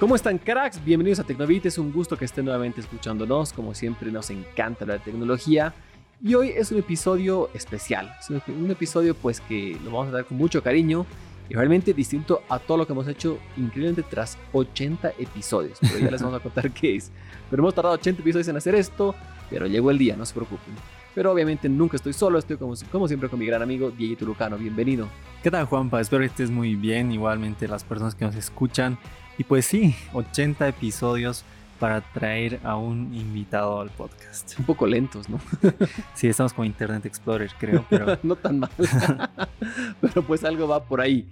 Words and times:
¿Cómo 0.00 0.14
están 0.14 0.38
cracks? 0.38 0.84
Bienvenidos 0.84 1.18
a 1.18 1.24
Tecnovit, 1.24 1.66
es 1.66 1.76
un 1.76 1.92
gusto 1.92 2.16
que 2.16 2.24
estén 2.24 2.44
nuevamente 2.44 2.80
escuchándonos, 2.80 3.52
como 3.52 3.74
siempre 3.74 4.12
nos 4.12 4.30
encanta 4.30 4.86
la 4.86 5.00
tecnología 5.00 5.74
y 6.22 6.34
hoy 6.34 6.50
es 6.50 6.70
un 6.70 6.78
episodio 6.78 7.50
especial, 7.52 8.14
es 8.20 8.30
un, 8.30 8.70
episodio 8.70 9.16
pues 9.16 9.40
que 9.40 9.76
lo 9.82 9.90
vamos 9.90 10.06
a 10.08 10.10
dar 10.12 10.24
con 10.24 10.38
mucho 10.38 10.62
cariño 10.62 11.04
y 11.48 11.54
realmente 11.54 11.92
distinto 11.94 12.42
a 12.48 12.60
todo 12.60 12.78
lo 12.78 12.86
que 12.86 12.92
hemos 12.92 13.08
hecho 13.08 13.40
increíblemente 13.56 14.04
tras 14.04 14.38
80 14.52 15.14
episodios, 15.18 15.78
pero 15.80 15.98
ya 15.98 16.12
les 16.12 16.22
vamos 16.22 16.38
a 16.38 16.42
contar 16.44 16.70
qué 16.72 16.94
es. 16.94 17.10
Pero 17.50 17.60
hemos 17.60 17.74
tardado 17.74 17.96
80 17.96 18.22
episodios 18.22 18.46
en 18.46 18.56
hacer 18.56 18.76
esto, 18.76 19.16
pero 19.50 19.66
llegó 19.66 19.90
el 19.90 19.98
día, 19.98 20.14
no 20.14 20.24
se 20.24 20.34
preocupen. 20.34 20.74
Pero 21.12 21.32
obviamente 21.32 21.68
nunca 21.68 21.96
estoy 21.96 22.12
solo, 22.12 22.38
estoy 22.38 22.56
como, 22.56 22.74
como 22.92 23.08
siempre 23.08 23.28
con 23.28 23.40
mi 23.40 23.46
gran 23.46 23.62
amigo 23.62 23.90
Diego 23.90 24.16
Tulucano, 24.16 24.58
bienvenido. 24.58 25.08
¿Qué 25.42 25.50
tal 25.50 25.64
Juanpa? 25.64 26.00
Espero 26.00 26.20
que 26.20 26.26
estés 26.26 26.52
muy 26.52 26.76
bien, 26.76 27.10
igualmente 27.10 27.66
las 27.66 27.82
personas 27.82 28.14
que 28.14 28.24
nos 28.24 28.36
escuchan. 28.36 28.96
Y 29.38 29.44
pues 29.44 29.66
sí, 29.66 29.94
80 30.12 30.66
episodios 30.66 31.44
para 31.78 32.00
traer 32.00 32.58
a 32.64 32.76
un 32.76 33.14
invitado 33.14 33.80
al 33.80 33.90
podcast. 33.90 34.58
Un 34.58 34.64
poco 34.66 34.84
lentos, 34.84 35.28
¿no? 35.28 35.40
sí, 36.14 36.26
estamos 36.26 36.52
con 36.52 36.66
Internet 36.66 37.06
Explorer, 37.06 37.52
creo, 37.56 37.84
pero... 37.88 38.18
no 38.24 38.34
tan 38.34 38.58
mal. 38.58 38.70
pero 40.00 40.22
pues 40.22 40.42
algo 40.42 40.66
va 40.66 40.82
por 40.82 41.00
ahí. 41.00 41.28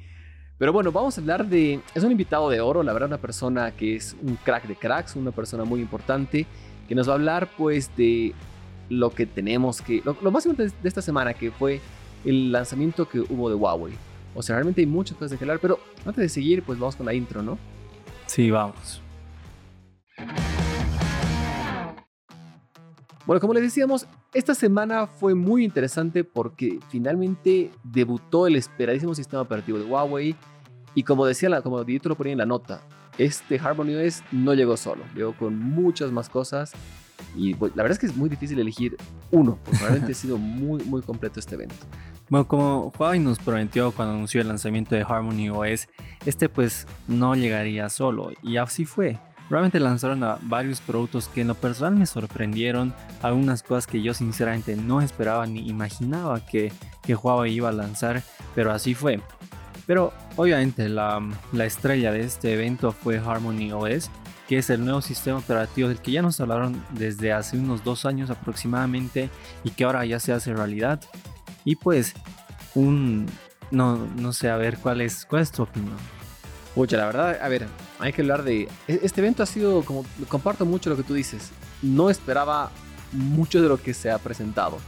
Pero 0.57 0.73
bueno, 0.73 0.93
vamos 0.93 1.19
a 1.19 1.21
hablar 1.21 1.47
de... 1.47 1.81
Es 1.97 2.05
un 2.05 2.13
invitado 2.13 2.49
de 2.49 2.61
oro, 2.61 2.85
la 2.85 2.93
verdad, 2.93 3.09
una 3.09 3.19
persona 3.19 3.73
que 3.73 3.97
es 3.97 4.17
un 4.23 4.37
crack 4.37 4.69
de 4.69 4.77
cracks, 4.77 5.17
una 5.17 5.33
persona 5.33 5.65
muy 5.65 5.81
importante, 5.81 6.47
que 6.89 6.95
nos 6.95 7.09
va 7.09 7.13
a 7.13 7.17
hablar 7.17 7.51
pues 7.59 7.91
de 7.97 8.35
lo 8.89 9.11
que 9.11 9.27
tenemos 9.27 9.83
que... 9.83 10.01
Lo, 10.05 10.31
más 10.31 10.47
importante 10.47 10.77
de 10.81 10.89
esta 10.89 11.03
semana, 11.03 11.35
que 11.35 11.51
fue 11.51 11.81
el 12.25 12.53
lanzamiento 12.53 13.09
que 13.09 13.19
hubo 13.19 13.49
de 13.49 13.57
Huawei. 13.57 13.95
O 14.37 14.43
sea, 14.43 14.55
realmente 14.55 14.81
hay 14.81 14.87
muchas 14.87 15.17
cosas 15.17 15.37
que 15.37 15.45
hablar, 15.45 15.59
pero 15.61 15.81
antes 16.05 16.23
de 16.23 16.29
seguir, 16.29 16.63
pues 16.63 16.79
vamos 16.79 16.95
con 16.95 17.07
la 17.07 17.13
intro, 17.13 17.43
¿no? 17.43 17.59
Sí, 18.27 18.51
vamos. 18.51 19.03
Bueno, 23.27 23.41
como 23.41 23.55
les 23.55 23.63
decíamos, 23.65 24.07
esta 24.33 24.55
semana 24.55 25.07
fue 25.07 25.35
muy 25.35 25.65
interesante 25.65 26.23
porque 26.23 26.79
finalmente 26.91 27.73
debutó 27.83 28.47
el 28.47 28.55
esperadísimo 28.55 29.15
sistema 29.15 29.43
operativo 29.43 29.79
de 29.79 29.85
Huawei 29.85 30.37
y 30.95 31.03
como 31.03 31.27
decía, 31.27 31.49
la, 31.49 31.61
como 31.61 31.83
Dieto 31.83 32.09
lo 32.09 32.15
ponía 32.15 32.33
en 32.33 32.39
la 32.39 32.47
nota, 32.47 32.83
este 33.19 33.59
Harmony 33.59 33.97
OS 33.97 34.23
no 34.31 34.55
llegó 34.55 34.77
solo, 34.77 35.03
llegó 35.15 35.37
con 35.37 35.59
muchas 35.59 36.13
más 36.13 36.29
cosas 36.29 36.73
y 37.35 37.55
pues, 37.55 37.75
la 37.77 37.83
verdad 37.83 37.97
es 37.97 37.99
que 37.99 38.07
es 38.07 38.17
muy 38.17 38.29
difícil 38.29 38.59
elegir 38.59 38.97
uno, 39.31 39.59
porque 39.65 39.81
realmente 39.81 40.13
ha 40.13 40.15
sido 40.15 40.39
muy, 40.39 40.83
muy 40.85 41.03
completo 41.03 41.41
este 41.41 41.55
evento. 41.55 41.75
Bueno, 42.29 42.49
como 42.49 42.93
Huawei 42.99 43.21
nos 43.21 43.39
prometió 43.39 43.93
cuando 43.93 44.15
anunció 44.15 44.41
el 44.41 44.49
lanzamiento 44.49 44.95
de 44.95 45.03
Harmony 45.03 45.49
OS, 45.49 45.89
este 46.25 46.49
pues 46.49 46.87
no 47.07 47.35
llegaría 47.35 47.89
solo, 47.89 48.31
y 48.43 48.57
así 48.57 48.85
fue. 48.85 49.19
Realmente 49.49 49.79
lanzaron 49.79 50.25
a 50.25 50.39
varios 50.43 50.81
productos 50.81 51.29
que 51.29 51.43
en 51.43 51.49
lo 51.49 51.55
personal 51.55 51.95
me 51.95 52.07
sorprendieron, 52.07 52.93
algunas 53.23 53.63
cosas 53.63 53.87
que 53.87 54.03
yo 54.03 54.13
sinceramente 54.13 54.75
no 54.75 55.01
esperaba 55.01 55.47
ni 55.47 55.69
imaginaba 55.69 56.45
que, 56.45 56.73
que 57.03 57.15
Huawei 57.15 57.53
iba 57.55 57.69
a 57.69 57.73
lanzar, 57.73 58.25
pero 58.57 58.73
así 58.73 58.95
fue. 58.95 59.21
Pero 59.87 60.13
obviamente 60.35 60.89
la, 60.89 61.23
la 61.53 61.65
estrella 61.65 62.11
de 62.11 62.23
este 62.23 62.55
evento 62.55 62.91
fue 62.91 63.19
Harmony 63.19 63.71
OS, 63.71 64.11
que 64.49 64.59
es 64.59 64.71
el 64.71 64.85
nuevo 64.85 65.01
sistema 65.01 65.39
operativo 65.39 65.89
del 65.89 66.01
que 66.01 66.13
ya 66.13 66.23
nos 66.23 66.41
hablaron 66.41 66.83
desde 66.91 67.33
hace 67.33 67.59
unos 67.59 67.83
dos 67.83 68.05
años 68.05 68.31
aproximadamente 68.31 69.29
y 69.65 69.71
que 69.71 69.85
ahora 69.85 70.05
ya 70.05 70.21
se 70.21 70.33
hace 70.33 70.55
realidad. 70.55 71.01
Y 71.65 71.77
pues, 71.77 72.15
un. 72.75 73.27
No, 73.73 73.97
no 73.97 74.33
sé, 74.33 74.49
a 74.49 74.57
ver, 74.57 74.79
¿cuál 74.79 75.01
es, 75.01 75.27
cuál 75.27 75.43
es 75.43 75.51
tu 75.51 75.65
opinión? 75.65 75.97
Pucha, 76.75 76.97
la 76.97 77.07
verdad, 77.07 77.39
a 77.43 77.49
ver, 77.49 77.67
hay 77.99 78.13
que 78.13 78.23
hablar 78.23 78.45
de. 78.45 78.69
E, 78.87 79.01
este 79.03 79.21
evento 79.21 79.43
ha 79.43 79.47
sido 79.47 79.83
como. 79.83 80.05
Comparto 80.29 80.65
mucho 80.65 80.91
lo 80.91 80.97
que 80.97 81.03
tú 81.03 81.15
dices. 81.15 81.51
No 81.83 82.09
esperaba 82.09 82.71
mucho 83.13 83.61
de 83.61 83.69
lo 83.69 83.83
que 83.83 83.95
se 83.95 84.11
ha 84.11 84.19
presentado. 84.19 84.79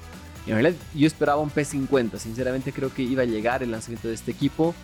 en 0.47 0.55
realidad, 0.55 0.77
yo 0.95 1.07
esperaba 1.07 1.41
un 1.41 1.51
P50. 1.51 2.19
Sinceramente, 2.19 2.73
creo 2.73 2.95
que 2.95 3.03
iba 3.03 3.23
a 3.23 3.27
llegar 3.27 3.63
el 3.63 3.73
lanzamiento 3.73 4.09
de 4.09 4.15
este 4.15 4.31
equipo. 4.31 4.75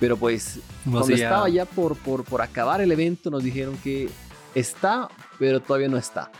Pero 0.00 0.16
pues, 0.16 0.60
cuando 0.84 1.12
estaba 1.14 1.48
ya 1.48 1.64
por, 1.64 1.96
por, 1.96 2.24
por 2.24 2.40
acabar 2.42 2.80
el 2.80 2.92
evento, 2.92 3.30
nos 3.30 3.42
dijeron 3.42 3.76
que 3.78 4.08
está, 4.54 5.08
pero 5.38 5.60
todavía 5.60 5.88
no 5.88 5.96
está. 5.96 6.30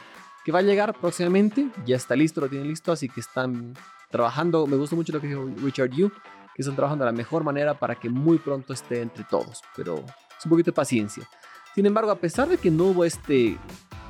Que 0.45 0.53
va 0.53 0.61
a 0.61 0.63
llegar 0.63 0.95
próximamente, 0.99 1.69
ya 1.85 1.97
está 1.97 2.15
listo, 2.15 2.41
lo 2.41 2.49
tienen 2.49 2.69
listo, 2.69 2.93
así 2.93 3.09
que 3.09 3.21
están 3.21 3.75
trabajando, 4.11 4.67
me 4.67 4.77
gusta 4.77 4.97
mucho 4.97 5.13
lo 5.13 5.21
que 5.21 5.27
dijo 5.27 5.51
Richard 5.63 5.91
Yu, 5.91 6.11
que 6.55 6.63
están 6.63 6.77
trabajando 6.77 7.05
de 7.05 7.11
la 7.11 7.17
mejor 7.17 7.45
manera 7.45 7.75
para 7.75 7.97
que 7.97 8.09
muy 8.09 8.39
pronto 8.39 8.73
esté 8.73 9.03
entre 9.03 9.25
todos, 9.25 9.61
pero 9.77 9.97
es 9.97 10.45
un 10.45 10.51
poquito 10.51 10.71
de 10.71 10.75
paciencia. 10.75 11.29
Sin 11.75 11.87
embargo, 11.87 12.11
a 12.11 12.17
pesar 12.17 12.49
de 12.49 12.59
que 12.59 12.71
no 12.71 12.85
hubo 12.85 13.05
este 13.05 13.59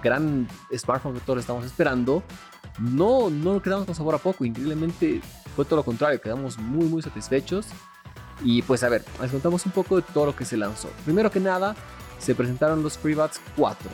gran 0.03 0.49
smartphone 0.75 1.15
que 1.15 1.21
todos 1.21 1.41
estamos 1.41 1.65
esperando, 1.65 2.23
no, 2.79 3.29
no 3.29 3.61
quedamos 3.61 3.87
con 3.87 3.95
sabor 3.95 4.15
a 4.15 4.19
poco, 4.19 4.45
increíblemente 4.45 5.21
fue 5.57 5.65
todo 5.65 5.77
lo 5.77 5.85
contrario, 5.85 6.21
quedamos 6.21 6.59
muy 6.59 6.87
muy 6.87 7.03
satisfechos. 7.03 7.67
Y 8.43 8.63
pues 8.63 8.83
a 8.83 8.89
ver, 8.89 9.05
les 9.21 9.31
contamos 9.31 9.65
un 9.67 9.73
poco 9.73 9.97
de 9.97 10.03
todo 10.03 10.27
lo 10.27 10.37
que 10.37 10.45
se 10.45 10.57
lanzó. 10.57 10.89
Primero 11.05 11.31
que 11.31 11.41
nada, 11.41 11.75
se 12.19 12.35
presentaron 12.35 12.83
los 12.83 12.99
FreeBuds 12.99 13.41
4. 13.57 13.91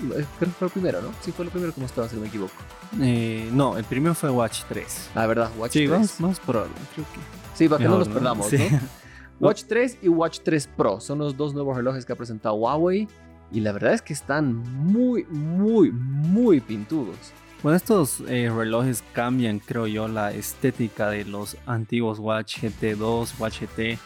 Creo 0.00 0.26
que 0.38 0.46
fue 0.46 0.66
el 0.68 0.72
primero, 0.72 1.02
¿no? 1.02 1.10
Sí, 1.20 1.32
fue 1.32 1.44
el 1.44 1.50
primero 1.50 1.74
que 1.74 1.80
mostraba, 1.80 2.08
si 2.08 2.16
no 2.16 2.22
me 2.22 2.28
equivoco. 2.28 2.54
Eh, 3.00 3.48
no, 3.52 3.76
el 3.76 3.84
primero 3.84 4.14
fue 4.14 4.30
Watch 4.30 4.62
3. 4.68 5.10
Ah, 5.14 5.26
¿verdad? 5.26 5.50
Watch 5.58 5.72
sí, 5.72 5.86
3. 5.86 6.16
Vamos, 6.18 6.40
por 6.40 6.56
orden, 6.56 6.72
creo 6.94 7.06
que. 7.06 7.20
Sí, 7.54 7.68
para 7.68 7.82
que 7.82 7.88
no 7.88 7.98
nos 7.98 8.08
perdamos, 8.08 8.52
¿no? 8.52 8.58
Watch 9.40 9.64
3 9.68 9.98
y 10.02 10.08
Watch 10.08 10.40
3 10.44 10.68
Pro 10.76 11.00
son 11.00 11.18
los 11.18 11.36
dos 11.36 11.54
nuevos 11.54 11.76
relojes 11.76 12.04
que 12.04 12.12
ha 12.12 12.16
presentado 12.16 12.54
Huawei. 12.54 13.08
Y 13.52 13.60
la 13.60 13.72
verdad 13.72 13.94
es 13.94 14.02
que 14.02 14.12
están 14.12 14.54
muy, 14.54 15.24
muy, 15.24 15.90
muy 15.90 16.60
pintudos. 16.60 17.16
Bueno, 17.62 17.76
estos 17.76 18.22
eh, 18.26 18.50
relojes 18.54 19.04
cambian, 19.12 19.58
creo 19.58 19.86
yo, 19.86 20.08
la 20.08 20.32
estética 20.32 21.10
de 21.10 21.26
los 21.26 21.58
antiguos 21.66 22.18
Watch 22.18 22.58
GT2, 22.58 23.38
Watch 23.38 23.60
GT, 23.60 23.98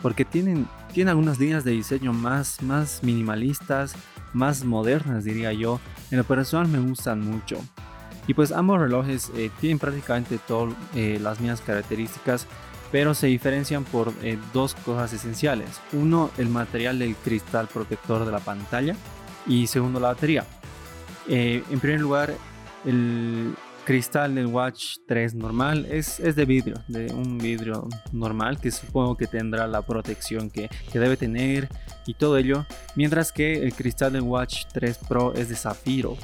porque 0.00 0.24
tienen, 0.24 0.66
tienen 0.94 1.10
algunas 1.10 1.38
líneas 1.38 1.62
de 1.62 1.72
diseño 1.72 2.14
más, 2.14 2.62
más 2.62 3.02
minimalistas, 3.02 3.94
más 4.32 4.64
modernas, 4.64 5.24
diría 5.24 5.52
yo. 5.52 5.78
En 6.10 6.18
lo 6.18 6.24
personal 6.24 6.68
me 6.68 6.78
gustan 6.78 7.20
mucho. 7.20 7.58
Y 8.26 8.34
pues 8.34 8.52
ambos 8.52 8.80
relojes 8.80 9.30
eh, 9.36 9.50
tienen 9.60 9.78
prácticamente 9.78 10.38
todas 10.38 10.74
eh, 10.94 11.18
las 11.20 11.40
mismas 11.40 11.60
características, 11.60 12.46
pero 12.90 13.14
se 13.14 13.26
diferencian 13.26 13.84
por 13.84 14.12
eh, 14.22 14.38
dos 14.52 14.74
cosas 14.74 15.12
esenciales. 15.12 15.80
Uno, 15.92 16.30
el 16.38 16.48
material 16.48 16.98
del 16.98 17.16
cristal 17.16 17.68
protector 17.68 18.24
de 18.24 18.32
la 18.32 18.38
pantalla 18.38 18.94
y 19.46 19.66
segundo, 19.66 19.98
la 19.98 20.08
batería. 20.08 20.44
en 21.28 21.80
primer 21.80 22.00
lugar, 22.00 22.34
el 22.84 23.54
cristal 23.84 24.34
del 24.34 24.46
Watch 24.46 24.96
3 25.06 25.34
normal 25.34 25.86
es, 25.90 26.20
es, 26.20 26.36
de 26.36 26.44
vidrio, 26.44 26.76
de 26.88 27.12
un 27.12 27.38
vidrio 27.38 27.88
normal 28.12 28.60
que 28.60 28.70
supongo 28.70 29.16
que 29.16 29.26
tendrá 29.26 29.66
la 29.66 29.82
protección 29.82 30.50
que, 30.50 30.68
que, 30.90 30.98
debe 30.98 31.16
tener 31.16 31.68
y 32.06 32.14
todo 32.14 32.36
ello, 32.36 32.64
mientras 32.94 33.32
que 33.32 33.54
el 33.64 33.74
cristal 33.74 34.12
del 34.12 34.22
Watch 34.22 34.64
3 34.72 34.98
Pro 35.08 35.34
es 35.34 35.48
de 35.48 35.56
zafiro. 35.56 36.16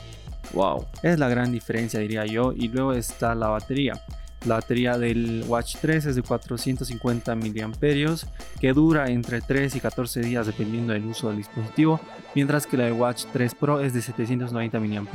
Wow, 0.52 0.86
es 1.02 1.18
la 1.18 1.28
gran 1.28 1.52
diferencia 1.52 2.00
diría 2.00 2.24
yo 2.24 2.52
y 2.56 2.68
luego 2.68 2.92
está 2.92 3.34
la 3.34 3.48
batería. 3.48 4.00
La 4.46 4.54
batería 4.54 4.96
del 4.96 5.44
Watch 5.48 5.76
3 5.80 6.06
es 6.06 6.16
de 6.16 6.22
450 6.22 7.34
mAh 7.34 8.16
que 8.60 8.72
dura 8.72 9.10
entre 9.10 9.40
3 9.40 9.74
y 9.74 9.80
14 9.80 10.20
días 10.20 10.46
dependiendo 10.46 10.92
del 10.92 11.04
uso 11.06 11.28
del 11.28 11.38
dispositivo, 11.38 12.00
mientras 12.34 12.66
que 12.66 12.76
la 12.76 12.84
de 12.84 12.92
Watch 12.92 13.24
3 13.32 13.54
Pro 13.56 13.80
es 13.80 13.92
de 13.92 14.00
790 14.00 14.78
mAh 14.78 15.06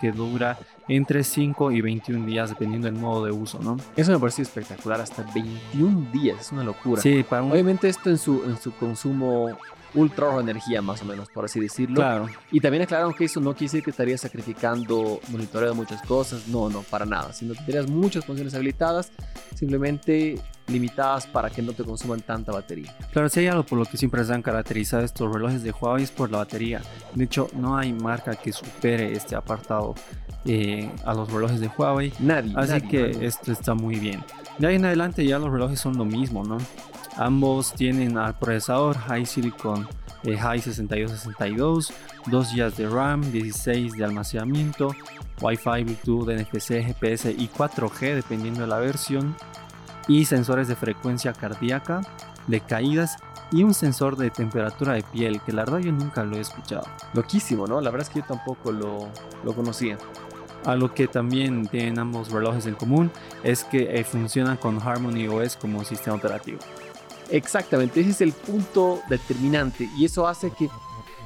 que 0.00 0.12
dura 0.12 0.58
entre 0.88 1.22
5 1.22 1.70
y 1.70 1.80
21 1.80 2.26
días 2.26 2.50
dependiendo 2.50 2.86
del 2.86 2.96
modo 2.96 3.24
de 3.24 3.32
uso, 3.32 3.60
¿no? 3.60 3.76
Eso 3.96 4.10
me 4.10 4.18
parece 4.18 4.42
espectacular, 4.42 5.00
hasta 5.00 5.24
21 5.32 6.10
días, 6.12 6.40
es 6.40 6.52
una 6.52 6.64
locura. 6.64 7.00
Sí, 7.00 7.22
para 7.22 7.42
Obviamente 7.44 7.88
esto 7.88 8.10
en 8.10 8.18
su, 8.18 8.42
en 8.44 8.60
su 8.60 8.72
consumo 8.72 9.56
ultra 9.94 10.38
energía, 10.40 10.82
más 10.82 11.02
o 11.02 11.04
menos, 11.04 11.28
por 11.28 11.44
así 11.44 11.60
decirlo. 11.60 11.96
Claro. 11.96 12.28
Y 12.50 12.60
también 12.60 12.82
aclararon 12.82 13.14
que 13.14 13.24
eso 13.24 13.40
no 13.40 13.52
quiere 13.52 13.66
decir 13.66 13.82
que 13.82 13.90
estarías 13.90 14.20
sacrificando 14.20 15.20
monitoreo 15.28 15.70
de 15.70 15.74
muchas 15.74 16.02
cosas. 16.02 16.48
No, 16.48 16.68
no, 16.68 16.82
para 16.82 17.04
nada. 17.04 17.32
Sino 17.32 17.54
que 17.54 17.60
tendrías 17.60 17.88
muchas 17.88 18.24
funciones 18.24 18.54
habilitadas, 18.54 19.12
simplemente 19.54 20.40
limitadas 20.68 21.26
para 21.26 21.50
que 21.50 21.62
no 21.62 21.72
te 21.72 21.84
consuman 21.84 22.20
tanta 22.20 22.52
batería. 22.52 22.94
Claro, 23.12 23.28
si 23.28 23.40
hay 23.40 23.48
algo 23.48 23.64
por 23.64 23.78
lo 23.78 23.84
que 23.84 23.96
siempre 23.96 24.24
se 24.24 24.32
han 24.32 24.42
caracterizado 24.42 25.02
estos 25.02 25.32
relojes 25.32 25.62
de 25.62 25.72
Huawei 25.72 26.04
es 26.04 26.10
por 26.10 26.30
la 26.30 26.38
batería. 26.38 26.80
De 27.14 27.24
hecho, 27.24 27.48
no 27.54 27.76
hay 27.76 27.92
marca 27.92 28.34
que 28.34 28.52
supere 28.52 29.12
este 29.12 29.34
apartado 29.34 29.94
eh, 30.44 30.90
a 31.04 31.14
los 31.14 31.30
relojes 31.30 31.60
de 31.60 31.68
Huawei. 31.68 32.12
Nadie. 32.18 32.52
Así 32.56 32.80
que 32.82 33.26
esto 33.26 33.52
está 33.52 33.74
muy 33.74 33.96
bien. 33.96 34.24
De 34.58 34.66
ahí 34.66 34.76
en 34.76 34.84
adelante 34.84 35.24
ya 35.26 35.38
los 35.38 35.50
relojes 35.50 35.80
son 35.80 35.96
lo 35.96 36.04
mismo, 36.04 36.44
¿no? 36.44 36.58
Ambos 37.16 37.72
tienen 37.74 38.16
al 38.16 38.38
procesador 38.38 38.96
High 38.96 39.26
Silicon 39.26 39.86
eh, 40.24 40.36
High 40.36 40.60
6262, 40.60 41.92
2 42.26 42.54
GB 42.54 42.76
de 42.76 42.88
RAM, 42.88 43.32
16 43.32 43.92
de 43.92 44.04
almacenamiento, 44.04 44.94
Wi-Fi, 45.40 45.84
Bluetooth, 45.84 46.28
NFC, 46.28 46.82
GPS 46.84 47.32
y 47.32 47.48
4G 47.48 48.14
dependiendo 48.14 48.60
de 48.60 48.68
la 48.68 48.78
versión, 48.78 49.34
y 50.06 50.24
sensores 50.24 50.68
de 50.68 50.76
frecuencia 50.76 51.32
cardíaca, 51.32 52.00
de 52.46 52.60
caídas 52.60 53.16
y 53.50 53.62
un 53.64 53.74
sensor 53.74 54.16
de 54.16 54.30
temperatura 54.30 54.94
de 54.94 55.02
piel, 55.02 55.40
que 55.42 55.52
la 55.52 55.64
verdad 55.64 55.78
yo 55.78 55.92
nunca 55.92 56.24
lo 56.24 56.36
he 56.36 56.40
escuchado. 56.40 56.84
Loquísimo, 57.14 57.66
¿no? 57.66 57.80
La 57.80 57.90
verdad 57.90 58.06
es 58.08 58.12
que 58.12 58.20
yo 58.20 58.26
tampoco 58.26 58.72
lo, 58.72 59.08
lo 59.44 59.54
conocía. 59.54 59.98
A 60.64 60.76
lo 60.76 60.94
que 60.94 61.08
también 61.08 61.66
tienen 61.66 61.98
ambos 61.98 62.30
relojes 62.30 62.66
en 62.66 62.74
común 62.76 63.10
es 63.42 63.64
que 63.64 63.98
eh, 63.98 64.04
funcionan 64.04 64.56
con 64.56 64.80
Harmony 64.80 65.26
OS 65.26 65.56
como 65.56 65.82
sistema 65.84 66.16
operativo. 66.16 66.58
Exactamente, 67.32 68.00
ese 68.00 68.10
es 68.10 68.20
el 68.20 68.32
punto 68.32 69.00
determinante 69.08 69.88
y 69.96 70.04
eso 70.04 70.28
hace 70.28 70.50
que 70.50 70.68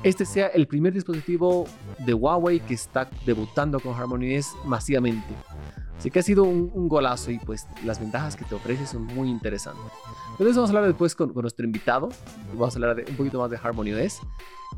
este 0.05 0.25
sea 0.25 0.47
el 0.47 0.69
primer 0.69 0.93
dispositivo 0.93 1.67
de 1.99 2.15
Huawei 2.15 2.61
que 2.61 2.75
está 2.75 3.11
debutando 3.25 3.81
con 3.81 3.93
Harmony 3.93 4.39
OS 4.39 4.55
masivamente. 4.65 5.35
Así 5.99 6.11
que 6.13 6.21
ha 6.21 6.23
sido 6.23 6.45
un, 6.45 6.89
golazo 6.89 7.33
y 7.33 7.41
pues 7.41 7.67
las 7.85 7.99
ventajas 7.99 8.37
que 8.37 8.45
te 8.45 8.55
ofrece 8.55 8.87
son 8.87 9.07
muy 9.07 9.29
interesantes. 9.29 9.85
Entonces 10.33 10.55
vamos 10.55 10.71
a 10.71 10.73
hablar 10.75 10.87
después 10.87 11.17
con, 11.17 11.33
nuestro 11.35 11.67
invitado. 11.67 12.11
Vamos 12.53 12.75
a 12.75 12.79
hablar 12.79 13.05
un 13.09 13.17
poquito 13.17 13.41
más 13.41 13.51
de 13.51 13.57
Harmony 13.57 13.93
OS. 13.93 14.21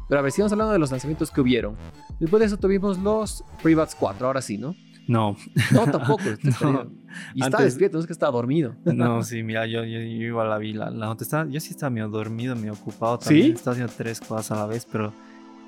Pero 0.09 0.21
a 0.21 0.23
ver, 0.23 0.33
sigamos 0.33 0.53
hablando 0.53 0.73
de 0.73 0.79
los 0.79 0.91
lanzamientos 0.91 1.31
que 1.31 1.41
hubieron. 1.43 1.77
Después 2.21 2.41
de 2.41 2.47
eso 2.47 2.57
tuvimos 2.57 2.99
los 2.99 3.45
FreeBuds 3.59 3.97
4, 3.97 4.27
ahora 4.27 4.41
sí, 4.41 4.57
¿no? 4.57 4.75
No. 5.08 5.37
No, 5.72 5.90
tampoco. 5.90 6.22
Y 7.34 7.43
está 7.43 7.62
despierto, 7.62 7.96
no 7.96 8.00
es 8.02 8.06
que 8.06 8.12
está 8.12 8.31
dormido. 8.31 8.75
No, 8.84 9.22
sí, 9.25 9.43
mira, 9.43 9.66
yo, 9.66 9.82
yo, 9.82 9.99
igual 9.99 10.50
la 10.50 10.58
vi. 10.58 10.75
La, 10.75 10.90
la 10.90 11.16
yo 11.49 11.58
sí 11.58 11.70
estaba 11.70 11.88
medio 11.88 12.08
dormido, 12.08 12.55
medio 12.55 12.75
ocupado 12.75 13.19
también. 13.19 13.46
¿Sí? 13.46 13.52
Estaba 13.52 13.72
haciendo 13.72 13.93
tres 13.96 14.20
cosas 14.20 14.52
a 14.52 14.56
la 14.56 14.66
vez, 14.66 14.87
pero 14.93 15.12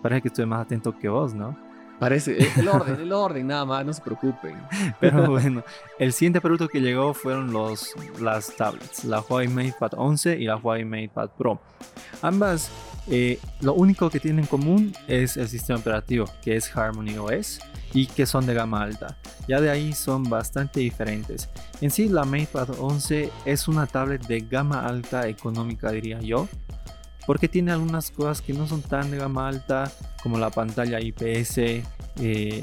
parece 0.03 0.23
que 0.23 0.29
estuve 0.29 0.45
más 0.45 0.67
atento 0.67 0.97
que 0.97 1.09
vos, 1.09 1.35
¿no? 1.35 1.57
Parece, 2.01 2.39
el 2.57 2.67
orden, 2.67 2.99
el 2.99 3.13
orden, 3.13 3.47
nada 3.47 3.67
más, 3.67 3.85
no 3.85 3.93
se 3.93 4.01
preocupen. 4.01 4.57
Pero 5.01 5.29
bueno, 5.29 5.63
el 5.99 6.15
siguiente 6.15 6.41
producto 6.41 6.67
que 6.67 6.81
llegó 6.81 7.13
fueron 7.13 7.53
los, 7.53 7.95
las 8.19 8.57
tablets, 8.57 9.05
la 9.05 9.21
Huawei 9.21 9.49
MatePad 9.49 9.93
11 9.99 10.39
y 10.39 10.45
la 10.45 10.57
Huawei 10.57 10.87
MatePad 10.87 11.29
Pro. 11.37 11.61
Ambas, 12.23 12.71
eh, 13.07 13.39
lo 13.61 13.75
único 13.75 14.09
que 14.09 14.19
tienen 14.19 14.45
en 14.45 14.47
común 14.47 14.95
es 15.09 15.37
el 15.37 15.47
sistema 15.47 15.79
operativo, 15.79 16.25
que 16.43 16.57
es 16.57 16.75
Harmony 16.75 17.19
OS 17.19 17.61
y 17.93 18.07
que 18.07 18.25
son 18.25 18.47
de 18.47 18.55
gama 18.55 18.83
alta. 18.83 19.19
Ya 19.47 19.61
de 19.61 19.69
ahí 19.69 19.93
son 19.93 20.25
bastante 20.25 20.81
diferentes. 20.81 21.51
En 21.83 21.91
sí, 21.91 22.09
la 22.09 22.25
MatePad 22.25 22.81
11 22.81 23.31
es 23.45 23.69
una 23.69 23.87
tablet 23.87 24.27
de 24.27 24.41
gama 24.41 24.87
alta 24.87 25.29
económica, 25.29 25.91
diría 25.91 26.19
yo 26.21 26.49
porque 27.31 27.47
tiene 27.47 27.71
algunas 27.71 28.11
cosas 28.11 28.43
que 28.43 28.53
no 28.53 28.67
son 28.67 28.83
tan 28.83 29.09
de 29.13 29.17
gama 29.17 29.47
alta 29.47 29.89
como 30.21 30.37
la 30.37 30.51
pantalla 30.51 31.01
IPS 31.01 31.59
eh, 31.59 31.85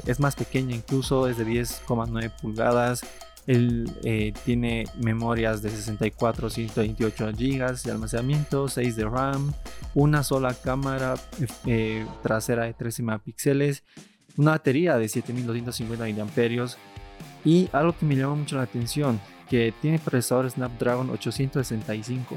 es 0.04 0.20
más 0.20 0.36
pequeña 0.36 0.76
incluso 0.76 1.26
es 1.26 1.38
de 1.38 1.46
10,9 1.46 2.30
pulgadas. 2.38 3.00
Él 3.46 3.90
eh, 4.04 4.34
tiene 4.44 4.84
memorias 4.98 5.62
de 5.62 5.70
64 5.70 6.50
128 6.50 7.32
GB 7.32 7.82
de 7.82 7.90
almacenamiento 7.90 8.68
6 8.68 8.94
de 8.94 9.04
RAM 9.06 9.54
una 9.94 10.22
sola 10.22 10.52
cámara 10.52 11.14
eh, 11.64 12.04
trasera 12.22 12.64
de 12.64 12.74
13 12.74 13.04
megapíxeles 13.04 13.84
una 14.36 14.50
batería 14.50 14.98
de 14.98 15.08
7250 15.08 16.24
mAh 16.26 16.66
y 17.42 17.70
algo 17.72 17.96
que 17.96 18.04
me 18.04 18.16
llamó 18.16 18.36
mucho 18.36 18.56
la 18.56 18.64
atención 18.64 19.18
que 19.48 19.72
tiene 19.80 19.98
procesador 19.98 20.50
Snapdragon 20.50 21.08
865 21.08 22.36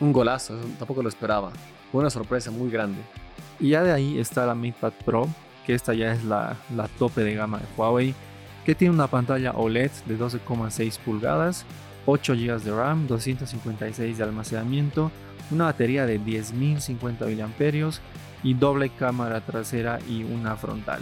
un 0.00 0.12
golazo, 0.12 0.56
tampoco 0.78 1.02
lo 1.02 1.08
esperaba. 1.08 1.52
Fue 1.90 2.00
una 2.00 2.10
sorpresa 2.10 2.50
muy 2.50 2.70
grande. 2.70 3.00
Y 3.60 3.70
ya 3.70 3.82
de 3.82 3.92
ahí 3.92 4.18
está 4.18 4.46
la 4.46 4.54
MatePad 4.54 4.92
Pro, 5.04 5.28
que 5.66 5.74
esta 5.74 5.94
ya 5.94 6.12
es 6.12 6.24
la, 6.24 6.56
la 6.74 6.88
tope 6.88 7.22
de 7.22 7.34
gama 7.34 7.58
de 7.58 7.64
Huawei, 7.76 8.14
que 8.64 8.74
tiene 8.74 8.94
una 8.94 9.06
pantalla 9.06 9.52
OLED 9.52 9.90
de 10.06 10.18
12,6 10.18 10.98
pulgadas, 10.98 11.64
8 12.06 12.34
GB 12.34 12.60
de 12.60 12.70
RAM, 12.70 13.06
256 13.06 14.18
de 14.18 14.24
almacenamiento, 14.24 15.10
una 15.50 15.64
batería 15.64 16.06
de 16.06 16.20
10.050 16.20 17.48
mAh 17.48 18.00
y 18.42 18.54
doble 18.54 18.90
cámara 18.90 19.40
trasera 19.40 19.98
y 20.08 20.24
una 20.24 20.56
frontal. 20.56 21.00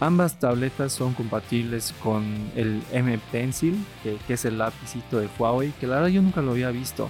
Ambas 0.00 0.38
tabletas 0.38 0.92
son 0.92 1.14
compatibles 1.14 1.94
con 2.02 2.24
el 2.56 2.82
M 2.92 3.18
Pencil, 3.30 3.76
que, 4.02 4.18
es 4.32 4.44
el 4.44 4.58
lapicito 4.58 5.20
de 5.20 5.28
Huawei, 5.38 5.72
que 5.72 5.86
la 5.86 5.96
verdad 5.96 6.08
yo 6.08 6.22
nunca 6.22 6.42
lo 6.42 6.52
había 6.52 6.70
visto. 6.70 7.08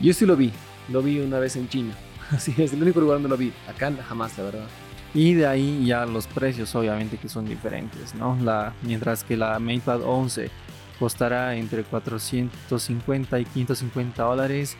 Yo 0.00 0.12
sí 0.12 0.26
lo 0.26 0.36
vi, 0.36 0.52
lo 0.88 1.02
vi 1.02 1.20
una 1.20 1.38
vez 1.38 1.56
en 1.56 1.68
China. 1.68 1.94
Así 2.30 2.54
es, 2.58 2.72
el 2.72 2.82
único 2.82 3.00
lugar 3.00 3.16
donde 3.16 3.28
lo 3.28 3.36
vi. 3.36 3.52
Acá 3.68 3.92
jamás, 4.08 4.36
la 4.38 4.44
verdad. 4.44 4.66
Y 5.14 5.34
de 5.34 5.46
ahí 5.46 5.84
ya 5.84 6.06
los 6.06 6.26
precios 6.26 6.74
obviamente 6.74 7.18
que 7.18 7.28
son 7.28 7.44
diferentes, 7.44 8.14
¿no? 8.14 8.36
Mientras 8.82 9.24
que 9.24 9.36
la 9.36 9.58
MatePad 9.58 10.02
11 10.02 10.50
costará 10.98 11.54
entre 11.56 11.84
450 11.84 13.40
y 13.40 13.44
550 13.44 14.22
dólares, 14.22 14.76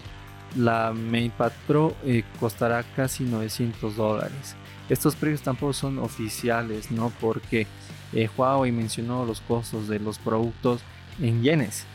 la 0.57 0.93
MatePad 0.93 1.53
Pro 1.67 1.95
eh, 2.05 2.25
costará 2.41 2.83
casi 2.97 3.25
900 3.25 3.97
dólares. 3.97 4.57
Estos 4.89 5.17
precios 5.17 5.43
tampoco 5.43 5.75
son 5.75 5.99
oficiales, 5.99 6.91
¿no? 6.91 7.13
Porque 7.21 7.67
eh, 8.13 8.29
Huawei 8.37 8.73
mencionó 8.73 9.25
los 9.25 9.41
costos 9.43 9.89
de 9.89 9.99
los 9.99 10.19
productos 10.19 10.81
en 11.21 11.43
yenes. 11.43 11.87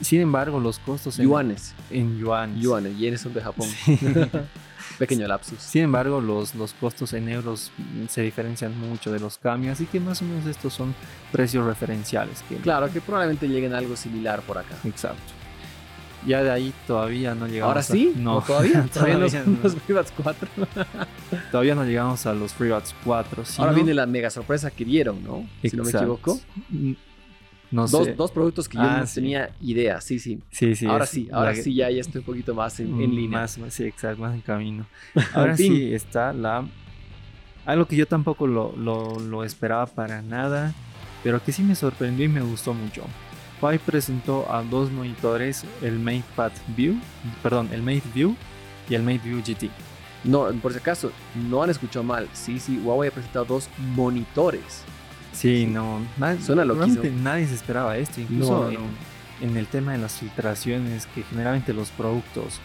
Sin 0.00 0.20
embargo, 0.20 0.60
los 0.60 0.78
costos 0.78 1.18
en 1.18 1.26
yuanes. 1.26 1.74
En 1.90 2.18
yuanes. 2.18 2.62
Yuanes, 2.62 2.98
yenes 2.98 3.20
son 3.20 3.34
de 3.34 3.40
Japón. 3.40 3.68
Pequeño 4.98 5.26
lapsus. 5.26 5.58
Sin 5.58 5.82
embargo, 5.82 6.20
los, 6.20 6.54
los 6.54 6.72
costos 6.74 7.12
en 7.12 7.28
euros 7.28 7.70
se 8.08 8.22
diferencian 8.22 8.78
mucho 8.78 9.12
de 9.12 9.20
los 9.20 9.36
cambios, 9.36 9.74
así 9.74 9.86
que 9.86 10.00
más 10.00 10.22
o 10.22 10.24
menos 10.24 10.46
estos 10.46 10.72
son 10.72 10.94
precios 11.32 11.66
referenciales. 11.66 12.42
Que 12.48 12.56
claro, 12.56 12.90
que 12.90 13.00
probablemente 13.00 13.48
lleguen 13.48 13.74
a 13.74 13.78
algo 13.78 13.96
similar 13.96 14.40
por 14.42 14.58
acá. 14.58 14.76
Exacto. 14.84 15.32
Ya 16.26 16.42
de 16.42 16.50
ahí 16.50 16.74
todavía 16.86 17.34
no 17.34 17.46
llegamos. 17.46 17.68
¿Ahora 17.68 17.82
sí? 17.82 18.12
No, 18.16 18.40
todavía. 18.40 18.88
todavía, 18.92 19.18
los, 19.18 19.32
los 19.32 19.76
FreeBuds 19.76 20.12
4. 20.22 20.48
todavía 21.52 21.74
no 21.74 21.84
llegamos 21.84 22.26
a 22.26 22.34
los 22.34 22.52
FreeBuds 22.52 22.94
4. 23.04 23.44
Ahora 23.58 23.72
viene 23.72 23.94
la 23.94 24.06
mega 24.06 24.30
sorpresa 24.30 24.70
que 24.70 24.84
dieron, 24.84 25.22
¿no? 25.22 25.48
Si 25.62 25.76
no 25.76 25.84
me 25.84 25.90
equivoco. 25.90 26.40
Dos, 27.84 28.16
dos, 28.16 28.30
productos 28.30 28.68
que 28.68 28.78
yo 28.78 28.84
ah, 28.84 29.00
no 29.00 29.06
tenía 29.06 29.50
idea, 29.60 30.00
sí, 30.00 30.18
sí. 30.18 30.40
Sí, 30.50 30.74
sí. 30.74 30.86
Ahora 30.86 31.06
sí, 31.06 31.28
ahora 31.32 31.54
sí 31.54 31.74
ya, 31.74 31.90
ya 31.90 32.00
estoy 32.00 32.20
un 32.20 32.24
poquito 32.24 32.54
más 32.54 32.80
en, 32.80 33.00
en 33.00 33.10
mm, 33.10 33.14
línea. 33.14 33.40
Más, 33.40 33.58
sí, 33.68 33.84
exacto, 33.84 34.22
más 34.22 34.34
en 34.34 34.40
camino. 34.40 34.86
Ahora 35.34 35.56
sí 35.56 35.92
está 35.92 36.32
la... 36.32 36.66
Algo 37.64 37.86
que 37.86 37.96
yo 37.96 38.06
tampoco 38.06 38.46
lo, 38.46 38.74
lo, 38.76 39.18
lo, 39.18 39.42
esperaba 39.42 39.86
para 39.86 40.22
nada, 40.22 40.72
pero 41.24 41.42
que 41.42 41.50
sí 41.50 41.62
me 41.62 41.74
sorprendió 41.74 42.24
y 42.24 42.28
me 42.28 42.40
gustó 42.40 42.72
mucho. 42.72 43.02
Huawei 43.60 43.78
presentó 43.78 44.50
a 44.52 44.62
dos 44.62 44.92
monitores, 44.92 45.64
el 45.82 45.98
MatePad 45.98 46.52
View, 46.76 46.96
perdón, 47.42 47.68
el 47.72 47.82
Mate 47.82 48.04
View 48.14 48.36
y 48.88 48.94
el 48.94 49.02
Mate 49.02 49.20
View 49.24 49.40
GT. 49.40 49.68
No, 50.24 50.48
por 50.62 50.72
si 50.72 50.78
acaso, 50.78 51.12
no 51.48 51.62
han 51.62 51.70
escuchado 51.70 52.04
mal. 52.04 52.28
Sí, 52.32 52.58
sí, 52.58 52.78
Huawei 52.78 53.08
ha 53.08 53.12
presentado 53.12 53.44
dos 53.44 53.68
monitores. 53.94 54.84
Sí, 55.36 55.66
no. 55.66 56.00
Nadie, 56.16 56.40
Suena 56.40 56.64
Nadie 56.64 57.46
se 57.46 57.54
esperaba 57.54 57.98
esto. 57.98 58.20
Incluso 58.22 58.70
en, 58.70 59.56
el 59.56 59.66
tema 59.66 59.92
de 59.92 59.98
las 59.98 60.18
filtraciones, 60.18 61.06
que 61.08 61.22
generalmente 61.24 61.74
los 61.74 61.90
productos 61.90 62.60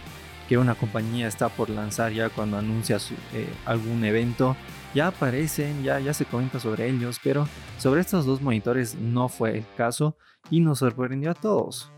que 0.47 0.57
una 0.57 0.75
compañía 0.75 1.27
está 1.27 1.49
por 1.49 1.69
lanzar 1.69 2.13
ya 2.13 2.29
cuando 2.29 2.57
anuncia 2.57 2.97
eh, 3.33 3.47
algún 3.65 4.03
evento, 4.05 4.55
ya 4.93 5.07
aparecen, 5.07 5.83
ya, 5.83 5.99
ya 5.99 6.13
se 6.13 6.25
comenta 6.25 6.59
sobre 6.59 6.89
ellos, 6.89 7.19
pero 7.21 7.47
sobre 7.77 8.01
estos 8.01 8.25
dos 8.25 8.41
monitores 8.41 8.95
no 8.95 9.27
fue 9.27 9.57
el 9.57 9.65
caso 9.75 10.15
y 10.49 10.61
nos 10.61 10.79
sorprendió 10.79 11.31
a 11.31 11.33
todos. 11.33 11.91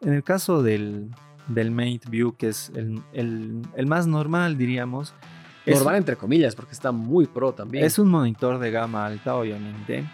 En 0.00 0.12
el 0.12 0.24
caso 0.24 0.62
del, 0.62 1.10
del 1.48 1.70
Mate 1.70 2.02
View, 2.08 2.36
que 2.36 2.48
es 2.48 2.70
el, 2.74 3.00
el, 3.12 3.62
el 3.76 3.86
más 3.86 4.06
normal, 4.08 4.58
diríamos, 4.58 5.14
Normal 5.66 5.96
entre 5.96 6.16
comillas, 6.16 6.54
porque 6.54 6.72
está 6.72 6.92
muy 6.92 7.26
pro 7.26 7.52
también. 7.52 7.84
Es 7.84 7.98
un 7.98 8.08
monitor 8.08 8.58
de 8.58 8.70
gama 8.70 9.06
alta, 9.06 9.36
obviamente, 9.36 10.04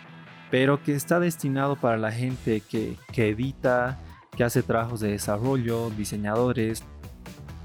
pero 0.51 0.83
que 0.83 0.95
está 0.95 1.21
destinado 1.21 1.77
para 1.77 1.97
la 1.97 2.13
gente 2.13 2.61
que, 2.61 2.97
que 3.13 3.29
edita, 3.29 3.99
que 4.37 4.45
hace 4.45 4.63
trabajos 4.63 5.01
de 5.01 5.11
desarrollo, 5.11 5.91
diseñadores, 5.91 6.85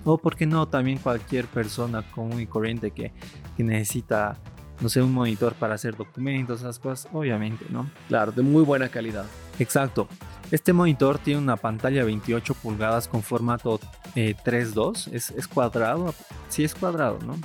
o 0.03 0.17
por 0.17 0.35
qué 0.35 0.45
no, 0.45 0.67
también 0.67 0.97
cualquier 0.99 1.47
persona 1.47 2.01
común 2.11 2.39
y 2.39 2.47
corriente 2.47 2.91
que, 2.91 3.11
que 3.55 3.63
necesita, 3.63 4.37
no 4.79 4.89
sé, 4.89 5.01
un 5.01 5.13
monitor 5.13 5.53
para 5.53 5.75
hacer 5.75 5.95
documentos, 5.95 6.61
esas 6.61 6.79
cosas, 6.79 7.11
obviamente, 7.13 7.65
¿no? 7.69 7.89
Claro, 8.07 8.31
de 8.31 8.41
muy 8.41 8.63
buena 8.63 8.89
calidad. 8.89 9.25
Exacto. 9.59 10.07
Este 10.49 10.71
monitor 10.71 11.19
tiene 11.19 11.41
una 11.41 11.57
pantalla 11.57 12.05
28 12.05 12.53
pulgadas 12.53 13.09
con 13.09 13.21
formato 13.21 13.79
3.2, 14.15 15.07
eh, 15.07 15.15
es, 15.17 15.31
es 15.31 15.47
cuadrado, 15.47 16.13
sí 16.47 16.63
es 16.63 16.73
cuadrado, 16.73 17.19
¿no? 17.25 17.35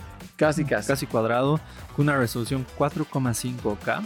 Casi, 0.42 0.64
casi. 0.64 0.88
Casi 0.88 1.06
cuadrado, 1.06 1.60
con 1.94 2.06
una 2.06 2.18
resolución 2.18 2.66
4,5K. 2.76 4.02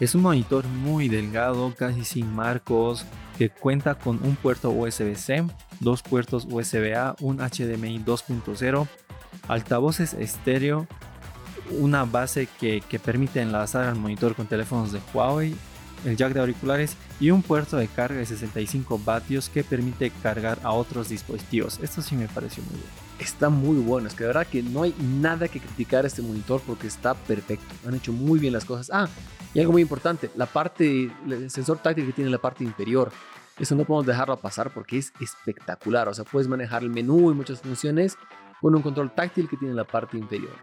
Es 0.00 0.14
un 0.14 0.22
monitor 0.22 0.64
muy 0.66 1.10
delgado, 1.10 1.74
casi 1.76 2.02
sin 2.02 2.34
marcos, 2.34 3.04
que 3.36 3.50
cuenta 3.50 3.94
con 3.94 4.24
un 4.24 4.36
puerto 4.36 4.70
USB-C, 4.70 5.44
dos 5.80 6.02
puertos 6.02 6.46
USB-A, 6.48 7.16
un 7.20 7.40
HDMI 7.40 7.98
2.0, 7.98 8.88
altavoces 9.46 10.14
estéreo, 10.14 10.86
una 11.78 12.04
base 12.06 12.48
que, 12.58 12.80
que, 12.80 12.98
permite 12.98 13.42
enlazar 13.42 13.84
al 13.84 13.96
monitor 13.96 14.34
con 14.34 14.46
teléfonos 14.46 14.92
de 14.92 15.00
Huawei, 15.12 15.54
el 16.06 16.16
jack 16.16 16.32
de 16.32 16.40
auriculares 16.40 16.96
y 17.20 17.32
un 17.32 17.42
puerto 17.42 17.76
de 17.76 17.88
carga 17.88 18.18
de 18.18 18.24
65 18.24 18.98
vatios 19.04 19.50
que 19.50 19.62
permite 19.62 20.10
cargar 20.22 20.58
a 20.62 20.72
otros 20.72 21.10
dispositivos. 21.10 21.80
Esto 21.82 22.00
sí 22.00 22.16
me 22.16 22.28
pareció 22.28 22.62
muy 22.62 22.76
bien. 22.76 23.03
Está 23.18 23.48
muy 23.48 23.78
bueno. 23.78 24.08
Es 24.08 24.14
que 24.14 24.24
de 24.24 24.28
verdad 24.28 24.46
que 24.46 24.62
no 24.62 24.82
hay 24.82 24.94
nada 25.00 25.48
que 25.48 25.60
criticar 25.60 26.04
a 26.04 26.06
este 26.06 26.22
monitor 26.22 26.60
porque 26.66 26.86
está 26.86 27.14
perfecto. 27.14 27.74
Han 27.86 27.94
hecho 27.94 28.12
muy 28.12 28.38
bien 28.38 28.52
las 28.52 28.64
cosas. 28.64 28.90
Ah, 28.92 29.08
y 29.52 29.60
algo 29.60 29.72
muy 29.72 29.82
importante, 29.82 30.30
la 30.34 30.46
parte, 30.46 31.10
el 31.28 31.50
sensor 31.50 31.78
táctil 31.78 32.06
que 32.06 32.12
tiene 32.12 32.28
en 32.28 32.32
la 32.32 32.40
parte 32.40 32.64
inferior. 32.64 33.12
Eso 33.58 33.76
no 33.76 33.84
podemos 33.84 34.06
dejarlo 34.06 34.36
pasar 34.36 34.72
porque 34.72 34.98
es 34.98 35.12
espectacular. 35.20 36.08
O 36.08 36.14
sea, 36.14 36.24
puedes 36.24 36.48
manejar 36.48 36.82
el 36.82 36.90
menú 36.90 37.30
y 37.30 37.34
muchas 37.34 37.60
funciones 37.60 38.18
con 38.60 38.74
un 38.74 38.82
control 38.82 39.14
táctil 39.14 39.48
que 39.48 39.56
tiene 39.56 39.70
en 39.70 39.76
la 39.76 39.84
parte 39.84 40.18
inferior. 40.18 40.56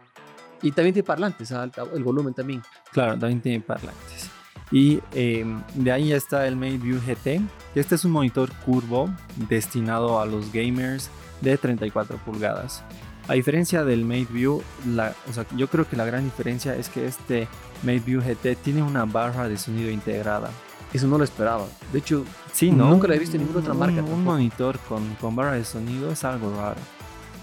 Y 0.62 0.72
también 0.72 0.93
tiene 0.93 1.08
parlantes, 1.08 1.51
el 1.51 2.03
volumen 2.03 2.34
también. 2.34 2.62
Claro, 2.91 3.17
también 3.17 3.41
tiene 3.41 3.62
parlantes. 3.62 4.29
Y 4.72 5.01
em, 5.13 5.62
de 5.75 5.91
ahí 5.91 6.13
está 6.13 6.48
el 6.48 6.55
MateView 6.55 7.00
GT. 7.00 7.41
Este 7.75 7.96
es 7.96 8.05
un 8.05 8.12
monitor 8.12 8.51
curvo 8.65 9.10
destinado 9.50 10.20
a 10.20 10.25
los 10.25 10.51
gamers 10.51 11.10
de 11.41 11.57
34 11.57 12.17
pulgadas. 12.17 12.83
A 13.27 13.33
diferencia 13.33 13.83
del 13.83 14.03
MateView, 14.03 14.62
la, 14.88 15.13
o 15.29 15.33
sea, 15.33 15.45
yo 15.55 15.67
creo 15.67 15.88
que 15.88 15.95
la 15.95 16.05
gran 16.05 16.24
diferencia 16.24 16.75
es 16.75 16.89
que 16.89 17.05
este 17.05 17.48
MateView 17.83 18.21
GT 18.21 18.55
tiene 18.63 18.81
una 18.81 19.05
barra 19.05 19.48
de 19.48 19.57
sonido 19.57 19.89
integrada. 19.89 20.50
Eso 20.91 21.07
no 21.07 21.17
lo 21.17 21.24
esperaba. 21.24 21.65
De 21.93 22.00
hecho, 22.00 22.25
sí, 22.51 22.71
¿no? 22.71 22.89
nunca 22.89 23.07
lo 23.07 23.13
he 23.13 23.19
visto 23.19 23.38
en 23.38 23.43
ninguna 23.43 23.62
otra 23.62 23.74
marca. 23.74 24.03
Un, 24.03 24.24
monitor 24.24 24.77
con, 24.79 25.15
con, 25.15 25.36
barra 25.36 25.53
de 25.53 25.63
sonido 25.63 26.12
es 26.12 26.24
algo 26.24 26.53
raro. 26.55 26.79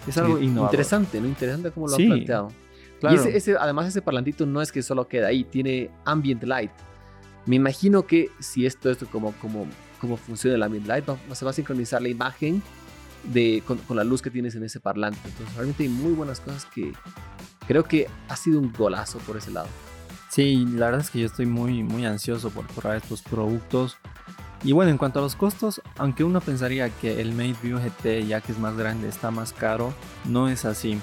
Es 0.07 0.19
algo 0.19 0.39
innovador. 0.39 0.75
Interesante, 0.75 1.21
¿no? 1.21 1.27
Interesante 1.27 1.71
cómo 1.71 1.89
lo 1.89 1.95
han 1.95 2.07
planteado. 2.07 2.53
Claro. 3.01 3.31
Y 3.31 3.37
ese, 3.37 3.57
además 3.57 3.87
ese 3.87 4.03
parlantito 4.03 4.45
no 4.45 4.61
es 4.61 4.73
que 4.73 4.83
solo 4.83 5.07
queda 5.07 5.29
ahí, 5.29 5.45
tiene 5.45 5.91
ambient 6.05 6.43
light. 6.43 6.73
Me 7.47 7.57
imagino 7.57 8.07
que 8.07 8.31
si 8.41 8.67
esto, 8.67 8.91
esto 8.91 9.07
como, 9.07 9.33
como, 9.35 9.67
como 10.01 10.17
funciona 10.17 10.57
el 10.57 10.63
ambient 10.63 10.87
light, 10.87 11.05
se 11.33 11.45
va 11.45 11.53
a 11.53 11.55
sincronizar 11.55 12.03
la 12.03 12.09
imagen 12.09 12.63
de, 13.25 13.63
con, 13.67 13.81
la 13.97 14.05
luz 14.05 14.23
que 14.23 14.31
tienes 14.31 14.55
en 14.55 14.65
ese 14.65 14.81
parlante. 14.81 15.21
Entonces, 15.25 15.55
realmente 15.55 15.83
hay 15.83 15.89
muy 15.89 16.13
buenas 16.13 16.41
cosas 16.41 16.65
que 16.67 16.93
creo 17.67 17.85
que 17.85 18.09
ha 18.29 18.37
sido 18.37 18.61
un 18.61 18.73
golazo 18.73 19.19
por 19.19 19.37
ese 19.37 19.51
lado. 19.51 19.69
Sí, 20.31 20.67
la 20.67 20.87
verdad 20.87 21.01
es 21.01 21.11
que 21.11 21.21
yo 21.21 21.27
estoy 21.27 21.47
muy, 21.47 21.83
muy 21.83 22.05
ansioso 22.07 22.51
por 22.51 22.67
probar 22.67 22.99
estos 22.99 23.23
productos. 23.23 23.97
Y 24.63 24.73
bueno, 24.73 24.91
en 24.91 24.99
cuanto 24.99 25.21
a 25.21 25.23
los 25.23 25.37
costos, 25.37 25.81
aunque 25.97 26.25
uno 26.25 26.41
pensaría 26.41 26.91
que 26.91 27.21
el 27.21 27.33
MateView 27.33 27.79
GT, 27.79 28.27
ya 28.27 28.41
que 28.41 28.53
es 28.53 28.59
más 28.59 28.77
grande, 28.77 29.09
está 29.09 29.31
más 29.31 29.53
caro, 29.53 29.95
no 30.25 30.49
es 30.49 30.65
así. 30.65 31.01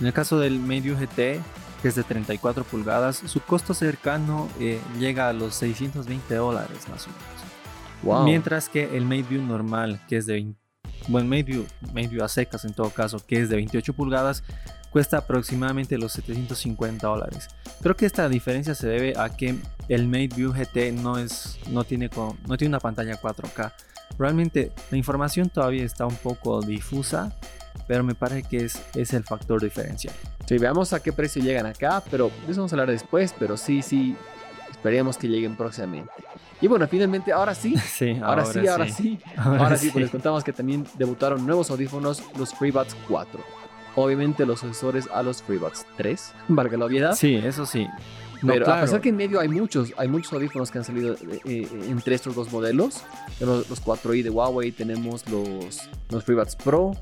En 0.00 0.06
el 0.06 0.12
caso 0.12 0.38
del 0.38 0.58
MateView 0.58 0.96
GT, 0.96 1.40
que 1.82 1.88
es 1.88 1.94
de 1.94 2.02
34 2.02 2.64
pulgadas, 2.64 3.16
su 3.16 3.40
costo 3.40 3.74
cercano 3.74 4.48
eh, 4.58 4.80
llega 4.98 5.28
a 5.28 5.32
los 5.32 5.54
620 5.54 6.34
dólares 6.34 6.88
más 6.88 7.06
o 7.06 7.10
menos. 7.10 8.24
Mientras 8.24 8.68
que 8.68 8.96
el 8.96 9.04
MateView 9.04 9.42
normal, 9.42 10.00
que 10.08 10.16
es 10.18 10.26
de 10.26 10.34
20 10.34 10.65
bueno, 11.08 11.28
MateView, 11.28 12.22
a 12.22 12.28
secas 12.28 12.64
en 12.64 12.74
todo 12.74 12.90
caso, 12.90 13.18
que 13.24 13.40
es 13.40 13.48
de 13.48 13.56
28 13.56 13.92
pulgadas, 13.92 14.42
cuesta 14.90 15.18
aproximadamente 15.18 15.98
los 15.98 16.12
750 16.12 17.06
dólares. 17.06 17.48
Creo 17.82 17.96
que 17.96 18.06
esta 18.06 18.28
diferencia 18.28 18.74
se 18.74 18.88
debe 18.88 19.14
a 19.18 19.28
que 19.30 19.56
el 19.88 20.08
MateView 20.08 20.52
GT 20.52 20.92
no, 20.92 21.18
es, 21.18 21.58
no, 21.70 21.84
tiene, 21.84 22.10
no 22.46 22.56
tiene 22.56 22.70
una 22.70 22.80
pantalla 22.80 23.20
4K. 23.20 23.72
Realmente 24.18 24.72
la 24.90 24.96
información 24.96 25.50
todavía 25.50 25.84
está 25.84 26.06
un 26.06 26.16
poco 26.16 26.62
difusa, 26.62 27.36
pero 27.86 28.02
me 28.04 28.14
parece 28.14 28.48
que 28.48 28.64
es, 28.64 28.82
es 28.94 29.12
el 29.12 29.24
factor 29.24 29.62
diferencial. 29.62 30.14
Sí, 30.46 30.58
veamos 30.58 30.92
a 30.92 31.02
qué 31.02 31.12
precio 31.12 31.42
llegan 31.42 31.66
acá, 31.66 32.02
pero 32.10 32.30
de 32.46 32.52
eso 32.52 32.60
vamos 32.60 32.72
a 32.72 32.76
hablar 32.76 32.90
después, 32.90 33.34
pero 33.38 33.56
sí, 33.56 33.82
sí, 33.82 34.16
esperemos 34.86 35.18
que 35.18 35.26
lleguen 35.26 35.56
próximamente. 35.56 36.12
Y 36.60 36.68
bueno, 36.68 36.86
finalmente, 36.86 37.32
ahora 37.32 37.54
sí. 37.54 37.74
Sí, 37.96 38.16
ahora, 38.22 38.44
sí, 38.44 38.66
ahora 38.68 38.88
sí. 38.88 39.18
Ahora, 39.36 39.76
sí, 39.76 39.90
pues 39.90 40.04
les 40.04 40.10
contamos 40.12 40.44
que 40.44 40.52
también 40.52 40.86
debutaron 40.96 41.44
nuevos 41.44 41.70
audífonos, 41.70 42.22
los 42.38 42.54
FreeBuds 42.54 42.96
4. 43.08 43.40
Obviamente 43.96 44.46
los 44.46 44.60
sucesores 44.60 45.08
a 45.12 45.22
los 45.22 45.42
FreeBuds 45.42 45.86
3, 45.96 46.34
valga 46.48 46.76
la 46.76 46.84
obviedad. 46.84 47.16
Sí, 47.16 47.34
eso 47.34 47.66
sí. 47.66 47.88
Pero 48.46 48.70
a 48.70 48.82
pesar 48.82 49.00
que 49.00 49.08
en 49.08 49.16
medio 49.16 49.40
hay 49.40 49.48
muchos, 49.48 49.92
hay 49.96 50.08
muchos 50.08 50.32
audífonos 50.34 50.70
que 50.70 50.78
han 50.78 50.84
salido 50.84 51.14
eh, 51.14 51.40
eh, 51.46 51.68
entre 51.88 52.14
estos 52.14 52.34
dos 52.34 52.52
modelos. 52.52 53.02
Los, 53.40 53.68
los 53.68 53.82
4i 53.82 54.22
de 54.22 54.30
Huawei, 54.30 54.70
tenemos 54.70 55.28
los, 55.28 55.88
los 56.10 56.22
FreeBuds 56.22 56.54
Pro. 56.56 56.92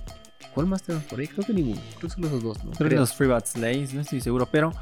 ¿Cuál 0.55 0.69
más 0.69 0.83
tenemos 0.85 1.05
por 1.07 1.19
ahí? 1.19 1.26
Creo 1.26 1.45
que 1.45 1.53
ninguno. 1.53 1.81
Creo 1.99 2.09
que 2.09 2.14
son 2.14 2.23
los 2.23 2.43
dos, 2.43 2.64
¿no? 2.64 2.71
Creo, 2.71 2.88
que 2.88 2.97
los 2.97 3.12
FreeBuds 3.12 3.57
Lace, 3.57 3.88
no 3.93 4.00
estoy 4.03 4.21
seguro, 4.21 4.49
pero 4.50 4.73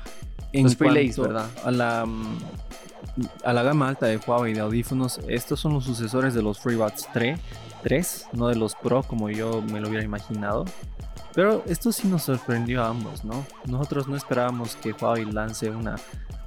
en 0.53 0.65
los 0.65 0.77
Free 0.77 0.91
Lace, 0.91 1.21
¿verdad? 1.21 1.49
A 1.65 1.71
la 1.71 2.07
mm, 2.07 2.39
a 3.45 3.53
la 3.53 3.63
gama 3.63 3.89
alta 3.89 4.07
de 4.07 4.19
Huawei 4.19 4.55
de 4.55 4.61
audífonos, 4.61 5.21
estos 5.29 5.61
son 5.61 5.75
los 5.75 5.85
sucesores 5.85 6.35
de 6.35 6.43
los 6.43 6.59
FreeBuds 6.59 7.09
3, 7.13 7.39
3, 7.83 8.29
no 8.33 8.49
de 8.49 8.57
los 8.57 8.75
Pro 8.75 9.03
como 9.03 9.29
yo 9.31 9.63
me 9.63 9.81
lo 9.81 9.89
hubiera 9.89 10.05
imaginado. 10.05 10.65
Pero 11.35 11.65
esto 11.67 11.93
sí 11.93 12.09
nos 12.09 12.25
sorprendió 12.25 12.83
a 12.83 12.89
ambos, 12.89 13.25
¿no? 13.25 13.45
Nosotros 13.67 14.07
no 14.07 14.17
esperábamos 14.17 14.77
que 14.77 14.93
Huawei 14.93 15.25
lance 15.25 15.71
una 15.71 15.97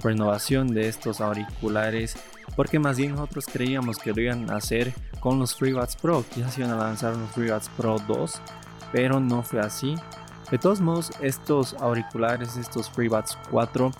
renovación 0.02 0.68
de 0.68 0.88
estos 0.88 1.22
auriculares, 1.22 2.16
porque 2.56 2.78
más 2.78 2.98
bien 2.98 3.16
nosotros 3.16 3.46
creíamos 3.52 3.98
que 3.98 4.14
lo 4.14 4.22
iban 4.22 4.52
a 4.52 4.58
hacer 4.58 4.94
con 5.20 5.40
los 5.40 5.56
FreeBuds 5.56 5.96
Pro, 5.96 6.24
quizás 6.34 6.58
iban 6.58 6.72
a 6.72 6.76
lanzar 6.76 7.16
unos 7.16 7.32
FreeBuds 7.32 7.70
Pro 7.78 7.98
2, 8.08 8.42
pero 8.92 9.20
no 9.20 9.42
fue 9.42 9.60
así. 9.60 9.96
De 10.52 10.60
todos 10.60 10.80
modos, 10.80 11.12
estos 11.22 11.74
auriculares, 11.80 12.56
estos 12.56 12.90
FreeBuds 12.92 13.38
4, 13.50 13.92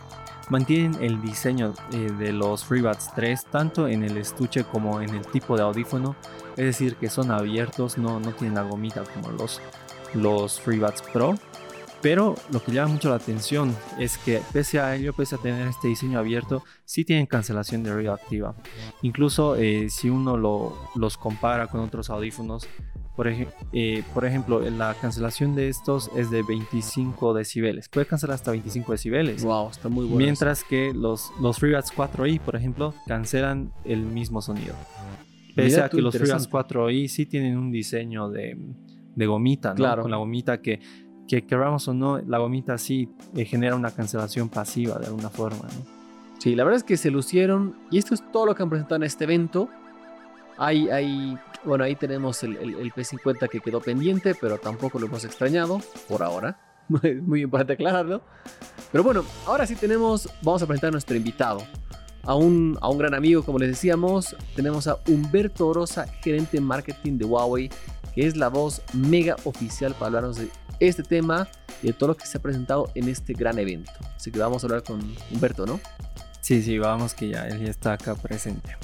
mantienen 0.50 1.02
el 1.04 1.22
diseño 1.22 1.74
eh, 1.92 2.12
de 2.18 2.32
los 2.32 2.66
FreeBuds 2.66 3.14
3 3.16 3.46
tanto 3.46 3.88
en 3.88 4.04
el 4.04 4.18
estuche 4.18 4.64
como 4.64 5.02
en 5.02 5.10
el 5.10 5.26
tipo 5.28 5.56
de 5.56 5.64
audífono, 5.64 6.16
es 6.58 6.66
decir, 6.66 6.96
que 6.96 7.10
son 7.10 7.32
abiertos, 7.32 7.98
no, 7.98 8.20
no 8.20 8.32
tienen 8.34 8.56
la 8.56 8.64
gomita 8.64 9.04
como 9.04 9.32
los, 9.32 9.62
los 10.14 10.60
FreeBuds 10.62 11.02
Pro. 11.14 11.36
Pero 12.02 12.36
lo 12.52 12.62
que 12.62 12.72
llama 12.72 12.94
mucho 12.94 13.10
la 13.10 13.16
atención 13.16 13.76
es 13.98 14.20
que 14.20 14.40
pese 14.54 14.80
a 14.80 14.96
ello, 14.96 15.12
pese 15.14 15.36
a 15.36 15.38
tener 15.40 15.68
este 15.68 15.88
diseño 15.88 16.20
abierto, 16.20 16.64
sí 16.84 17.04
tienen 17.04 17.26
cancelación 17.26 17.82
de 17.82 17.92
ruido 17.92 18.14
activa. 18.14 18.56
Incluso 19.02 19.56
eh, 19.56 19.90
si 19.90 20.12
uno 20.12 20.38
lo, 20.38 20.78
los 20.94 21.18
compara 21.18 21.66
con 21.66 21.80
otros 21.80 22.12
audífonos, 22.12 22.68
por, 23.16 23.28
eh, 23.28 24.04
por, 24.14 24.26
ejemplo, 24.26 24.60
la 24.70 24.94
cancelación 24.96 25.56
de 25.56 25.70
estos 25.70 26.12
es 26.16 26.30
de 26.30 26.44
25 26.44 27.34
decibeles. 27.34 27.88
Puede 27.90 28.06
cancelar 28.06 28.36
hasta 28.36 28.52
25 28.52 28.92
decibeles. 28.92 29.44
Wow, 29.44 29.70
está 29.70 29.88
muy 29.90 30.06
bueno. 30.06 30.18
Mientras 30.18 30.64
que 30.64 30.94
los, 30.94 31.32
los 31.42 31.58
FreeBuds 31.58 31.94
4i, 31.94 32.40
por 32.42 32.56
ejemplo, 32.56 32.94
cancelan 33.08 33.72
el 33.86 34.02
mismo 34.02 34.42
sonido. 34.42 34.76
Pese 35.56 35.82
a 35.82 35.90
que 35.90 36.02
los 36.02 36.16
FreeBuds 36.16 36.50
4i 36.50 37.08
sí 37.08 37.26
tienen 37.26 37.58
un 37.58 37.72
diseño 37.72 38.30
de, 38.30 38.58
de 39.16 39.26
gomita, 39.26 39.70
¿no? 39.70 39.76
Claro. 39.76 40.02
Con 40.02 40.12
la 40.12 40.18
gomita 40.18 40.62
que, 40.62 40.80
que 41.28 41.46
queramos 41.46 41.88
o 41.88 41.94
no, 41.94 42.20
la 42.20 42.38
gomita 42.38 42.78
sí 42.78 43.10
eh, 43.36 43.46
genera 43.46 43.76
una 43.76 43.92
cancelación 43.92 44.50
pasiva 44.50 45.00
de 45.00 45.08
alguna 45.08 45.30
forma, 45.30 45.64
¿no? 45.64 45.96
Sí, 46.40 46.54
la 46.54 46.64
verdad 46.64 46.78
es 46.78 46.84
que 46.84 46.98
se 46.98 47.10
lucieron 47.10 47.76
y 47.90 47.98
esto 47.98 48.14
es 48.14 48.22
todo 48.32 48.46
lo 48.46 48.56
que 48.56 48.62
han 48.62 48.70
presentado 48.70 48.98
en 48.98 49.04
este 49.04 49.24
evento. 49.24 49.70
Hay, 50.58 50.90
hay 50.90 51.38
bueno, 51.66 51.84
ahí 51.84 51.96
tenemos 51.96 52.44
el, 52.44 52.58
P50 52.94 53.50
que 53.50 53.60
quedó 53.60 53.82
pendiente, 53.82 54.36
pero 54.40 54.58
tampoco 54.58 55.00
lo 55.00 55.08
hemos 55.08 55.26
extrañado 55.26 55.82
por 56.08 56.24
ahora. 56.24 56.60
Muy 56.88 57.42
importante 57.42 57.74
aclararlo. 57.74 58.22
Pero 58.92 59.04
bueno, 59.04 59.26
ahora 59.46 59.66
sí 59.66 59.76
tenemos, 59.76 60.30
vamos 60.44 60.62
a 60.62 60.68
presentar 60.68 60.90
a 60.90 60.92
nuestro 60.92 61.16
invitado. 61.16 61.62
A 62.24 62.36
un, 62.36 62.78
a 62.82 62.90
un 62.90 62.98
gran 62.98 63.14
amigo, 63.14 63.44
como 63.44 63.60
les 63.60 63.70
decíamos, 63.70 64.36
tenemos 64.56 64.88
a 64.88 65.00
Humberto 65.08 65.68
Orosa, 65.68 66.08
gerente 66.24 66.60
marketing 66.60 67.18
de 67.18 67.26
Huawei, 67.26 67.70
que 68.14 68.26
es 68.26 68.36
la 68.36 68.50
voz 68.50 68.82
mega 68.94 69.36
oficial 69.44 69.94
para 69.94 70.08
hablarnos 70.08 70.38
de 70.38 70.50
este 70.80 71.04
tema 71.04 71.48
y 71.84 71.88
de 71.88 71.94
todo 71.94 72.10
lo 72.10 72.18
que 72.18 72.26
se 72.26 72.38
ha 72.38 72.42
presentado 72.42 72.90
en 72.96 73.10
este 73.10 73.34
gran 73.34 73.60
evento. 73.60 73.92
Así 74.16 74.32
que 74.32 74.40
vamos 74.40 74.64
a 74.64 74.68
hablar 74.68 74.84
con 74.84 75.02
Humberto, 75.32 75.66
¿no? 75.66 75.80
Sí, 76.42 76.62
sí, 76.62 76.78
vamos 76.78 77.14
que 77.14 77.30
ya 77.30 77.48
él 77.48 77.64
ya 77.64 77.72
está 77.72 77.94
acá 77.94 78.16
presente. 78.16 78.76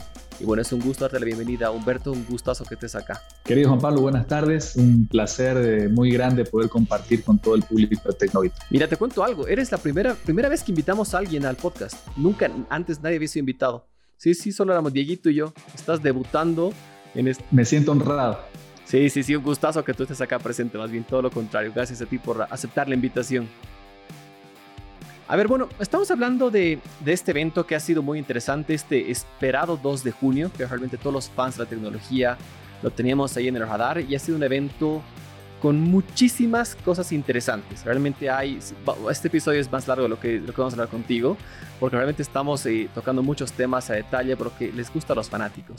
Y 0.41 0.43
bueno, 0.43 0.63
es 0.63 0.73
un 0.73 0.79
gusto 0.79 1.03
darte 1.03 1.19
la 1.19 1.25
bienvenida. 1.25 1.69
Humberto, 1.69 2.11
un 2.11 2.25
gustazo 2.25 2.65
que 2.65 2.73
estés 2.73 2.95
acá. 2.95 3.21
Querido 3.45 3.69
Juan 3.69 3.79
Pablo, 3.79 4.01
buenas 4.01 4.25
tardes. 4.25 4.75
Un 4.75 5.07
placer 5.07 5.55
eh, 5.57 5.87
muy 5.87 6.09
grande 6.09 6.45
poder 6.45 6.67
compartir 6.67 7.23
con 7.23 7.37
todo 7.37 7.53
el 7.53 7.61
público 7.61 8.09
de 8.09 8.15
Tecnovito. 8.15 8.55
Mira, 8.71 8.87
te 8.87 8.97
cuento 8.97 9.23
algo. 9.23 9.47
Eres 9.47 9.71
la 9.71 9.77
primera, 9.77 10.15
primera 10.15 10.49
vez 10.49 10.63
que 10.63 10.71
invitamos 10.71 11.13
a 11.13 11.19
alguien 11.19 11.45
al 11.45 11.57
podcast. 11.57 11.95
Nunca 12.17 12.49
antes 12.69 12.99
nadie 13.03 13.17
había 13.17 13.27
sido 13.27 13.41
invitado. 13.41 13.87
Sí, 14.17 14.33
sí, 14.33 14.51
solo 14.51 14.71
éramos 14.71 14.91
Dieguito 14.91 15.29
y 15.29 15.35
yo. 15.35 15.53
Estás 15.75 16.01
debutando 16.01 16.73
en 17.13 17.27
este... 17.27 17.45
Me 17.51 17.63
siento 17.63 17.91
honrado. 17.91 18.39
Sí, 18.85 19.11
sí, 19.11 19.21
sí, 19.21 19.35
un 19.35 19.43
gustazo 19.43 19.83
que 19.83 19.93
tú 19.93 20.03
estés 20.03 20.21
acá 20.21 20.39
presente. 20.39 20.75
Más 20.75 20.89
bien 20.89 21.03
todo 21.03 21.21
lo 21.21 21.29
contrario. 21.29 21.71
Gracias 21.73 22.01
a 22.01 22.07
ti 22.07 22.17
por 22.17 22.41
aceptar 22.49 22.89
la 22.89 22.95
invitación. 22.95 23.47
A 25.31 25.37
ver, 25.37 25.47
bueno, 25.47 25.69
estamos 25.79 26.11
hablando 26.11 26.51
de, 26.51 26.79
este 27.05 27.31
evento 27.31 27.65
que 27.65 27.73
ha 27.73 27.79
sido 27.79 28.01
muy 28.01 28.19
interesante, 28.19 28.73
este 28.73 29.09
esperado 29.09 29.79
2 29.81 30.03
de 30.03 30.11
junio, 30.11 30.51
que 30.57 30.65
realmente 30.65 30.97
todos 30.97 31.13
los 31.13 31.29
fans 31.29 31.55
de 31.55 31.63
la 31.63 31.69
tecnología 31.69 32.37
lo 32.83 32.91
teníamos 32.91 33.37
ahí 33.37 33.47
en 33.47 33.55
el 33.55 33.65
radar 33.65 34.01
y 34.01 34.13
ha 34.13 34.19
sido 34.19 34.35
un 34.35 34.43
evento 34.43 35.01
con 35.61 35.79
muchísimas 35.79 36.75
cosas 36.75 37.13
interesantes. 37.13 37.85
Realmente 37.85 38.29
hay, 38.29 38.59
este 39.09 39.29
episodio 39.29 39.61
es 39.61 39.71
más 39.71 39.87
largo 39.87 40.03
de 40.03 40.09
lo 40.09 40.19
que, 40.19 40.37
lo 40.37 40.51
que 40.51 40.59
vamos 40.59 40.73
a 40.73 40.75
hablar 40.75 40.89
contigo, 40.89 41.37
porque 41.79 41.95
realmente 41.95 42.23
estamos 42.23 42.65
eh, 42.65 42.89
tocando 42.93 43.23
muchos 43.23 43.53
temas 43.53 43.89
a 43.89 43.93
detalle 43.93 44.35
porque 44.35 44.69
les 44.73 44.93
gusta 44.93 45.13
a 45.13 45.15
los 45.15 45.29
fanáticos. 45.29 45.77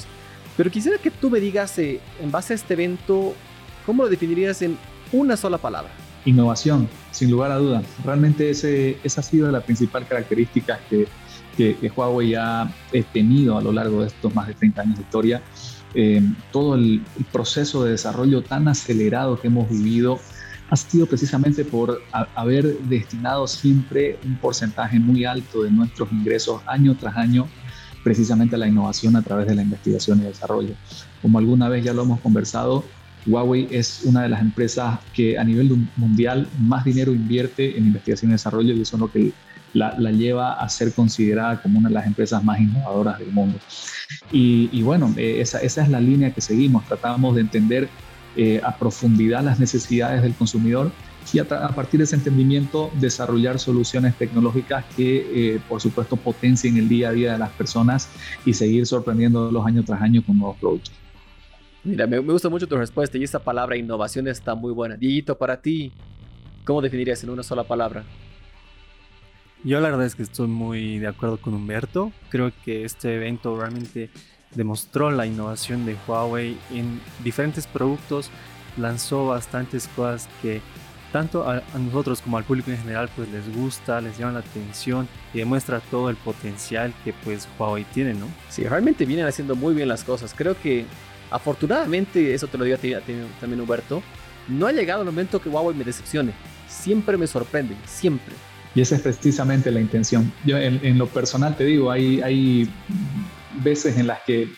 Pero 0.56 0.70
quisiera 0.70 0.96
que 0.96 1.10
tú 1.10 1.28
me 1.28 1.40
digas, 1.40 1.78
eh, 1.78 2.00
en 2.22 2.30
base 2.30 2.54
a 2.54 2.56
este 2.56 2.72
evento, 2.72 3.34
¿cómo 3.84 4.04
lo 4.04 4.08
definirías 4.08 4.62
en 4.62 4.78
una 5.12 5.36
sola 5.36 5.58
palabra? 5.58 5.90
Innovación, 6.24 6.88
sin 7.10 7.30
lugar 7.30 7.50
a 7.50 7.56
dudas. 7.56 7.84
Realmente 8.04 8.50
ese, 8.50 8.98
esa 9.02 9.20
ha 9.20 9.24
sido 9.24 9.50
la 9.50 9.60
principal 9.60 10.06
característica 10.06 10.78
que, 10.88 11.06
que, 11.56 11.92
Huawei 11.94 12.34
ha 12.34 12.72
tenido 13.12 13.58
a 13.58 13.62
lo 13.62 13.72
largo 13.72 14.02
de 14.02 14.08
estos 14.08 14.34
más 14.34 14.46
de 14.46 14.54
30 14.54 14.82
años 14.82 14.96
de 14.96 15.02
historia. 15.02 15.42
Eh, 15.94 16.22
todo 16.50 16.74
el, 16.74 17.02
proceso 17.32 17.84
de 17.84 17.92
desarrollo 17.92 18.42
tan 18.42 18.66
acelerado 18.68 19.38
que 19.38 19.48
hemos 19.48 19.68
vivido 19.68 20.18
ha 20.70 20.76
sido 20.76 21.06
precisamente 21.06 21.64
por 21.66 22.00
haber 22.34 22.78
destinado 22.78 23.46
siempre 23.46 24.18
un 24.24 24.36
porcentaje 24.36 24.98
muy 24.98 25.26
alto 25.26 25.64
de 25.64 25.70
nuestros 25.70 26.10
ingresos 26.12 26.62
año 26.66 26.96
tras 26.96 27.16
año 27.16 27.46
precisamente 28.02 28.56
a 28.56 28.58
la 28.58 28.66
innovación 28.66 29.16
a 29.16 29.22
través 29.22 29.46
de 29.46 29.54
la 29.54 29.62
investigación 29.62 30.20
y 30.20 30.24
desarrollo. 30.24 30.74
Como 31.20 31.38
alguna 31.38 31.68
vez 31.68 31.84
ya 31.84 31.92
lo 31.92 32.02
hemos 32.02 32.20
conversado, 32.20 32.84
Huawei 33.26 33.68
es 33.70 34.02
una 34.04 34.22
de 34.22 34.28
las 34.28 34.40
empresas 34.40 34.98
que 35.14 35.38
a 35.38 35.44
nivel 35.44 35.88
mundial 35.96 36.48
más 36.58 36.84
dinero 36.84 37.12
invierte 37.12 37.76
en 37.76 37.86
investigación 37.86 38.30
y 38.30 38.32
desarrollo 38.32 38.74
y 38.74 38.82
eso 38.82 38.96
es 38.96 39.00
lo 39.00 39.10
que 39.10 39.32
la, 39.74 39.94
lleva 40.10 40.54
a 40.54 40.68
ser 40.68 40.92
considerada 40.92 41.60
como 41.62 41.78
una 41.78 41.88
de 41.88 41.94
las 41.94 42.06
empresas 42.06 42.42
más 42.44 42.60
innovadoras 42.60 43.18
del 43.18 43.32
mundo. 43.32 43.58
Y, 44.30 44.82
bueno, 44.82 45.14
eh, 45.16 45.40
esa, 45.40 45.58
es 45.58 45.88
la 45.88 46.00
línea 46.00 46.32
que 46.32 46.40
seguimos. 46.40 46.84
Tratamos 46.86 47.34
de 47.34 47.42
entender 47.42 47.88
eh, 48.36 48.60
a 48.64 48.76
profundidad 48.76 49.42
las 49.42 49.58
necesidades 49.58 50.22
del 50.22 50.34
consumidor 50.34 50.90
y 51.32 51.38
a, 51.38 51.44
partir 51.44 51.98
de 51.98 52.04
ese 52.04 52.16
entendimiento 52.16 52.90
desarrollar 53.00 53.58
soluciones 53.58 54.16
tecnológicas 54.16 54.84
que, 54.96 55.54
eh, 55.54 55.60
por 55.68 55.80
supuesto, 55.80 56.16
potencien 56.16 56.76
el 56.76 56.88
día 56.88 57.10
a 57.10 57.12
día 57.12 57.32
de 57.32 57.38
las 57.38 57.50
personas 57.50 58.08
y 58.44 58.54
seguir 58.54 58.86
sorprendiéndolos 58.86 59.66
año 59.66 59.82
tras 59.84 60.02
año 60.02 60.22
con 60.24 60.38
nuevos 60.38 60.58
productos. 60.58 61.01
Mira, 61.84 62.06
me, 62.06 62.20
me 62.20 62.32
gusta 62.32 62.48
mucho 62.48 62.68
tu 62.68 62.76
respuesta 62.76 63.18
y 63.18 63.24
esta 63.24 63.40
palabra 63.40 63.76
innovación 63.76 64.28
está 64.28 64.54
muy 64.54 64.72
buena. 64.72 64.96
Dieguito, 64.96 65.36
para 65.36 65.60
ti, 65.60 65.92
¿cómo 66.64 66.80
definirías 66.80 67.22
en 67.24 67.30
una 67.30 67.42
sola 67.42 67.64
palabra? 67.64 68.04
Yo 69.64 69.80
la 69.80 69.90
verdad 69.90 70.06
es 70.06 70.14
que 70.16 70.24
estoy 70.24 70.48
muy 70.48 70.98
de 70.98 71.06
acuerdo 71.06 71.38
con 71.38 71.54
Humberto. 71.54 72.12
Creo 72.30 72.52
que 72.64 72.84
este 72.84 73.14
evento 73.14 73.56
realmente 73.58 74.10
demostró 74.54 75.10
la 75.10 75.24
innovación 75.26 75.86
de 75.86 75.96
Huawei 76.06 76.56
en 76.70 77.00
diferentes 77.22 77.66
productos, 77.66 78.30
lanzó 78.76 79.26
bastantes 79.26 79.88
cosas 79.88 80.28
que 80.40 80.60
tanto 81.12 81.48
a, 81.48 81.62
nosotros 81.78 82.22
como 82.22 82.38
al 82.38 82.44
público 82.44 82.70
en 82.70 82.78
general 82.78 83.08
pues 83.14 83.28
les 83.30 83.54
gusta, 83.54 84.00
les 84.00 84.18
llama 84.18 84.32
la 84.32 84.38
atención 84.40 85.06
y 85.32 85.38
demuestra 85.38 85.80
todo 85.80 86.10
el 86.10 86.16
potencial 86.16 86.92
que 87.04 87.12
pues 87.12 87.46
Huawei 87.58 87.84
tiene, 87.84 88.14
¿no? 88.14 88.28
Sí, 88.48 88.64
realmente 88.64 89.04
vienen 89.04 89.26
haciendo 89.26 89.54
muy 89.54 89.74
bien 89.74 89.88
las 89.88 90.04
cosas. 90.04 90.34
Creo 90.34 90.60
que 90.60 90.86
afortunadamente, 91.32 92.34
eso 92.34 92.46
te 92.46 92.58
lo 92.58 92.64
digo 92.64 92.76
a 92.76 92.80
ti, 92.80 92.92
también 93.40 93.60
Humberto, 93.60 94.02
no 94.48 94.66
ha 94.66 94.72
llegado 94.72 95.02
el 95.02 95.06
momento 95.06 95.40
que 95.40 95.48
Huawei 95.48 95.76
me 95.76 95.84
decepcione. 95.84 96.32
Siempre 96.68 97.16
me 97.16 97.26
sorprende, 97.26 97.76
siempre. 97.86 98.34
Y 98.74 98.80
esa 98.80 98.96
es 98.96 99.02
precisamente 99.02 99.70
la 99.70 99.80
intención. 99.80 100.32
Yo 100.44 100.56
en, 100.56 100.96
lo 100.98 101.06
personal 101.06 101.56
te 101.56 101.64
digo, 101.64 101.90
hay, 101.90 102.20
hay 102.22 102.70
veces 103.62 103.98
en 103.98 104.06
las 104.06 104.20
que 104.22 104.48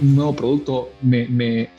un 0.00 0.14
nuevo 0.14 0.36
producto 0.36 0.90
me, 1.00 1.26
me, 1.28 1.70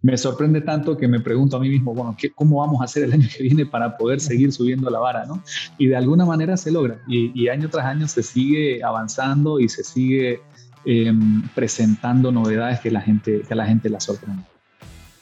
me, 0.00 0.16
sorprende 0.16 0.60
tanto 0.60 0.96
que 0.96 1.08
me 1.08 1.18
pregunto 1.18 1.56
a 1.56 1.60
mí 1.60 1.68
mismo, 1.68 1.92
bueno, 1.92 2.16
¿qué, 2.16 2.30
¿cómo 2.30 2.60
vamos 2.60 2.80
a 2.80 2.84
hacer 2.84 3.04
el 3.04 3.12
año 3.12 3.28
que 3.36 3.42
viene 3.42 3.66
para 3.66 3.96
poder 3.96 4.20
seguir 4.20 4.52
subiendo 4.52 4.88
la 4.90 5.00
vara? 5.00 5.24
¿no? 5.26 5.42
Y 5.76 5.88
de 5.88 5.96
alguna 5.96 6.24
manera 6.24 6.56
se 6.56 6.70
logra. 6.70 7.00
Y, 7.08 7.48
año 7.48 7.68
tras 7.68 7.86
año 7.86 8.06
se 8.06 8.22
sigue 8.22 8.82
avanzando 8.84 9.58
y 9.58 9.68
se 9.68 9.82
sigue 9.82 10.40
em, 10.84 11.42
presentando 11.54 12.30
novedades 12.30 12.80
que, 12.80 12.90
la 12.90 13.00
gente, 13.00 13.42
que 13.42 13.52
a 13.52 13.56
la 13.56 13.66
gente 13.66 13.88
la 13.88 14.00
sorprende. 14.00 14.42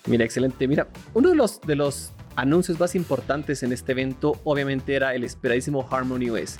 Mira, 0.07 0.25
excelente. 0.25 0.67
Mira, 0.67 0.89
uno 1.15 1.29
de 1.29 1.37
los, 1.37 1.61
de 1.61 1.77
los 1.77 2.13
anuncios 2.37 2.79
más 2.81 2.95
importantes 2.95 3.63
en 3.63 3.73
este 3.73 3.93
evento 3.93 4.41
obviamente 4.45 4.95
era 4.95 5.15
el 5.15 5.25
esperadísimo 5.25 5.87
Harmony 5.89 6.31
OS, 6.31 6.57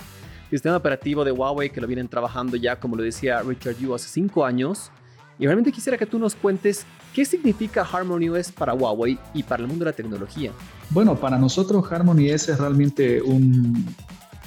sistema 0.49 0.77
operativo 0.77 1.25
de 1.25 1.31
Huawei 1.31 1.69
que 1.69 1.81
lo 1.81 1.87
vienen 1.87 2.07
trabajando 2.07 2.55
ya, 2.57 2.79
como 2.79 2.95
lo 2.95 3.03
decía 3.03 3.41
Richard 3.41 3.77
Yu, 3.77 3.93
hace 3.93 4.07
cinco 4.07 4.45
años. 4.45 4.91
Y 5.39 5.45
realmente 5.45 5.71
quisiera 5.71 5.97
que 5.97 6.05
tú 6.05 6.19
nos 6.19 6.35
cuentes 6.35 6.85
qué 7.13 7.25
significa 7.25 7.81
Harmony 7.81 8.29
OS 8.29 8.51
para 8.51 8.73
Huawei 8.73 9.17
y 9.33 9.43
para 9.43 9.63
el 9.63 9.67
mundo 9.67 9.83
de 9.83 9.91
la 9.91 9.95
tecnología. 9.95 10.51
Bueno, 10.91 11.15
para 11.15 11.37
nosotros 11.39 11.91
Harmony 11.91 12.31
OS 12.31 12.49
es 12.49 12.59
realmente 12.59 13.21
un 13.21 13.85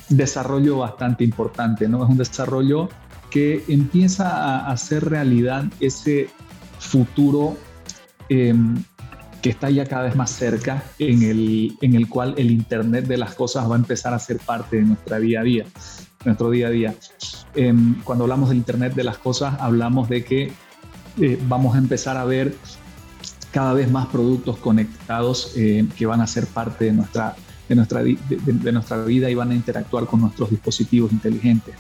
desarrollo 0.09 0.79
bastante 0.79 1.25
importante, 1.25 1.89
¿no? 1.89 2.05
Es 2.05 2.11
un 2.11 2.17
desarrollo 2.17 2.89
empieza 3.69 4.29
a 4.29 4.71
hacer 4.71 5.05
realidad 5.09 5.65
ese 5.81 6.29
futuro 6.79 7.57
em, 8.29 8.77
que 9.43 9.51
está 9.51 9.71
ya 9.71 9.87
cada 9.87 10.05
vez 10.05 10.17
más 10.17 10.31
cerca, 10.31 10.83
en 10.99 11.23
el, 11.23 11.77
en 11.81 11.95
el 11.95 12.09
cual 12.09 12.35
el 12.37 12.51
Internet 12.51 13.07
de 13.07 13.17
las 13.17 13.35
cosas 13.35 13.71
va 13.71 13.77
a 13.77 13.79
empezar 13.79 14.13
a 14.13 14.19
ser 14.19 14.39
parte 14.39 14.77
de 14.77 14.83
nuestra 14.83 15.19
día 15.19 15.41
a 15.41 15.43
día, 15.45 15.65
nuestro 16.25 16.51
día 16.51 16.67
a 16.67 16.71
día. 16.71 16.95
Em, 17.55 18.03
cuando 18.03 18.25
hablamos 18.25 18.49
del 18.49 18.59
Internet 18.59 18.95
de 18.95 19.05
las 19.05 19.19
cosas, 19.19 19.55
hablamos 19.61 20.09
de 20.09 20.25
que 20.25 20.53
eh, 21.21 21.39
vamos 21.49 21.75
a 21.75 21.79
empezar 21.79 22.17
a 22.17 22.25
ver 22.25 22.55
cada 23.53 23.73
vez 23.73 23.91
más 23.91 24.07
productos 24.09 24.59
conectados 24.59 25.53
eh, 25.57 25.87
que 25.97 26.05
van 26.05 26.21
a 26.21 26.27
ser 26.27 26.47
parte 26.47 26.87
de 26.87 26.93
nuestra, 26.93 27.37
de, 27.69 27.75
nuestra, 27.75 28.03
de, 28.03 28.73
nuestra 28.73 29.03
vida 29.05 29.31
y 29.31 29.35
van 29.35 29.51
a 29.51 29.55
interactuar 29.55 30.07
con 30.07 30.21
nuestros 30.21 30.51
dispositivos 30.51 31.13
inteligentes. 31.13 31.75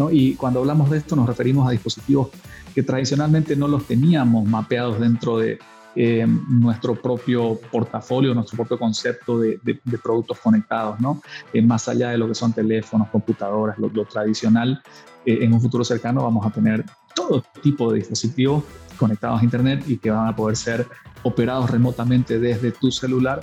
¿No? 0.00 0.10
Y 0.10 0.34
cuando 0.34 0.60
hablamos 0.60 0.90
de 0.90 0.98
esto 0.98 1.14
nos 1.14 1.26
referimos 1.26 1.68
a 1.68 1.70
dispositivos 1.70 2.28
que 2.74 2.82
tradicionalmente 2.82 3.54
no 3.54 3.68
los 3.68 3.86
teníamos 3.86 4.48
mapeados 4.48 4.98
dentro 4.98 5.38
de, 5.38 5.58
eh, 5.96 6.24
nuestro 6.48 6.94
propio 6.94 7.58
portafolio, 7.70 8.32
nuestro 8.32 8.56
propio 8.56 8.78
concepto 8.78 9.40
de, 9.40 9.58
productos 10.00 10.38
conectados, 10.38 11.00
¿no? 11.00 11.20
Eh, 11.52 11.60
más 11.62 11.88
allá 11.88 12.10
de 12.10 12.18
lo 12.18 12.28
que 12.28 12.34
son 12.34 12.52
teléfonos, 12.52 13.08
computadoras, 13.08 13.76
lo, 13.76 14.04
tradicional, 14.04 14.80
eh, 15.26 15.38
en 15.42 15.52
un 15.52 15.60
futuro 15.60 15.82
cercano 15.82 16.22
vamos 16.22 16.46
a 16.46 16.50
tener 16.50 16.84
todo 17.14 17.42
tipo 17.60 17.90
de 17.90 17.98
dispositivos 17.98 18.62
conectados 18.96 19.40
a 19.40 19.44
Internet 19.44 19.84
y 19.88 19.98
que 19.98 20.12
van 20.12 20.28
a 20.28 20.36
poder 20.36 20.56
ser 20.56 20.86
operados 21.24 21.68
remotamente 21.68 22.38
desde 22.38 22.70
tu 22.70 22.92
celular 22.92 23.40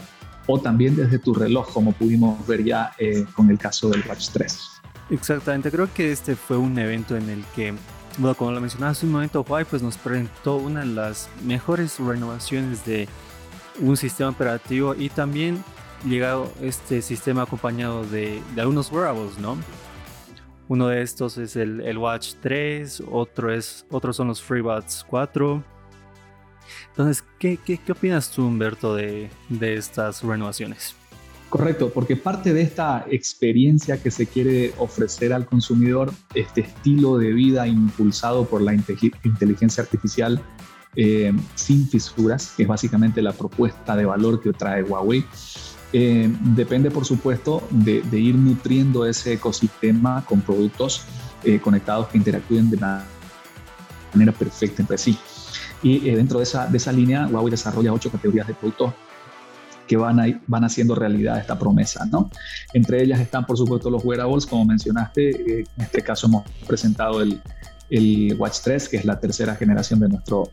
o 0.47 0.57
también 0.57 0.95
desde 0.95 1.19
tu 1.19 1.33
reloj, 1.33 1.67
como 1.73 1.91
pudimos 1.91 2.47
ver 2.47 2.63
ya 2.63 2.93
con 3.35 3.49
el 3.49 3.57
caso 3.57 3.89
del 3.89 4.01
Watch 4.07 4.29
3. 4.31 4.76
Exactamente, 5.09 5.71
creo 5.71 5.91
que 5.93 6.11
este 6.11 6.35
fue 6.35 6.57
un 6.57 6.77
evento 6.77 7.15
en 7.15 7.29
el 7.29 7.43
que 7.55 7.73
bueno, 8.17 8.35
como 8.35 8.51
lo 8.51 8.59
mencionaba 8.59 8.93
hace 8.93 9.05
un 9.05 9.11
momento, 9.11 9.45
Huawei 9.47 9.63
pues 9.63 9.83
nos 9.83 9.95
presentó 9.95 10.55
una 10.55 10.79
de 10.79 10.87
las 10.87 11.29
mejores 11.43 11.99
renovaciones 11.99 12.83
de 12.83 13.07
un 13.79 13.95
sistema 13.95 14.31
operativo 14.31 14.95
y 14.95 15.09
también 15.09 15.63
llegado 16.03 16.51
este 16.61 17.03
sistema 17.03 17.43
acompañado 17.43 18.03
de, 18.05 18.41
algunos 18.57 18.91
wearables, 18.91 19.37
¿no? 19.37 19.55
Uno 20.67 20.87
de 20.87 21.01
estos 21.01 21.37
es 21.37 21.55
el, 21.55 21.97
Watch 21.97 22.33
3, 22.41 23.03
otro 23.11 23.53
es, 23.53 23.85
otros 23.91 24.15
son 24.15 24.27
los 24.27 24.41
FreeBuds 24.41 25.05
4. 25.07 25.63
Entonces, 26.89 27.23
¿qué, 27.39 27.57
qué, 27.63 27.77
qué 27.77 27.91
opinas 27.91 28.31
tú, 28.31 28.45
Humberto, 28.45 28.95
de, 28.95 29.29
de 29.47 29.75
estas 29.75 30.23
renovaciones? 30.23 30.96
Correcto, 31.49 31.91
porque 31.93 32.17
parte 32.17 32.53
de 32.53 32.61
esta 32.61 33.05
experiencia 33.09 34.01
que 34.01 34.11
se 34.11 34.25
quiere 34.25 34.73
ofrecer 34.77 35.31
al 35.31 35.45
consumidor, 35.45 36.11
este 36.33 36.61
estilo 36.61 37.17
de 37.17 37.31
vida 37.31 37.67
impulsado 37.67 38.45
por 38.45 38.61
la 38.61 38.73
inteligencia 38.73 39.81
artificial 39.81 40.41
eh, 40.97 41.31
sin 41.55 41.87
fisuras, 41.87 42.53
que 42.57 42.63
es 42.63 42.69
básicamente 42.69 43.21
la 43.21 43.31
propuesta 43.31 43.95
de 43.95 44.03
valor 44.03 44.41
que 44.41 44.51
trae 44.51 44.83
Huawei, 44.83 45.23
eh, 45.93 46.29
depende 46.53 46.91
por 46.91 47.05
supuesto 47.05 47.65
de, 47.69 48.01
ir 48.19 48.35
nutriendo 48.35 49.05
ese 49.05 49.33
ecosistema 49.33 50.25
con 50.25 50.41
productos 50.41 51.03
eh, 51.45 51.59
conectados 51.59 52.09
que 52.09 52.17
interactúen 52.17 52.69
de 52.69 52.77
manera 52.77 54.33
perfecta 54.33 54.81
entre 54.81 54.97
sí. 54.97 55.17
Y 55.81 56.09
dentro 56.09 56.39
de 56.39 56.43
esa, 56.43 56.67
de 56.67 56.75
esa 56.75 56.91
línea, 56.91 57.25
Huawei 57.27 57.51
desarrolla 57.51 57.93
ocho 57.93 58.11
categorías 58.11 58.47
de 58.47 58.53
productos 58.53 58.93
que 59.87 59.97
van, 59.97 60.19
a, 60.19 60.41
van 60.47 60.63
haciendo 60.63 60.95
realidad 60.95 61.39
esta 61.39 61.57
promesa, 61.57 62.05
¿no? 62.05 62.29
Entre 62.73 63.03
ellas 63.03 63.19
están, 63.19 63.45
por 63.45 63.57
supuesto, 63.57 63.89
los 63.89 64.03
wearables, 64.03 64.45
como 64.45 64.65
mencionaste, 64.65 65.29
eh, 65.29 65.63
en 65.77 65.83
este 65.83 66.01
caso 66.01 66.27
hemos 66.27 66.43
presentado 66.67 67.21
el, 67.21 67.41
el 67.89 68.35
Watch 68.37 68.57
3, 68.63 68.89
que 68.89 68.97
es 68.97 69.05
la 69.05 69.19
tercera 69.19 69.55
generación 69.55 69.99
de 69.99 70.09
nuestro 70.09 70.51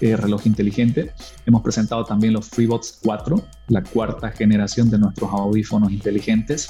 eh, 0.00 0.16
reloj 0.16 0.46
inteligente. 0.46 1.12
Hemos 1.46 1.62
presentado 1.62 2.04
también 2.04 2.32
los 2.32 2.48
FreeBuds 2.48 2.98
4, 3.04 3.42
la 3.68 3.82
cuarta 3.82 4.30
generación 4.32 4.90
de 4.90 4.98
nuestros 4.98 5.30
audífonos 5.32 5.92
inteligentes, 5.92 6.68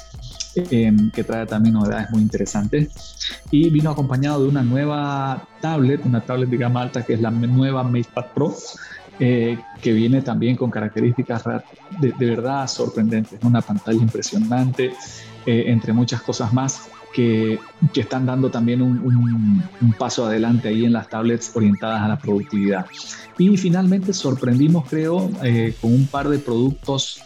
em, 0.55 1.09
que 1.11 1.23
trae 1.23 1.45
también 1.47 1.73
novedades 1.73 2.11
muy 2.11 2.21
interesantes. 2.21 2.89
Y 3.49 3.69
vino 3.71 3.89
acompañado 3.89 4.43
de 4.43 4.49
una 4.49 4.61
nueva 4.61 5.47
tablet, 5.59 6.05
una 6.05 6.21
tablet 6.21 6.49
de 6.49 6.57
gama 6.57 6.83
alta 6.83 7.03
que 7.03 7.15
es 7.15 7.21
la 7.21 7.31
nueva 7.31 7.83
MatePad 7.83 8.25
Pro, 8.35 8.55
eh, 9.19 9.57
que 9.81 9.93
viene 9.93 10.21
también 10.21 10.55
con 10.55 10.69
características 10.69 11.43
de, 11.99 12.11
verdad 12.19 12.67
sorprendentes, 12.67 13.39
una 13.43 13.61
pantalla 13.61 14.01
impresionante, 14.01 14.93
eh, 15.45 15.63
entre 15.67 15.93
muchas 15.93 16.21
cosas 16.21 16.51
más 16.53 16.89
que, 17.13 17.57
están 17.95 18.25
dando 18.25 18.51
también 18.51 18.81
un, 18.81 18.99
un, 18.99 19.93
paso 19.93 20.25
adelante 20.25 20.67
ahí 20.67 20.83
en 20.83 20.91
las 20.91 21.07
tablets 21.07 21.55
orientadas 21.55 22.01
a 22.01 22.09
la 22.09 22.17
productividad. 22.17 22.85
Y 23.37 23.55
finalmente 23.55 24.11
sorprendimos, 24.11 24.87
creo, 24.89 25.29
eh, 25.41 25.73
con 25.79 25.93
un 25.93 26.07
par 26.07 26.27
de 26.27 26.39
productos 26.39 27.21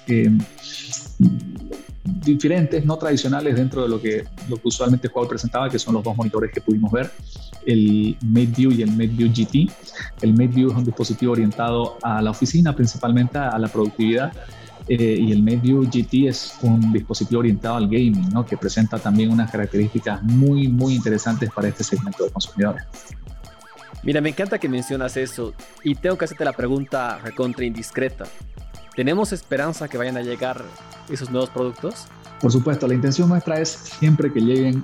diferentes, 2.03 2.85
no 2.85 2.97
tradicionales 2.97 3.55
dentro 3.55 3.83
de 3.83 3.89
lo 3.89 4.01
que, 4.01 4.25
lo 4.47 4.57
que 4.57 4.67
usualmente 4.67 5.07
Huawei 5.07 5.29
presentaba, 5.29 5.69
que 5.69 5.79
son 5.79 5.93
los 5.93 6.03
dos 6.03 6.15
monitores 6.15 6.51
que 6.51 6.61
pudimos 6.61 6.91
ver, 6.91 7.11
el 7.65 8.17
MateView 8.21 8.71
y 8.71 8.81
el 8.81 8.91
MateView 8.91 9.29
GT. 9.29 9.71
El 10.21 10.31
MateView 10.31 10.71
es 10.71 10.77
un 10.77 10.85
dispositivo 10.85 11.33
orientado 11.33 11.97
a 12.01 12.21
la 12.21 12.31
oficina, 12.31 12.75
principalmente 12.75 13.37
a 13.37 13.57
la 13.57 13.67
productividad, 13.67 14.31
eh, 14.89 15.17
y 15.19 15.31
el 15.31 15.43
MateView 15.43 15.83
GT 15.85 16.27
es 16.27 16.53
un 16.63 16.91
dispositivo 16.91 17.39
orientado 17.39 17.75
al 17.75 17.85
gaming, 17.85 18.29
¿no? 18.33 18.43
que 18.43 18.57
presenta 18.57 18.97
también 18.97 19.31
unas 19.31 19.51
características 19.51 20.23
muy, 20.23 20.67
muy 20.67 20.95
interesantes 20.95 21.51
para 21.51 21.67
este 21.67 21.83
segmento 21.83 22.23
de 22.23 22.31
consumidores. 22.31 22.83
Mira, 24.01 24.19
me 24.19 24.29
encanta 24.29 24.57
que 24.57 24.67
mencionas 24.67 25.15
eso 25.15 25.53
y 25.83 25.93
tengo 25.93 26.17
que 26.17 26.25
hacerte 26.25 26.43
la 26.43 26.53
pregunta 26.53 27.19
recontra 27.19 27.65
indiscreta. 27.65 28.25
¿Tenemos 28.95 29.31
esperanza 29.31 29.87
que 29.87 29.97
vayan 29.97 30.17
a 30.17 30.21
llegar 30.21 30.63
esos 31.13 31.29
nuevos 31.29 31.49
productos? 31.49 32.05
Por 32.41 32.51
supuesto, 32.51 32.87
la 32.87 32.93
intención 32.93 33.29
nuestra 33.29 33.59
es 33.59 33.69
siempre 33.69 34.31
que 34.31 34.39
lleguen 34.39 34.83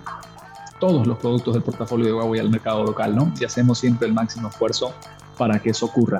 todos 0.80 1.08
los 1.08 1.18
productos 1.18 1.54
del 1.54 1.64
portafolio 1.64 2.06
de 2.06 2.14
Huawei 2.14 2.40
al 2.40 2.50
mercado 2.50 2.84
local, 2.84 3.16
¿no? 3.16 3.32
Y 3.40 3.46
hacemos 3.46 3.80
siempre 3.80 4.08
el 4.08 4.14
máximo 4.14 4.50
esfuerzo 4.50 4.94
para 5.38 5.60
que 5.60 5.70
eso 5.70 5.86
ocurra. 5.86 6.20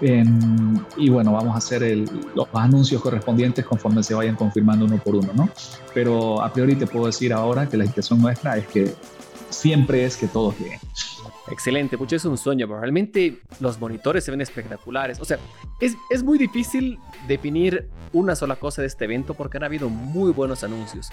Em, 0.00 0.78
y 0.96 1.10
bueno, 1.10 1.32
vamos 1.32 1.54
a 1.54 1.58
hacer 1.58 1.82
los 2.34 2.48
anuncios 2.52 3.02
correspondientes 3.02 3.64
conforme 3.64 4.02
se 4.02 4.14
vayan 4.14 4.36
confirmando 4.36 4.84
uno 4.84 4.98
por 4.98 5.16
uno, 5.16 5.32
¿no? 5.34 5.48
Pero 5.94 6.42
a 6.42 6.52
priori 6.52 6.76
te 6.76 6.86
puedo 6.86 7.06
decir 7.06 7.32
ahora 7.32 7.68
que 7.68 7.76
la 7.76 7.84
intención 7.84 8.20
nuestra 8.20 8.56
es 8.56 8.66
que 8.68 8.94
siempre 9.50 10.04
es 10.04 10.16
que 10.16 10.28
todos 10.28 10.58
lleguen. 10.58 10.80
Excelente, 11.50 11.96
mucho 11.96 12.16
es 12.16 12.24
un 12.24 12.36
sueño, 12.36 12.66
pero 12.66 12.80
realmente 12.80 13.38
los 13.60 13.80
monitores 13.80 14.24
se 14.24 14.30
ven 14.30 14.40
espectaculares. 14.40 15.20
O 15.20 15.24
sea, 15.24 15.38
es, 15.80 15.96
es, 16.10 16.22
muy 16.22 16.38
difícil 16.38 16.98
definir 17.26 17.88
una 18.12 18.36
sola 18.36 18.56
cosa 18.56 18.82
de 18.82 18.88
este 18.88 19.06
evento 19.06 19.34
porque 19.34 19.56
han 19.56 19.64
habido 19.64 19.88
muy 19.88 20.32
buenos 20.32 20.62
anuncios. 20.62 21.08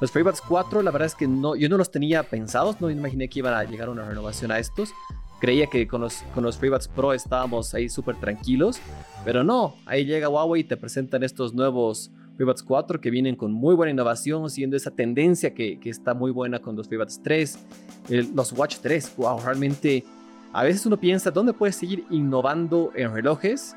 Los 0.00 0.10
FreeBuds 0.10 0.40
4, 0.40 0.82
la 0.82 0.90
verdad 0.90 1.06
es 1.06 1.14
que 1.14 1.26
no, 1.26 1.54
yo 1.54 1.68
no 1.68 1.76
los 1.76 1.90
tenía 1.90 2.22
pensados, 2.24 2.80
no 2.80 2.90
imaginé 2.90 3.28
que 3.28 3.40
iban 3.40 3.54
a 3.54 3.64
llegar 3.64 3.88
una 3.88 4.04
renovación 4.06 4.50
a 4.50 4.58
estos, 4.58 4.92
creía 5.40 5.66
que 5.66 5.86
con 5.86 6.00
los, 6.00 6.22
con 6.34 6.42
los 6.42 6.56
FreeBuds 6.56 6.88
Pro 6.88 7.12
estábamos 7.12 7.74
ahí 7.74 7.88
súper 7.88 8.16
tranquilos, 8.16 8.80
pero 9.24 9.44
no, 9.44 9.76
ahí 9.86 10.04
llega 10.04 10.28
Huawei 10.28 10.62
y 10.62 10.64
te 10.64 10.76
presentan 10.76 11.22
estos 11.22 11.54
nuevos 11.54 12.10
FreeBuds 12.36 12.62
4 12.62 13.00
que 13.00 13.10
vienen 13.10 13.36
con 13.36 13.52
muy 13.52 13.74
buena 13.74 13.92
innovación, 13.92 14.48
siguiendo 14.50 14.76
esa 14.76 14.90
tendencia 14.90 15.54
que, 15.54 15.78
que 15.78 15.90
está 15.90 16.14
muy 16.14 16.30
buena 16.30 16.58
con 16.58 16.76
los 16.76 16.88
FreeBuds 16.88 17.20
3, 17.22 17.58
los 18.34 18.52
Watch 18.52 18.76
3, 18.82 19.14
wow, 19.16 19.40
realmente 19.40 20.04
a 20.52 20.62
veces 20.62 20.86
uno 20.86 20.98
piensa, 20.98 21.30
¿dónde 21.30 21.52
puedes 21.52 21.76
seguir 21.76 22.04
innovando 22.10 22.92
en 22.94 23.12
relojes? 23.12 23.76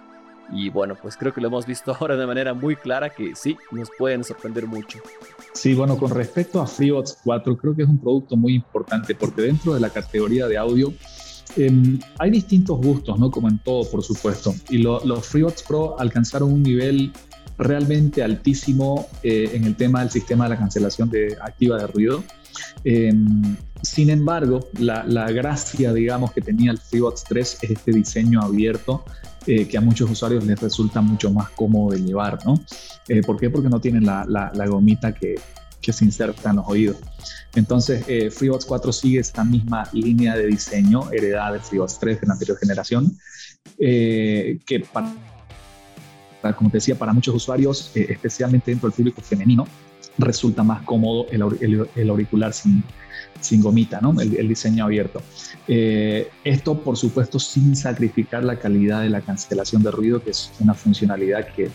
Y 0.52 0.70
bueno, 0.70 0.96
pues 1.02 1.18
creo 1.18 1.34
que 1.34 1.42
lo 1.42 1.48
hemos 1.48 1.66
visto 1.66 1.96
ahora 2.00 2.16
de 2.16 2.26
manera 2.26 2.54
muy 2.54 2.76
clara 2.76 3.10
que 3.10 3.36
sí, 3.36 3.58
nos 3.72 3.90
pueden 3.98 4.24
sorprender 4.24 4.66
mucho. 4.66 5.00
Sí, 5.54 5.74
bueno, 5.74 5.98
con 5.98 6.12
respecto 6.12 6.62
a 6.62 6.68
FreeBuds 6.68 7.20
4, 7.24 7.58
creo 7.58 7.76
que 7.76 7.84
es 7.84 7.90
un 7.90 7.98
producto 7.98 8.38
muy 8.38 8.54
importante 8.56 9.16
porque 9.16 9.42
dentro 9.42 9.74
de 9.74 9.80
la 9.80 9.90
categoría 9.90 10.48
de 10.48 10.58
audio 10.58 10.94
Em, 11.58 12.00
hay 12.20 12.30
distintos 12.30 12.78
gustos, 12.78 13.18
¿no? 13.18 13.32
Como 13.32 13.50
en 13.50 13.58
todo, 13.60 13.90
por 13.90 14.04
supuesto. 14.04 14.54
Y 14.70 14.80
los 14.80 15.28
FreeBuds 15.28 15.64
Pro 15.64 16.00
alcanzaron 16.00 16.52
un 16.54 16.64
nivel 16.64 17.12
realmente 17.58 18.24
altísimo 18.24 19.08
eh, 19.24 19.52
en 19.54 19.64
el 19.64 19.76
tema 19.76 20.02
del 20.02 20.12
sistema 20.12 20.46
de 20.46 20.52
la 20.52 20.58
cancelación 20.58 21.10
de 21.10 21.38
activa 21.42 21.78
de 21.78 21.88
ruido. 21.88 22.24
Em, 22.84 23.56
sin 23.82 24.10
embargo, 24.10 24.68
la, 24.80 25.04
gracia, 25.32 25.94
digamos, 25.94 26.32
que 26.32 26.42
tenía 26.42 26.72
el 26.72 26.78
FreeBuds 26.78 27.24
3 27.26 27.58
es 27.62 27.70
este 27.70 27.92
diseño 27.92 28.42
abierto 28.42 29.06
eh, 29.46 29.68
que 29.68 29.78
a 29.78 29.82
muchos 29.82 30.10
usuarios 30.10 30.46
les 30.46 30.60
resulta 30.60 31.02
mucho 31.02 31.32
más 31.32 31.50
cómodo 31.52 31.94
de 31.94 32.02
llevar, 32.02 32.40
¿no? 32.46 32.60
Eh, 33.08 33.22
¿Por 33.22 33.40
qué? 33.40 33.50
Porque 33.50 33.70
no 33.70 33.80
tienen 33.80 34.06
la, 34.06 34.26
la 34.28 34.68
gomita 34.68 35.14
que, 35.14 35.36
que 35.82 35.94
se 35.94 36.06
inserta 36.06 36.50
en 36.50 36.58
los 36.58 36.68
oídos. 36.68 36.98
Entonces, 37.56 38.04
eh, 38.08 38.30
FreeBuds 38.30 38.66
4 38.66 38.92
sigue 38.92 39.20
esta 39.20 39.44
misma 39.44 39.88
línea 39.94 40.36
de 40.36 40.48
diseño 40.48 41.12
heredada 41.12 41.54
de 41.54 41.60
FreeBuds 41.60 42.00
3 42.00 42.22
de 42.22 42.28
la 42.28 42.34
anterior 42.34 42.58
generación, 42.58 43.18
que 43.78 44.86
para, 44.92 45.14
como 46.56 46.70
te 46.70 46.78
decía, 46.78 46.96
para 46.96 47.14
muchos 47.14 47.36
usuarios, 47.36 47.92
eh, 47.96 48.08
especialmente 48.10 48.72
dentro 48.72 48.90
del 48.90 48.96
público 48.96 49.22
femenino, 49.22 49.68
resulta 50.18 50.64
más 50.64 50.82
cómodo 50.84 51.28
el, 51.30 52.10
auricular 52.10 52.54
sin, 52.54 52.84
gomita, 53.62 54.00
¿no? 54.02 54.20
el, 54.20 54.48
diseño 54.48 54.86
abierto. 54.86 55.22
Eh, 55.68 56.30
esto, 56.44 56.80
por 56.80 56.98
supuesto, 56.98 57.40
sin 57.40 57.76
sacrificar 57.76 58.44
la 58.44 58.58
calidad 58.58 59.02
de 59.02 59.10
la 59.10 59.22
cancelación 59.22 59.84
de 59.84 59.92
ruido, 59.92 60.24
que 60.24 60.32
es 60.32 60.52
una 60.60 60.74
funcionalidad 60.74 61.48
que 61.56 61.70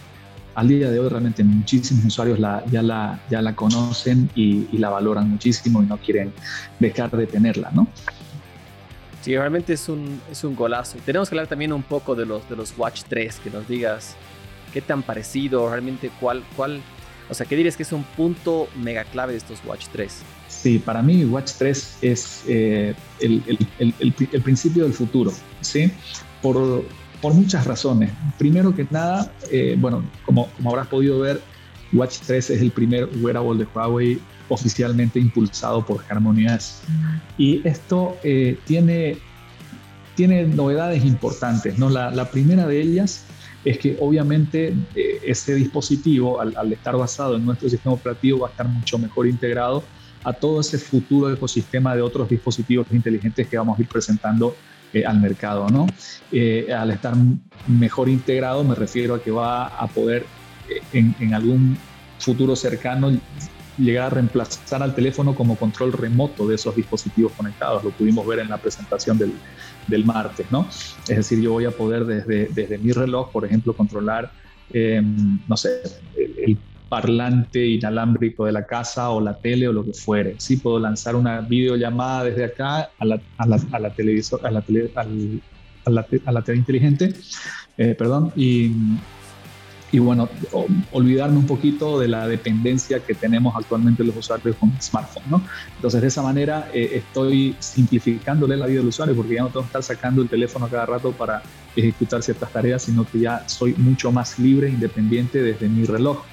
al 0.55 0.69
día 0.69 0.91
de 0.91 0.99
hoy 0.99 1.09
realmente 1.09 1.43
muchísimos 1.45 2.05
usuarios 2.05 2.39
ya, 2.39 2.83
la, 2.83 3.21
ya 3.31 3.41
la 3.41 3.55
conocen 3.55 4.29
y, 4.35 4.67
la 4.77 4.91
valoran 4.91 5.31
muchísimo 5.31 5.83
y 5.83 5.87
no 5.87 5.97
quieren 5.99 6.33
dejar 6.79 7.11
de 7.11 7.27
tenerla, 7.27 7.71
¿no? 7.73 7.87
Sí, 9.23 9.37
realmente 9.37 9.75
es 9.75 9.89
un, 9.89 10.21
es 10.31 10.43
un 10.43 10.57
golazo. 10.57 10.99
Tenemos 11.07 11.29
que 11.29 11.37
hablar 11.37 11.47
también 11.47 11.73
un 11.73 11.85
poco 11.85 12.17
de 12.17 12.27
los, 12.27 12.49
de 12.49 12.57
los 12.57 12.77
Watch 12.77 13.03
3, 13.09 13.39
que 13.39 13.51
nos 13.51 13.69
digas 13.69 14.17
qué 14.73 14.81
tan 14.81 15.03
parecido, 15.03 15.69
realmente 15.69 16.11
cuál, 16.21 16.43
cuál, 16.57 16.81
o 17.29 17.35
sea, 17.35 17.47
¿qué 17.47 17.57
dirías 17.57 17.77
que 17.77 17.83
es 17.83 17.93
un 17.93 18.05
punto 18.05 18.69
mega 18.77 19.05
clave 19.05 19.33
de 19.33 19.39
estos 19.39 19.61
Watch 19.65 19.87
3? 19.93 20.13
Sí, 20.49 20.79
para 20.79 21.03
mí 21.03 21.25
Watch 21.25 21.53
3 21.59 21.99
es 22.03 22.45
eh, 22.47 22.95
el, 23.21 23.43
el, 23.47 23.59
el, 23.79 24.15
el, 24.33 24.43
principio 24.43 24.85
del 24.85 24.93
futuro, 24.93 25.33
¿sí? 25.61 25.91
Por, 26.41 26.85
por 27.21 27.35
muchas 27.35 27.67
razones. 27.67 28.11
Primero 28.39 28.75
que 28.75 28.87
nada, 28.91 29.33
eh, 29.51 29.77
bueno, 29.79 30.05
como, 30.25 30.49
como 30.57 30.71
habrás 30.71 30.89
podido 30.89 31.21
ver, 31.21 31.41
Watch 31.93 32.19
3 32.27 32.51
es 32.51 32.61
el 32.63 32.71
primer 32.71 33.09
wearable 33.21 33.65
de 33.65 33.69
Huawei 33.75 34.21
oficialmente 34.49 35.19
impulsado 35.19 35.85
por 35.85 36.05
Harmony. 36.09 36.47
Y 37.39 37.67
esto 37.67 38.17
eh, 38.23 38.59
tiene, 38.67 39.19
tiene 40.15 40.45
novedades 40.45 41.05
importantes. 41.05 41.79
¿no? 41.79 41.89
La, 41.91 42.11
la, 42.11 42.31
primera 42.31 42.67
de 42.67 42.81
ellas 42.81 43.25
es 43.65 43.79
que 43.79 43.97
obviamente 44.01 44.75
eh, 44.95 45.21
ese 45.25 45.55
dispositivo, 45.55 46.41
al, 46.41 46.73
estar 46.73 46.97
basado 46.97 47.37
en 47.37 47.45
nuestro 47.45 47.69
sistema 47.69 47.95
operativo, 47.95 48.41
va 48.41 48.49
a 48.49 48.51
estar 48.51 48.69
mucho 48.69 48.99
mejor 48.99 49.27
integrado 49.27 49.85
a 50.25 50.33
todo 50.33 50.61
ese 50.61 50.79
futuro 50.79 51.33
ecosistema 51.33 51.95
de 51.95 52.03
otros 52.03 52.29
dispositivos 52.29 52.87
inteligentes 52.93 53.47
que 53.49 53.57
vamos 53.57 53.79
a 53.79 53.83
ir 53.83 53.89
presentando 53.89 54.57
eh, 54.93 55.05
al 55.05 55.21
mercado, 55.21 55.69
¿no? 55.69 55.87
Eh, 56.31 56.73
al 56.73 56.91
estar 56.91 57.15
mejor 57.67 58.09
integrado 58.09 58.63
me 58.63 58.75
refiero 58.75 59.15
a 59.15 59.23
que 59.23 59.31
va 59.31 59.67
a 59.67 59.87
poder 59.87 60.25
en, 60.93 61.35
algún 61.35 61.77
futuro 62.19 62.55
cercano 62.55 63.11
llegar 63.79 64.07
a 64.07 64.11
reemplazar 64.11 64.83
al 64.83 64.95
teléfono 64.95 65.35
como 65.35 65.57
control 65.57 65.93
remoto 65.93 66.47
de 66.47 66.57
esos 66.57 66.75
dispositivos 66.77 67.33
conectados. 67.33 67.85
Lo 67.85 67.91
pudimos 67.91 68.27
ver 68.27 68.41
en 68.41 68.49
la 68.49 68.59
presentación 68.59 69.19
del, 69.19 69.33
del 69.87 70.05
martes, 70.05 70.47
¿no? 70.51 70.69
Es 71.09 71.17
decir, 71.17 71.41
yo 71.41 71.53
voy 71.53 71.65
a 71.65 71.71
poder 71.71 72.05
desde, 72.05 72.47
desde 72.47 72.79
mi 72.79 72.93
reloj, 72.93 73.31
por 73.31 73.45
ejemplo, 73.45 73.75
controlar, 73.75 74.33
no 75.49 75.57
sé, 75.57 75.83
el, 76.17 76.59
parlante 76.93 77.67
inalámbrico 77.67 78.45
de 78.45 78.53
la 78.53 78.67
casa 78.67 79.09
o 79.09 79.19
la 79.19 79.39
tele 79.39 79.67
o 79.67 79.73
lo 79.73 79.83
que 79.83 79.95
fuere. 79.95 80.35
Sí, 80.37 80.59
puedo 80.59 80.79
lanzar 80.79 81.17
una 81.17 81.41
videollamada 81.41 82.25
desde 82.25 82.45
acá 82.45 82.91
a 82.99 83.05
la, 83.07 83.19
a 83.39 83.47
la, 83.47 83.59
a 83.73 83.79
la 83.79 83.95
televisor, 83.95 84.47
a 84.47 84.51
la 84.51 84.61
tele, 84.61 84.91
a 84.95 85.05
la, 85.91 86.07
a 86.27 86.33
la 86.33 86.43
tele 86.43 86.59
inteligente, 86.59 87.15
eh, 87.79 87.95
perdón, 87.95 88.31
y 88.37 88.73
y 89.93 89.99
bueno, 89.99 90.29
olvidarme 90.91 91.37
un 91.37 91.47
poquito 91.47 92.01
de 92.01 92.09
la 92.09 92.27
dependencia 92.27 93.01
que 93.01 93.15
tenemos 93.15 93.55
actualmente 93.55 94.03
los 94.03 94.17
usuarios 94.17 94.57
con 94.57 94.73
smartphone, 94.81 95.25
¿no? 95.29 95.43
Entonces, 95.77 96.01
de 96.01 96.09
esa 96.09 96.23
manera 96.23 96.71
eh, 96.73 96.93
estoy 96.95 97.55
simplificándole 97.59 98.57
la 98.57 98.67
vida 98.67 98.79
del 98.79 98.89
usuario 98.89 99.15
porque 99.15 99.35
ya 99.35 99.43
no 99.43 99.49
tengo 99.49 99.61
que 99.61 99.67
estar 99.67 99.83
sacando 99.83 100.23
el 100.23 100.31
teléfono 100.31 100.67
cada 100.69 100.87
rato 100.87 101.13
para 101.13 101.43
ejecutar 101.77 102.23
ciertas 102.23 102.51
tareas, 102.51 102.85
sino 102.85 103.05
que 103.05 103.21
ya 103.21 103.47
soy 103.47 103.75
mucho 103.75 104.11
más 104.11 104.39
libre 104.39 104.71
independiente 104.71 105.43
desde 105.43 105.69
mi 105.69 105.85
reloj. 105.85 106.25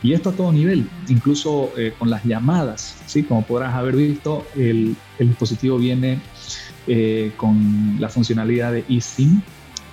Y 0.00 0.12
esto 0.12 0.30
a 0.30 0.32
todo 0.32 0.52
nivel, 0.52 0.88
incluso 1.08 1.72
eh, 1.76 1.92
con 1.98 2.10
las 2.10 2.24
llamadas, 2.24 2.98
¿sí? 3.06 3.24
Como 3.24 3.44
podrás 3.44 3.74
haber 3.74 3.96
visto, 3.96 4.46
el, 4.54 4.94
el 5.18 5.28
dispositivo 5.28 5.76
viene 5.76 6.20
eh, 6.86 7.32
con 7.36 7.96
la 7.98 8.08
funcionalidad 8.08 8.72
de 8.72 8.84
eSIM, 8.88 9.42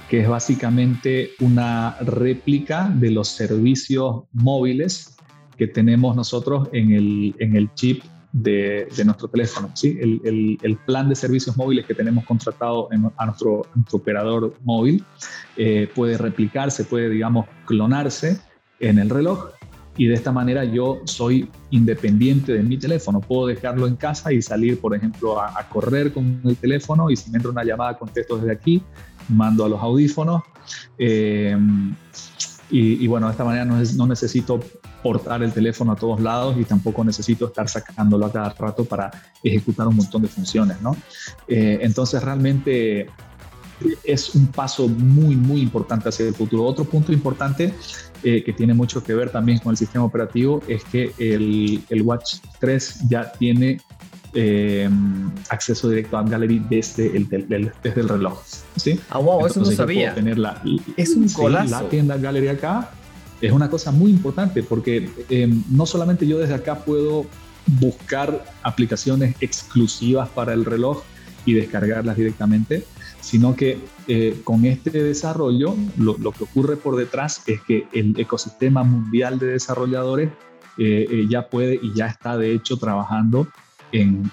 que 0.09 0.21
es 0.21 0.27
básicamente 0.27 1.31
una 1.39 1.97
réplica 2.01 2.89
de 2.93 3.11
los 3.11 3.27
servicios 3.27 4.23
móviles 4.33 5.15
que 5.57 5.67
tenemos 5.67 6.15
nosotros 6.15 6.67
en 6.73 6.91
el, 6.91 7.35
en 7.39 7.55
el 7.55 7.73
chip 7.73 8.03
de, 8.31 8.87
de, 8.95 9.05
nuestro 9.05 9.29
teléfono. 9.29 9.71
¿sí? 9.73 9.97
El, 9.99 10.59
el, 10.61 10.77
plan 10.85 11.07
de 11.07 11.15
servicios 11.15 11.55
móviles 11.55 11.85
que 11.85 11.95
tenemos 11.95 12.25
contratado 12.25 12.89
en, 12.91 13.09
a 13.15 13.25
nuestro, 13.25 13.65
operador 13.91 14.53
móvil 14.63 15.03
eh, 15.55 15.89
puede 15.95 16.17
replicarse, 16.17 16.83
puede, 16.83 17.09
digamos, 17.09 17.47
clonarse 17.65 18.39
en 18.79 18.99
el 18.99 19.09
reloj 19.09 19.51
y 19.97 20.07
de 20.07 20.15
esta 20.15 20.33
manera 20.33 20.65
yo 20.65 20.99
soy 21.05 21.49
independiente 21.69 22.51
de 22.51 22.61
mi 22.61 22.77
teléfono. 22.77 23.21
Puedo 23.21 23.47
dejarlo 23.47 23.87
en 23.87 23.95
casa 23.95 24.33
y 24.33 24.41
salir, 24.41 24.81
por 24.81 24.93
ejemplo, 24.93 25.39
a, 25.39 25.57
a 25.57 25.69
correr 25.69 26.11
con 26.11 26.41
el 26.43 26.57
teléfono 26.57 27.09
y 27.09 27.15
si 27.15 27.31
me 27.31 27.37
entra 27.37 27.51
una 27.51 27.63
llamada 27.63 27.97
contesto 27.97 28.37
desde 28.37 28.51
aquí 28.51 28.83
mando 29.29 29.65
a 29.65 29.69
los 29.69 29.81
audífonos. 29.81 30.43
Eh, 30.97 31.57
Y, 32.71 33.05
bueno, 33.07 33.27
de 33.27 33.31
esta 33.31 33.43
manera 33.43 33.63
no, 33.63 34.07
necesito 34.07 34.59
portar 35.03 35.43
el 35.43 35.53
teléfono 35.53 35.91
a 35.91 35.95
todos 35.95 36.19
lados 36.19 36.57
y 36.57 36.63
tampoco 36.63 37.03
necesito 37.03 37.45
estar 37.45 37.69
sacándolo 37.69 38.25
a 38.25 38.31
cada 38.31 38.49
rato 38.49 38.83
para 38.85 39.11
ejecutar 39.43 39.87
un 39.87 39.95
montón 39.95 40.23
de 40.23 40.27
funciones, 40.27 40.81
¿no? 40.81 40.97
Eh, 41.47 41.77
entonces 41.81 42.23
realmente 42.23 43.07
es 44.03 44.33
un 44.33 44.47
paso 44.47 44.87
muy, 44.87 45.35
muy 45.35 45.61
importante 45.61 46.09
hacia 46.09 46.25
el 46.25 46.33
futuro. 46.33 46.63
Otro 46.63 46.85
punto 46.85 47.13
importante 47.13 47.73
eh, 48.23 48.43
que 48.43 48.51
tiene 48.51 48.73
mucho 48.73 49.03
que 49.03 49.13
ver 49.13 49.29
también 49.29 49.59
con 49.59 49.71
el 49.71 49.77
sistema 49.77 50.03
operativo 50.05 50.61
es 50.67 50.83
que 50.85 51.13
el, 51.19 51.83
el 51.89 52.01
Watch 52.01 52.37
3 52.59 53.01
ya 53.07 53.31
tiene 53.31 53.79
eh, 54.37 54.89
acceso 55.49 55.87
directo 55.87 56.17
a 56.17 56.23
Gallery 56.23 56.59
desde 56.69 57.15
el, 57.15 57.29
desde 57.29 58.01
el 58.01 58.09
reloj. 58.09 58.37
¿sí? 58.75 58.99
Ah, 59.09 59.19
wow, 59.19 59.45
eso 59.45 59.61
no 59.61 59.65
sabía. 59.67 60.13
Tener 60.13 60.37
la, 60.37 60.61
es 60.97 61.15
un 61.15 61.31
golazo. 61.31 61.71
la 61.71 61.89
tienda 61.89 62.17
Gallery 62.17 62.49
acá 62.49 62.91
es 63.39 63.53
una 63.53 63.69
cosa 63.69 63.91
muy 63.91 64.11
importante 64.11 64.61
porque 64.61 65.09
eh, 65.29 65.49
no 65.69 65.85
solamente 65.85 66.27
yo 66.27 66.37
desde 66.37 66.53
acá 66.53 66.79
puedo 66.79 67.25
buscar 67.79 68.43
aplicaciones 68.61 69.35
exclusivas 69.39 70.27
para 70.27 70.51
el 70.51 70.65
reloj 70.65 71.01
y 71.45 71.53
descargarlas 71.53 72.17
directamente, 72.17 72.83
sino 73.21 73.55
que 73.55 73.77
eh, 74.09 74.41
con 74.43 74.65
este 74.65 74.91
desarrollo 75.01 75.75
lo, 75.97 76.17
lo, 76.17 76.33
que 76.33 76.43
ocurre 76.43 76.75
por 76.75 76.97
detrás 76.97 77.41
es 77.47 77.61
que 77.61 77.87
el 77.93 78.19
ecosistema 78.19 78.83
mundial 78.83 79.39
de 79.39 79.47
desarrolladores 79.47 80.29
ya 81.29 81.47
puede 81.47 81.79
y 81.81 81.93
ya 81.93 82.07
está 82.07 82.37
de 82.37 82.51
hecho 82.53 82.75
trabajando 82.75 83.47
en, 84.01 84.31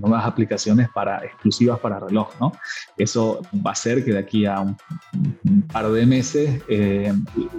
nuevas 0.00 0.26
aplicaciones 0.26 0.88
para, 0.94 1.24
exclusivas 1.24 1.78
para 1.80 2.00
reloj. 2.00 2.28
¿no? 2.40 2.52
Eso 2.96 3.40
va 3.54 3.70
a 3.70 3.72
hacer 3.72 4.04
que 4.04 4.12
de 4.12 4.18
aquí 4.18 4.46
a 4.46 4.60
un, 4.60 4.76
par 5.72 5.90
de 5.90 6.06
meses 6.06 6.62
eh, 6.68 7.12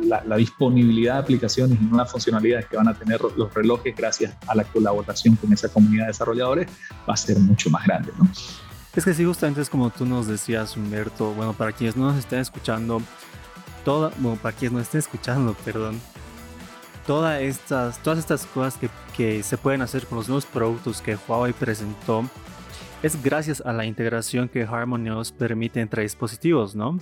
la, 0.04 0.36
disponibilidad 0.38 1.15
de 1.15 1.20
aplicaciones 1.20 1.80
y 1.80 1.86
nuevas 1.86 2.12
funcionalidades 2.12 2.65
que 2.68 2.78
van 2.78 2.88
a 2.88 2.94
tener 2.94 3.22
los 3.22 3.54
relojes 3.54 3.96
gracias 3.96 4.36
a 4.48 4.56
la 4.56 4.63
colaboración 4.63 5.36
con 5.36 5.52
esa 5.54 5.70
comunidad 5.70 6.04
de 6.04 6.08
desarrolladores 6.08 6.68
va 7.08 7.13
a 7.13 7.18
ser 7.18 7.38
mucho 7.39 7.70
más 7.70 7.86
grande. 7.86 8.12
¿no? 8.18 8.30
Es 8.96 9.04
que 9.04 9.13
sí, 9.13 9.26
justamente 9.26 9.62
es 9.62 9.70
como 9.70 9.89
tú 9.89 10.06
nos 10.06 10.28
decías, 10.28 10.78
Humberto, 10.78 11.34
bueno, 11.34 11.54
para 11.54 11.72
quienes 11.74 11.98
no 11.98 12.06
nos 12.06 12.18
estén 12.18 12.39
escuchando, 12.39 13.02
toda, 13.84 14.12
bueno, 14.20 14.39
para 14.41 14.56
quienes 14.56 14.74
no 14.74 14.80
estén 14.80 15.00
escuchando, 15.00 15.54
perdón, 15.65 16.00
todas 17.06 17.41
estas, 17.41 18.00
todas 18.00 18.20
estas 18.20 18.46
cosas 18.46 18.78
que, 18.78 18.89
que, 19.15 19.44
se 19.44 19.58
pueden 19.58 19.82
hacer 19.82 20.06
con 20.06 20.18
los 20.18 20.28
nuevos 20.28 20.46
productos 20.46 21.02
que 21.02 21.18
Huawei 21.28 21.54
presentó 21.54 22.26
es 23.04 23.22
gracias 23.22 23.62
a 23.62 23.74
la 23.74 23.86
integración 23.86 24.50
que 24.50 24.63
HarmonyOS 24.63 25.32
permite 25.32 25.80
entre 25.80 26.04
dispositivos, 26.04 26.76
¿no? 26.76 27.00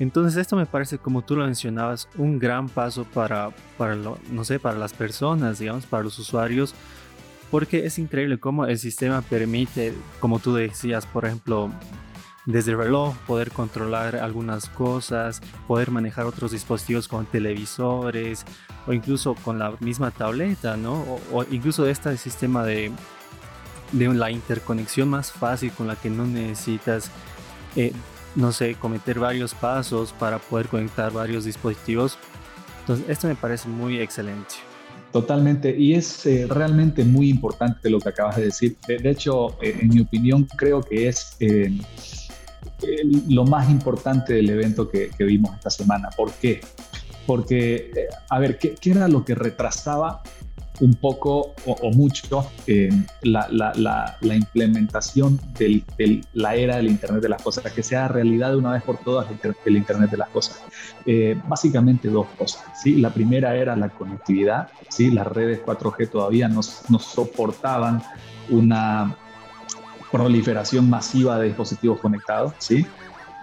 Entonces 0.00 0.36
esto 0.36 0.56
me 0.56 0.66
parece, 0.66 0.98
como 0.98 1.22
tú 1.22 1.36
lo 1.36 1.44
mencionabas, 1.44 2.08
un 2.16 2.38
gran 2.38 2.68
paso 2.68 3.04
para, 3.04 3.50
para 3.78 3.94
no 3.94 4.44
sé, 4.44 4.58
para 4.58 4.76
las 4.76 4.92
personas, 4.92 5.60
digamos, 5.60 5.86
para 5.86 6.02
los 6.02 6.18
usuarios, 6.18 6.74
porque 7.50 7.86
es 7.86 8.00
increíble 8.00 8.38
cómo 8.38 8.66
el 8.66 8.78
sistema 8.78 9.22
permite, 9.22 9.94
como 10.18 10.40
tú 10.40 10.54
decías, 10.54 11.06
por 11.06 11.24
ejemplo, 11.24 11.70
desde 12.46 12.72
el 12.72 12.78
reloj 12.78 13.16
poder 13.26 13.50
controlar 13.50 14.16
algunas 14.16 14.68
cosas, 14.68 15.40
poder 15.66 15.90
manejar 15.90 16.26
otros 16.26 16.52
dispositivos 16.52 17.08
con 17.08 17.26
televisores 17.26 18.44
o 18.86 18.92
incluso 18.92 19.34
con 19.34 19.58
la 19.58 19.72
misma 19.80 20.10
tableta, 20.10 20.76
¿no? 20.76 21.04
O, 21.32 21.44
incluso 21.50 21.86
este 21.86 22.16
sistema 22.16 22.64
de, 22.64 22.92
de 23.92 24.08
la 24.14 24.30
interconexión 24.30 25.08
más 25.08 25.32
fácil 25.32 25.72
con 25.72 25.86
la 25.86 25.96
que 25.96 26.10
no 26.10 26.26
necesitas, 26.26 27.10
eh, 27.76 27.92
no 28.34 28.52
sé, 28.52 28.74
cometer 28.74 29.18
varios 29.18 29.54
pasos 29.54 30.12
para 30.12 30.38
poder 30.38 30.68
conectar 30.68 31.12
varios 31.12 31.44
dispositivos. 31.44 32.18
Entonces, 32.80 33.08
esto 33.08 33.28
me 33.28 33.36
parece 33.36 33.68
muy 33.68 33.98
excelente. 34.00 34.56
Totalmente, 35.14 35.74
y 35.78 35.94
es 35.94 36.26
eh, 36.26 36.46
realmente 36.50 37.04
muy 37.04 37.30
importante 37.30 37.88
lo 37.88 38.00
que 38.00 38.08
acabas 38.08 38.36
de 38.36 38.46
decir. 38.46 38.76
De, 38.88 39.08
hecho, 39.08 39.56
eh, 39.62 39.78
en 39.80 39.88
mi 39.88 40.00
opinión, 40.00 40.44
creo 40.58 40.82
que 40.82 41.06
es 41.06 41.36
lo 43.28 43.44
más 43.44 43.70
importante 43.70 44.34
del 44.34 44.50
evento 44.50 44.88
que, 44.88 45.10
vimos 45.18 45.54
esta 45.54 45.70
semana. 45.70 46.10
¿Por 46.16 46.32
qué? 46.32 46.60
Porque, 47.26 47.90
eh, 47.96 48.08
a 48.28 48.38
ver, 48.38 48.58
¿qué, 48.58 48.76
era 48.84 49.08
lo 49.08 49.24
que 49.24 49.34
retrasaba 49.34 50.22
un 50.80 50.94
poco 50.94 51.54
o, 51.66 51.90
mucho 51.92 52.50
eh, 52.66 52.90
la, 53.22 54.18
implementación 54.22 55.40
de 55.56 55.84
la 56.32 56.56
era 56.56 56.76
del 56.76 56.88
Internet 56.88 57.22
de 57.22 57.28
las 57.28 57.42
Cosas, 57.42 57.72
que 57.72 57.82
sea 57.82 58.08
realidad 58.08 58.50
de 58.50 58.56
una 58.56 58.72
vez 58.72 58.82
por 58.82 58.98
todas 58.98 59.28
el, 59.64 59.76
Internet 59.76 60.10
de 60.10 60.16
las 60.16 60.28
Cosas. 60.30 60.60
Eh, 61.06 61.40
básicamente 61.46 62.08
dos 62.08 62.26
cosas. 62.36 62.64
¿sí? 62.82 62.96
La 62.96 63.10
primera 63.10 63.54
era 63.56 63.76
la 63.76 63.88
conectividad. 63.88 64.68
¿sí? 64.88 65.10
Las 65.10 65.28
redes 65.28 65.60
4G 65.64 66.10
todavía 66.10 66.48
no 66.48 66.62
soportaban 66.62 68.02
una 68.50 69.16
proliferación 70.14 70.88
masiva 70.88 71.40
de 71.40 71.48
dispositivos 71.48 71.98
conectados, 71.98 72.52
¿sí? 72.58 72.86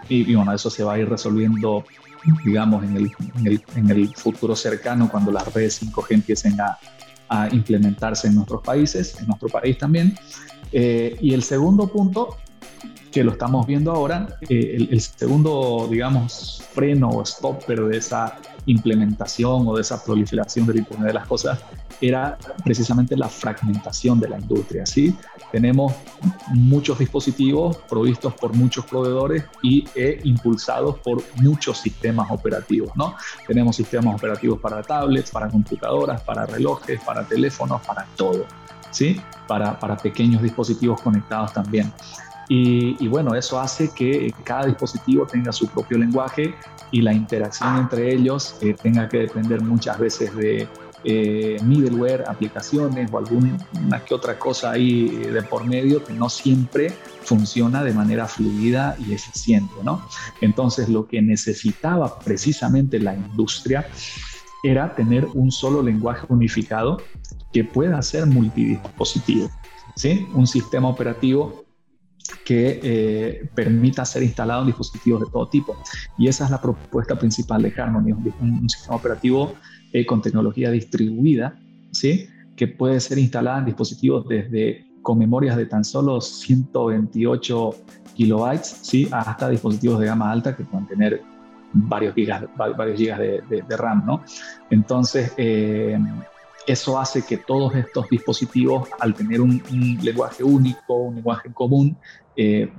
Y, 0.07 0.33
bueno, 0.33 0.53
eso 0.53 0.69
se 0.69 0.85
va 0.85 0.93
a 0.93 0.99
ir 0.99 1.09
resolviendo, 1.09 1.83
digamos, 2.45 2.81
en 2.85 3.89
el, 3.91 4.15
futuro 4.15 4.55
cercano, 4.55 5.09
cuando 5.09 5.33
las 5.33 5.53
redes 5.53 5.83
5G 5.83 6.05
empiecen 6.11 6.57
a, 6.61 6.77
implementarse 7.51 8.27
en 8.27 8.35
nuestros 8.35 8.61
países, 8.61 9.17
en 9.19 9.27
nuestro 9.27 9.47
país 9.47 9.77
también. 9.77 10.17
Eh, 10.73 11.17
y 11.21 11.33
el 11.33 11.43
segundo 11.43 11.87
punto, 11.87 12.37
que 13.09 13.23
lo 13.23 13.31
estamos 13.31 13.65
viendo 13.67 13.91
ahora, 13.91 14.37
eh, 14.49 14.75
el, 14.75 14.89
el, 14.91 15.01
segundo, 15.01 15.87
digamos, 15.89 16.61
freno 16.73 17.07
o 17.09 17.25
stopper 17.25 17.85
de 17.85 17.97
esa 17.97 18.37
implementación 18.65 19.65
o 19.65 19.75
de 19.75 19.81
esa 19.81 20.03
proliferación 20.03 20.65
del 20.67 20.79
Internet 20.79 21.07
de 21.07 21.13
las 21.13 21.27
Cosas 21.27 21.59
era 22.01 22.37
precisamente 22.63 23.15
la 23.15 23.29
fragmentación 23.29 24.19
de 24.19 24.29
la 24.29 24.39
industria. 24.39 24.85
¿sí? 24.85 25.15
Tenemos 25.51 25.93
muchos 26.49 26.99
dispositivos 26.99 27.77
provistos 27.89 28.33
por 28.33 28.53
muchos 28.55 28.85
proveedores 28.85 29.43
y 29.61 29.85
e 29.95 30.19
impulsados 30.23 30.97
por 30.99 31.23
muchos 31.41 31.77
sistemas 31.77 32.29
operativos. 32.31 32.91
¿no? 32.95 33.15
Tenemos 33.47 33.75
sistemas 33.75 34.15
operativos 34.15 34.59
para 34.59 34.81
tablets, 34.81 35.31
para 35.31 35.47
computadoras, 35.47 36.21
para 36.21 36.45
relojes, 36.45 36.99
para 37.03 37.23
teléfonos, 37.23 37.81
para 37.85 38.05
todo. 38.15 38.45
¿sí? 38.89 39.21
Para, 39.47 39.79
para 39.79 39.95
pequeños 39.95 40.41
dispositivos 40.41 41.01
conectados 41.01 41.53
también. 41.53 41.91
Y, 42.53 43.07
bueno, 43.07 43.33
eso 43.33 43.61
hace 43.61 43.93
que 43.93 44.33
cada 44.43 44.65
dispositivo 44.65 45.25
tenga 45.25 45.53
su 45.53 45.69
propio 45.69 45.97
lenguaje 45.97 46.53
y 46.91 47.01
la 47.01 47.13
interacción 47.13 47.77
entre 47.77 48.13
ellos 48.13 48.57
eh, 48.59 48.73
tenga 48.73 49.07
que 49.07 49.19
depender 49.19 49.61
muchas 49.61 49.97
veces 49.97 50.35
de 50.35 50.67
eh, 51.03 51.57
middleware, 51.63 52.23
aplicaciones 52.27 53.09
o 53.11 53.17
alguna 53.17 53.57
que 54.05 54.13
otra 54.13 54.37
cosa 54.37 54.71
ahí 54.71 55.07
de 55.07 55.41
por 55.41 55.65
medio 55.65 56.03
que 56.03 56.13
no 56.13 56.29
siempre 56.29 56.91
funciona 57.23 57.83
de 57.83 57.93
manera 57.93 58.27
fluida 58.27 58.95
y 58.99 59.13
eficiente. 59.13 59.73
¿no? 59.83 60.05
Entonces 60.41 60.89
lo 60.89 61.07
que 61.07 61.21
necesitaba 61.21 62.19
precisamente 62.19 62.99
la 62.99 63.15
industria 63.15 63.87
era 64.63 64.93
tener 64.95 65.25
un 65.33 65.51
solo 65.51 65.81
lenguaje 65.81 66.25
unificado 66.29 67.01
que 67.51 67.63
pueda 67.63 68.01
ser 68.01 68.25
multidispositivo. 68.25 69.49
¿sí? 69.95 70.27
Un 70.33 70.47
sistema 70.47 70.87
operativo 70.87 71.65
que 72.45 72.79
eh, 72.83 73.49
permita 73.55 74.05
ser 74.05 74.23
instalado 74.23 74.61
en 74.61 74.67
dispositivos 74.67 75.21
de 75.21 75.31
todo 75.31 75.47
tipo. 75.47 75.77
Y 76.17 76.27
esa 76.27 76.45
es 76.45 76.51
la 76.51 76.61
propuesta 76.61 77.17
principal 77.17 77.61
de 77.61 77.73
Harmony, 77.75 78.11
un, 78.11 78.69
sistema 78.69 78.95
operativo 78.95 79.55
eh, 79.93 80.05
con 80.05 80.21
tecnología 80.21 80.71
distribuida, 80.71 81.59
¿sí? 81.91 82.27
que 82.55 82.67
puede 82.67 82.99
ser 82.99 83.17
instalada 83.17 83.59
en 83.59 83.65
dispositivos 83.65 84.27
desde 84.27 84.85
con 85.01 85.17
memorias 85.17 85.57
de 85.57 85.65
tan 85.65 85.83
solo 85.83 86.21
128 86.21 87.69
kilobytes 88.15 88.77
¿sí? 88.83 89.07
hasta 89.11 89.49
dispositivos 89.49 89.99
de 89.99 90.05
gama 90.05 90.31
alta 90.31 90.55
que 90.55 90.63
pueden 90.63 90.87
tener 90.87 91.21
varios 91.73 92.13
gigas, 92.13 92.43
varios 92.55 92.97
gigas 92.97 93.19
de, 93.19 93.77
RAM. 93.77 94.05
¿no? 94.05 94.23
Entonces, 94.69 95.33
eh, 95.37 95.97
eso 96.67 96.99
hace 96.99 97.23
que 97.23 97.37
todos 97.37 97.75
estos 97.75 98.07
dispositivos, 98.09 98.89
al 98.99 99.13
tener 99.13 99.41
un, 99.41 99.61
lenguaje 100.01 100.43
único, 100.43 100.95
un 100.95 101.15
lenguaje 101.15 101.51
común, 101.51 101.97
eh, 102.35 102.71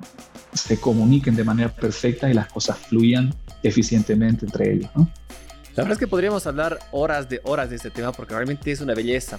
se 0.52 0.78
comuniquen 0.78 1.34
de 1.34 1.44
manera 1.44 1.68
perfecta 1.68 2.30
y 2.30 2.34
las 2.34 2.52
cosas 2.52 2.78
fluyan 2.78 3.34
eficientemente 3.62 4.46
entre 4.46 4.74
ellos. 4.74 4.90
¿no? 4.94 5.08
La 5.74 5.84
verdad 5.84 5.92
es 5.92 5.98
que 5.98 6.06
podríamos 6.06 6.46
hablar 6.46 6.78
horas 6.92 7.28
de 7.28 7.40
horas 7.44 7.70
de 7.70 7.76
este 7.76 7.90
tema 7.90 8.12
porque 8.12 8.34
realmente 8.34 8.70
es 8.70 8.80
una 8.80 8.94
belleza. 8.94 9.38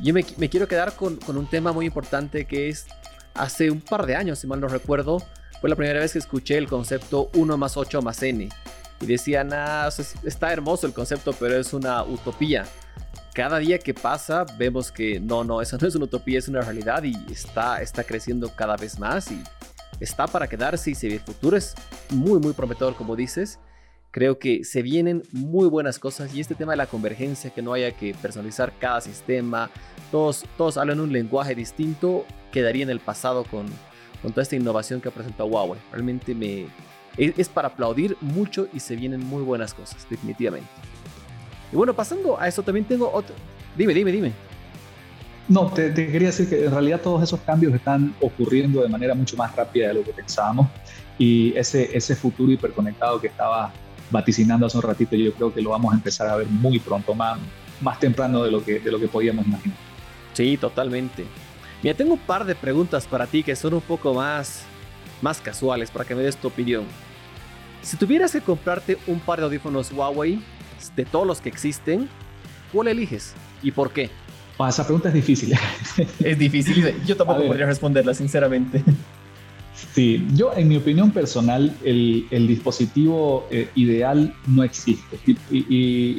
Yo 0.00 0.14
me, 0.14 0.22
quiero 0.22 0.66
quedar 0.66 0.94
con, 0.94 1.16
con, 1.16 1.36
un 1.36 1.46
tema 1.48 1.72
muy 1.72 1.86
importante 1.86 2.44
que 2.44 2.68
es 2.68 2.86
hace 3.34 3.70
un 3.70 3.80
par 3.80 4.06
de 4.06 4.16
años, 4.16 4.38
si 4.38 4.46
mal 4.46 4.60
no 4.60 4.68
recuerdo, 4.68 5.22
fue 5.60 5.70
la 5.70 5.76
primera 5.76 6.00
vez 6.00 6.12
que 6.12 6.18
escuché 6.18 6.58
el 6.58 6.66
concepto 6.68 7.30
1 7.34 7.56
más 7.56 7.76
8 7.76 8.02
más 8.02 8.22
n. 8.22 8.48
Y 9.00 9.06
decían, 9.06 9.50
ah, 9.52 9.88
está 10.24 10.52
hermoso 10.52 10.86
el 10.86 10.92
concepto, 10.92 11.32
pero 11.32 11.56
es 11.56 11.72
una 11.72 12.04
utopía 12.04 12.64
cada 13.32 13.58
día 13.58 13.78
que 13.78 13.94
pasa 13.94 14.44
vemos 14.58 14.92
que 14.92 15.18
no, 15.18 15.42
no, 15.42 15.62
eso 15.62 15.78
no 15.80 15.88
es 15.88 15.94
una 15.94 16.04
utopía, 16.04 16.38
es 16.38 16.48
una 16.48 16.60
realidad 16.60 17.02
y 17.02 17.14
está, 17.30 17.80
está 17.80 18.04
creciendo 18.04 18.54
cada 18.54 18.76
vez 18.76 18.98
más 18.98 19.30
y 19.30 19.42
está 20.00 20.26
para 20.26 20.46
quedarse 20.46 20.90
y 20.90 21.08
ve 21.08 21.14
el 21.14 21.20
futuro 21.20 21.56
es 21.56 21.74
muy, 22.10 22.38
muy 22.38 22.52
prometedor, 22.52 22.94
como 22.94 23.16
dices. 23.16 23.58
Creo 24.12 24.38
que 24.38 24.62
se 24.62 24.82
vienen 24.82 25.22
muy 25.32 25.68
buenas 25.68 25.98
cosas 25.98 26.34
y 26.34 26.40
este 26.40 26.54
tema 26.54 26.72
de 26.72 26.76
la 26.76 26.86
convergencia, 26.86 27.48
que 27.48 27.62
no 27.62 27.72
haya 27.72 27.92
que 27.92 28.14
personalizar 28.14 28.74
cada 28.78 29.00
sistema, 29.00 29.70
todos, 30.10 30.44
todos 30.58 30.76
hablan 30.76 31.00
un 31.00 31.14
lenguaje 31.14 31.54
distinto, 31.54 32.26
quedaría 32.52 32.82
en 32.82 32.90
el 32.90 33.00
pasado 33.00 33.44
con, 33.44 33.64
con 34.20 34.32
toda 34.32 34.42
esta 34.42 34.54
innovación 34.54 35.00
que 35.00 35.08
ha 35.08 35.12
presentado 35.12 35.48
Huawei. 35.48 35.80
Realmente 35.90 36.34
me, 36.34 36.66
es, 37.16 37.48
para 37.48 37.68
aplaudir 37.68 38.18
mucho 38.20 38.68
y 38.74 38.80
se 38.80 38.96
vienen 38.96 39.20
muy 39.20 39.42
buenas 39.42 39.72
cosas, 39.72 40.06
definitivamente. 40.10 40.68
Y 41.72 41.76
bueno, 41.76 41.94
pasando 41.94 42.38
a 42.38 42.46
eso, 42.46 42.62
también 42.62 42.84
tengo 42.84 43.10
otro... 43.10 43.34
Dime, 43.78 43.94
dime, 43.94 44.12
dime. 44.12 44.32
No, 45.48 45.72
te, 45.72 45.94
quería 45.94 46.28
decir 46.28 46.50
que 46.50 46.66
en 46.66 46.70
realidad 46.70 47.00
todos 47.00 47.22
esos 47.22 47.40
cambios 47.40 47.74
están 47.74 48.14
ocurriendo 48.20 48.82
de 48.82 48.90
manera 48.90 49.14
mucho 49.14 49.38
más 49.38 49.56
rápida 49.56 49.88
de 49.88 49.94
lo 49.94 50.04
que 50.04 50.12
pensábamos 50.12 50.68
y 51.18 51.56
ese, 51.56 51.96
ese 51.96 52.14
futuro 52.14 52.52
hiperconectado 52.52 53.18
que 53.18 53.28
estaba 53.28 53.72
vaticinando 54.12 54.66
hace 54.66 54.76
un 54.76 54.82
ratito, 54.84 55.16
yo 55.16 55.32
creo 55.32 55.52
que 55.52 55.60
lo 55.60 55.70
vamos 55.70 55.92
a 55.92 55.96
empezar 55.96 56.28
a 56.28 56.36
ver 56.36 56.46
muy 56.46 56.78
pronto, 56.78 57.14
más, 57.14 57.38
más 57.80 57.98
temprano 57.98 58.44
de 58.44 58.50
lo, 58.50 58.64
que, 58.64 58.78
de 58.78 58.92
lo 58.92 59.00
que 59.00 59.08
podíamos 59.08 59.46
imaginar. 59.46 59.76
Sí, 60.34 60.56
totalmente. 60.56 61.24
Mira, 61.82 61.96
tengo 61.96 62.12
un 62.12 62.20
par 62.20 62.44
de 62.44 62.54
preguntas 62.54 63.06
para 63.06 63.26
ti 63.26 63.42
que 63.42 63.56
son 63.56 63.74
un 63.74 63.80
poco 63.80 64.14
más, 64.14 64.62
más 65.20 65.40
casuales 65.40 65.90
para 65.90 66.04
que 66.04 66.14
me 66.14 66.22
des 66.22 66.36
tu 66.36 66.48
opinión. 66.48 66.84
Si 67.82 67.96
tuvieras 67.96 68.30
que 68.32 68.40
comprarte 68.40 68.98
un 69.08 69.18
par 69.18 69.40
de 69.40 69.46
audífonos 69.46 69.90
Huawei 69.90 70.40
de 70.94 71.04
todos 71.04 71.26
los 71.26 71.40
que 71.40 71.48
existen, 71.48 72.08
¿cuál 72.72 72.88
eliges 72.88 73.34
y 73.62 73.72
por 73.72 73.92
qué? 73.92 74.10
Ah, 74.58 74.68
esa 74.68 74.84
pregunta 74.84 75.08
es 75.08 75.14
difícil. 75.14 75.58
Es 76.20 76.38
difícil. 76.38 76.94
Yo 77.04 77.16
tampoco 77.16 77.44
podría 77.44 77.66
responderla, 77.66 78.14
sinceramente. 78.14 78.84
Sí, 79.74 80.26
yo 80.34 80.52
en 80.54 80.68
mi 80.68 80.76
opinión 80.76 81.10
personal, 81.10 81.74
el, 81.82 82.46
dispositivo 82.46 83.46
eh, 83.50 83.68
ideal 83.74 84.34
no 84.46 84.62
existe. 84.62 85.18
Y, 85.26 85.36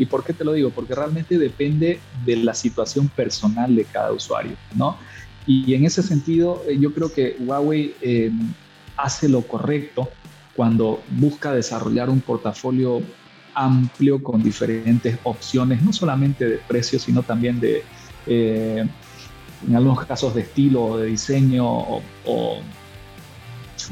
y, 0.01 0.05
por 0.07 0.23
qué 0.23 0.33
te 0.33 0.43
lo 0.43 0.53
digo? 0.53 0.71
Porque 0.71 0.95
realmente 0.95 1.37
depende 1.37 1.99
de 2.25 2.35
la 2.37 2.53
situación 2.53 3.07
personal 3.09 3.75
de 3.75 3.85
cada 3.85 4.11
usuario, 4.11 4.55
¿no? 4.75 4.97
Y 5.45 5.73
en 5.73 5.85
ese 5.85 6.01
sentido, 6.03 6.63
eh, 6.67 6.77
yo 6.79 6.93
creo 6.93 7.11
que 7.11 7.35
Huawei 7.39 7.95
eh, 8.01 8.31
hace 8.97 9.27
lo 9.27 9.41
correcto 9.41 10.09
cuando 10.55 11.01
busca 11.09 11.51
desarrollar 11.53 12.09
un 12.09 12.21
portafolio 12.21 13.01
amplio 13.53 14.23
con 14.23 14.41
diferentes 14.41 15.17
opciones, 15.23 15.81
no 15.83 15.93
solamente 15.93 16.47
de 16.47 16.57
precio, 16.57 16.99
sino 16.99 17.23
también 17.23 17.59
de, 17.59 17.83
eh, 18.25 18.85
en 19.67 19.75
algunos 19.75 20.05
casos, 20.05 20.33
de 20.33 20.41
estilo 20.41 20.97
de 20.97 21.07
diseño 21.07 21.65
o, 21.67 22.01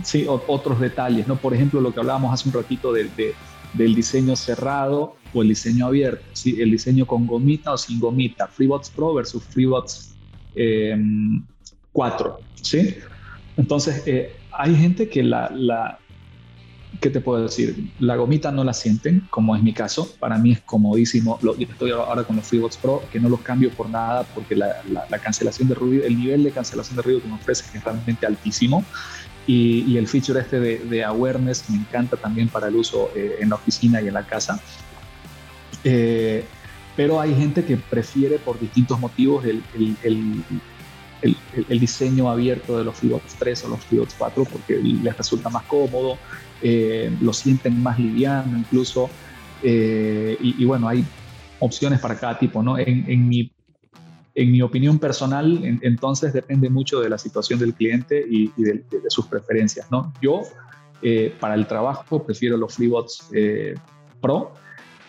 sí, 0.04 0.26
otros 0.28 0.80
detalles. 0.80 1.28
¿no? 1.28 1.36
Por 1.36 1.54
ejemplo, 1.54 1.82
lo 1.82 1.94
que 1.94 2.00
hablábamos 2.00 2.34
hace 2.34 2.50
un 2.50 2.54
ratito 2.54 2.94
del 2.94 3.96
diseño 3.96 4.36
cerrado 4.36 5.16
o 5.34 5.42
el 5.42 5.50
diseño 5.50 5.88
abierto, 5.88 6.24
¿sí? 6.34 6.58
el 6.60 6.72
diseño 6.72 7.06
con 7.06 7.26
gomita 7.26 7.72
o 7.74 7.78
sin 7.78 8.00
gomita, 8.00 8.48
FreeBots 8.48 8.90
Pro 8.90 9.14
versus 9.14 9.44
FreeBots 9.44 10.14
4. 10.54 12.40
Eh, 12.40 12.44
¿sí? 12.62 12.96
Entonces, 13.58 14.04
eh, 14.06 14.36
hay 14.52 14.76
gente 14.76 15.10
que 15.10 15.24
la, 15.24 15.50
la, 15.54 16.00
¿qué 17.00 17.10
te 17.10 17.22
puedo 17.22 17.44
decir? 17.44 17.92
La 18.00 18.16
gomita 18.16 18.52
no 18.52 18.64
la 18.64 18.74
sienten, 18.74 19.28
como 19.30 19.56
es 19.56 19.64
mi 19.64 19.74
caso. 19.74 20.14
Para 20.20 20.38
mí 20.38 20.52
es 20.52 20.62
comodísimo. 20.62 21.40
Lo, 21.42 21.56
estoy 21.56 21.92
ahora 21.92 22.24
con 22.24 22.36
los 22.36 22.46
FreeBots 22.46 22.78
Pro, 22.78 23.04
que 23.12 23.20
no 23.20 23.30
los 23.30 23.42
cambio 23.42 23.72
por 23.72 23.90
nada, 23.90 24.24
porque 24.36 24.56
la, 24.56 24.82
la, 24.88 25.20
cancelación 25.20 25.68
de 25.68 25.76
ruido, 25.76 26.06
el 26.06 26.18
nivel 26.18 26.44
de 26.44 26.52
cancelación 26.52 26.98
de 26.98 27.02
ruido 27.02 27.22
que 27.22 27.28
me 27.28 27.36
ofrece 27.36 27.66
es 27.76 27.84
realmente 27.84 28.26
altísimo. 28.26 28.84
Y, 29.48 29.84
y 29.88 29.98
el 29.98 30.08
feature 30.08 30.40
este 30.40 30.60
de, 30.60 31.04
awareness 31.04 31.70
me 31.70 31.78
encanta 31.78 32.16
también 32.16 32.48
para 32.48 32.68
el 32.68 32.76
uso 32.76 33.12
eh, 33.16 33.38
en 33.40 33.50
la 33.50 33.56
oficina 33.56 34.02
y 34.02 34.08
en 34.08 34.14
la 34.14 34.26
casa. 34.26 34.62
Eh, 35.84 36.46
pero 36.96 37.20
hay 37.20 37.34
gente 37.34 37.66
que 37.66 37.78
prefiere 37.78 38.38
por 38.38 38.60
distintos 38.60 39.00
motivos 39.00 39.46
el, 39.46 39.64
el, 40.04 40.44
el, 41.22 41.80
diseño 41.80 42.30
abierto 42.30 42.78
de 42.78 42.84
los 42.84 42.96
FreeBots 42.96 43.36
3 43.36 43.66
o 43.66 43.68
los 43.70 43.80
FreeBots 43.86 44.16
4 44.18 44.46
porque 44.46 44.76
les 44.78 45.18
resulta 45.18 45.50
más 45.50 45.64
cómodo, 45.64 46.18
eh, 46.62 47.16
lo 47.22 47.34
sienten 47.34 47.82
más 47.82 48.00
liviano 48.00 48.58
incluso. 48.58 49.10
Eh, 49.64 50.38
y, 50.42 50.66
bueno, 50.66 50.88
hay 50.88 51.06
opciones 51.60 52.00
para 52.00 52.20
cada 52.20 52.40
tipo, 52.40 52.64
¿no? 52.64 52.78
En, 52.78 53.28
mi, 53.28 53.52
en 54.34 54.52
mi 54.52 54.62
opinión 54.62 54.98
personal, 54.98 55.60
entonces 55.82 56.34
depende 56.34 56.70
mucho 56.70 57.02
de 57.02 57.10
la 57.10 57.18
situación 57.18 57.60
del 57.60 57.74
cliente 57.74 58.26
y, 58.28 58.52
de, 58.58 58.84
sus 59.10 59.28
preferencias, 59.28 59.92
¿no? 59.92 60.14
Yo, 60.22 60.42
eh, 61.02 61.36
para 61.40 61.56
el 61.56 61.68
trabajo, 61.68 62.24
prefiero 62.24 62.58
los 62.58 62.76
FreeBots 62.76 63.30
Pro, 64.22 64.54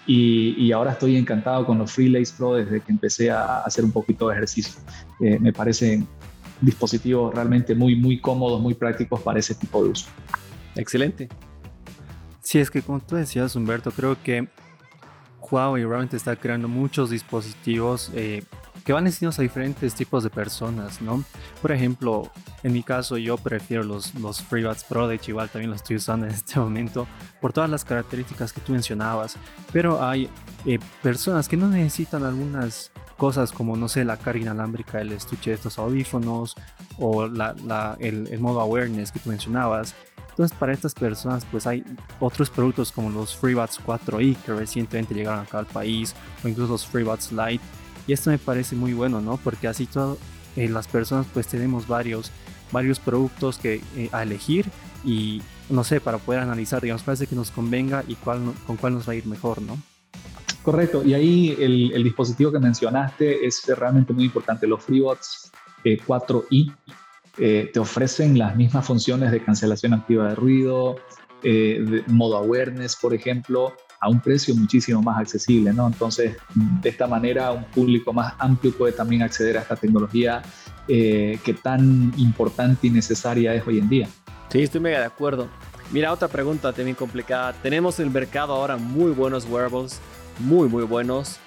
y, 0.07 0.73
ahora 0.73 0.93
estoy 0.93 1.17
encantado 1.17 1.65
con 1.65 1.79
los 1.79 1.93
Freelace 1.93 2.35
Pro 2.37 2.55
desde 2.55 2.81
que 2.81 2.91
empecé 2.91 3.31
a 3.31 3.61
hacer 3.61 3.85
un 3.85 3.93
poquito 3.93 4.29
de 4.29 4.35
ejercicio. 4.35 4.81
Eh, 5.21 5.39
me 5.39 5.53
parecen 5.53 6.07
dispositivos 6.61 7.35
realmente 7.35 7.75
muy, 7.75 7.95
muy 7.95 8.21
cómodos, 8.21 8.61
muy 8.61 8.75
prácticos 8.75 9.21
para 9.21 9.39
ese 9.39 9.55
tipo 9.55 9.83
de 9.85 9.91
uso. 9.91 10.07
Excelente. 10.75 11.29
Sí, 12.41 12.59
es 12.59 12.71
que 12.71 12.83
como 12.83 13.01
tú 13.01 13.17
decías, 13.17 13.55
Humberto, 13.55 13.93
creo 13.93 14.21
que 14.21 14.49
Huawei 15.41 15.85
realmente 15.85 16.17
está 16.17 16.35
creando 16.35 16.67
muchos 16.67 17.11
dispositivos 17.11 18.11
eh, 18.15 18.43
que 18.85 18.93
van 18.93 19.05
destinados 19.05 19.39
a 19.39 19.43
diferentes 19.43 19.95
tipos 19.95 20.25
de 20.25 20.31
personas, 20.31 21.01
¿no? 21.01 21.25
Por 21.61 21.73
ejemplo, 21.73 22.31
en 22.63 22.73
mi 22.73 22.83
caso 22.83 23.17
yo 23.17 23.37
prefiero 23.37 23.83
los, 23.85 24.15
los 24.15 24.43
FreeBuds 24.43 24.85
Pro, 24.85 25.09
de 25.09 25.17
hecho 25.17 25.31
igual 25.31 25.49
también 25.49 25.71
los 25.71 25.83
estoy 25.83 25.97
usando 25.97 26.27
en 26.27 26.33
este 26.33 26.59
momento, 26.61 27.07
por 27.41 27.53
todas 27.53 27.71
las 27.71 27.85
características 27.85 28.53
que 28.53 28.61
tú 28.61 28.73
mencionabas, 28.73 29.37
pero 29.73 30.03
hay 30.03 30.29
eh, 30.67 30.79
personas 31.03 31.49
que 31.49 31.57
no 31.57 31.69
necesitan 31.69 32.25
algunas 32.25 32.91
cosas 33.17 33.53
como, 33.53 33.77
no 33.77 33.89
sé, 33.89 34.05
la 34.05 34.17
carga 34.17 34.41
inalámbrica 34.41 34.99
del 34.99 35.13
estuche 35.13 35.51
de 35.51 35.57
estos 35.57 35.79
audífonos 35.79 36.57
o 36.99 37.29
la, 37.29 37.55
la, 37.65 37.97
el, 38.01 38.27
el 38.29 38.41
modo 38.41 38.61
awareness 38.61 39.13
que 39.13 39.21
tú 39.21 39.29
mencionabas. 39.31 39.95
Entonces, 40.31 40.57
para 40.59 40.73
estas 40.73 40.95
personas, 40.95 41.45
pues 41.45 41.67
hay 41.67 41.85
otros 42.19 42.49
productos 42.49 42.91
como 42.91 43.11
los 43.11 43.37
FreeBuds 43.37 43.81
4i 43.85 44.35
que 44.37 44.53
recientemente 44.55 45.15
llegaron 45.15 45.41
acá 45.41 45.59
al 45.59 45.67
país, 45.67 46.15
o 46.43 46.49
incluso 46.49 46.73
los 46.73 46.87
FreeBuds 46.87 47.33
Lite, 47.33 47.63
y 48.07 48.13
esto 48.13 48.31
me 48.31 48.39
parece 48.39 48.77
muy 48.77 48.93
bueno, 48.93 49.21
¿no? 49.21 49.37
Porque 49.37 49.69
así 49.69 49.87
todo, 49.87 50.19
eh, 50.57 50.69
las 50.69 50.89
personas 50.89 51.27
pues 51.33 51.47
tenemos 51.47 51.87
varios, 51.87 52.31
varios 52.71 52.99
productos 52.99 53.59
que 53.59 53.81
eh, 53.97 54.09
a 54.13 54.23
elegir 54.23 54.67
y 55.05 55.43
no 55.71 55.85
sé, 55.85 56.01
para 56.01 56.19
poder 56.19 56.41
analizar, 56.41 56.83
digamos, 56.83 57.03
cuál 57.03 57.15
es 57.15 57.23
el 57.23 57.29
que 57.29 57.37
nos 57.37 57.51
convenga 57.51 58.05
y 58.07 58.15
cuál, 58.17 58.41
con 58.67 58.77
cuál 58.77 58.95
nos 58.95 59.09
va 59.09 59.13
a 59.13 59.17
ir 59.17 59.27
mejor, 59.27 59.63
¿no? 59.63 59.79
Correcto, 60.63 61.03
y 61.05 61.15
ahí 61.15 61.57
el, 61.59 61.93
el 61.93 62.05
dispositivo 62.05 62.53
que 62.53 62.59
mencionaste 62.59 63.45
es 63.47 63.65
realmente 63.67 64.13
muy 64.13 64.25
importante. 64.25 64.67
Los 64.67 64.85
FreeBots 64.85 65.51
4i 65.85 66.73
eh, 67.39 67.71
te 67.73 67.81
ofrecen 67.81 68.39
las 68.39 68.55
mismas 68.55 68.87
funciones 68.87 69.33
de 69.33 69.43
cancelación 69.43 69.95
activa 69.95 70.29
de 70.29 70.35
ruido, 70.35 70.97
de 71.43 72.05
modo 72.07 72.37
awareness, 72.37 72.95
por 72.95 73.13
ejemplo, 73.13 73.75
a 74.03 74.09
un 74.09 74.21
precio 74.21 74.53
muchísimo 74.57 75.01
más 75.01 75.21
accesible, 75.21 75.73
¿no? 75.73 75.87
Entonces, 75.87 76.37
de 76.55 76.89
esta 76.89 77.07
manera, 77.07 77.53
un 77.53 77.65
público 77.67 78.13
más 78.13 78.35
amplio 78.41 78.77
puede 78.77 78.93
también 78.93 79.23
acceder 79.23 79.57
a 79.57 79.61
esta 79.61 79.77
tecnología 79.77 80.43
eh, 80.89 81.39
que 81.45 81.55
tan 81.55 82.13
importante 82.17 82.89
y 82.89 82.91
necesaria 82.91 83.55
es 83.55 83.65
hoy 83.65 83.79
en 83.79 83.89
día. 83.89 84.09
Sí, 84.49 84.63
estoy 84.63 84.81
mega 84.81 84.99
de 84.99 85.05
acuerdo. 85.05 85.49
Mira, 85.93 86.13
otra 86.13 86.27
pregunta 86.27 86.73
también 86.73 86.97
complicada. 86.97 87.53
Tenemos 87.53 88.01
en 88.01 88.07
el 88.07 88.13
mercado 88.13 88.53
ahora 88.53 88.77
muy 88.77 89.13
buenos 89.13 89.47
wearables, 89.47 90.01
muy, 90.41 90.69
muy 90.69 90.83
buenos. 90.83 91.39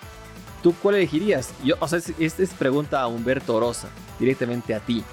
¿Tú 0.63 0.73
cuál 0.81 0.95
elegirías? 0.95 1.53
Yo, 1.61 1.75
o 1.81 1.87
sea, 1.89 1.99
esta 1.99 2.41
es 2.41 2.53
pregunta 2.53 3.01
a 3.01 3.07
Humberto 3.07 3.59
Rosa, 3.59 3.89
directamente 4.17 4.73
a 4.73 4.79
ti. 4.79 5.03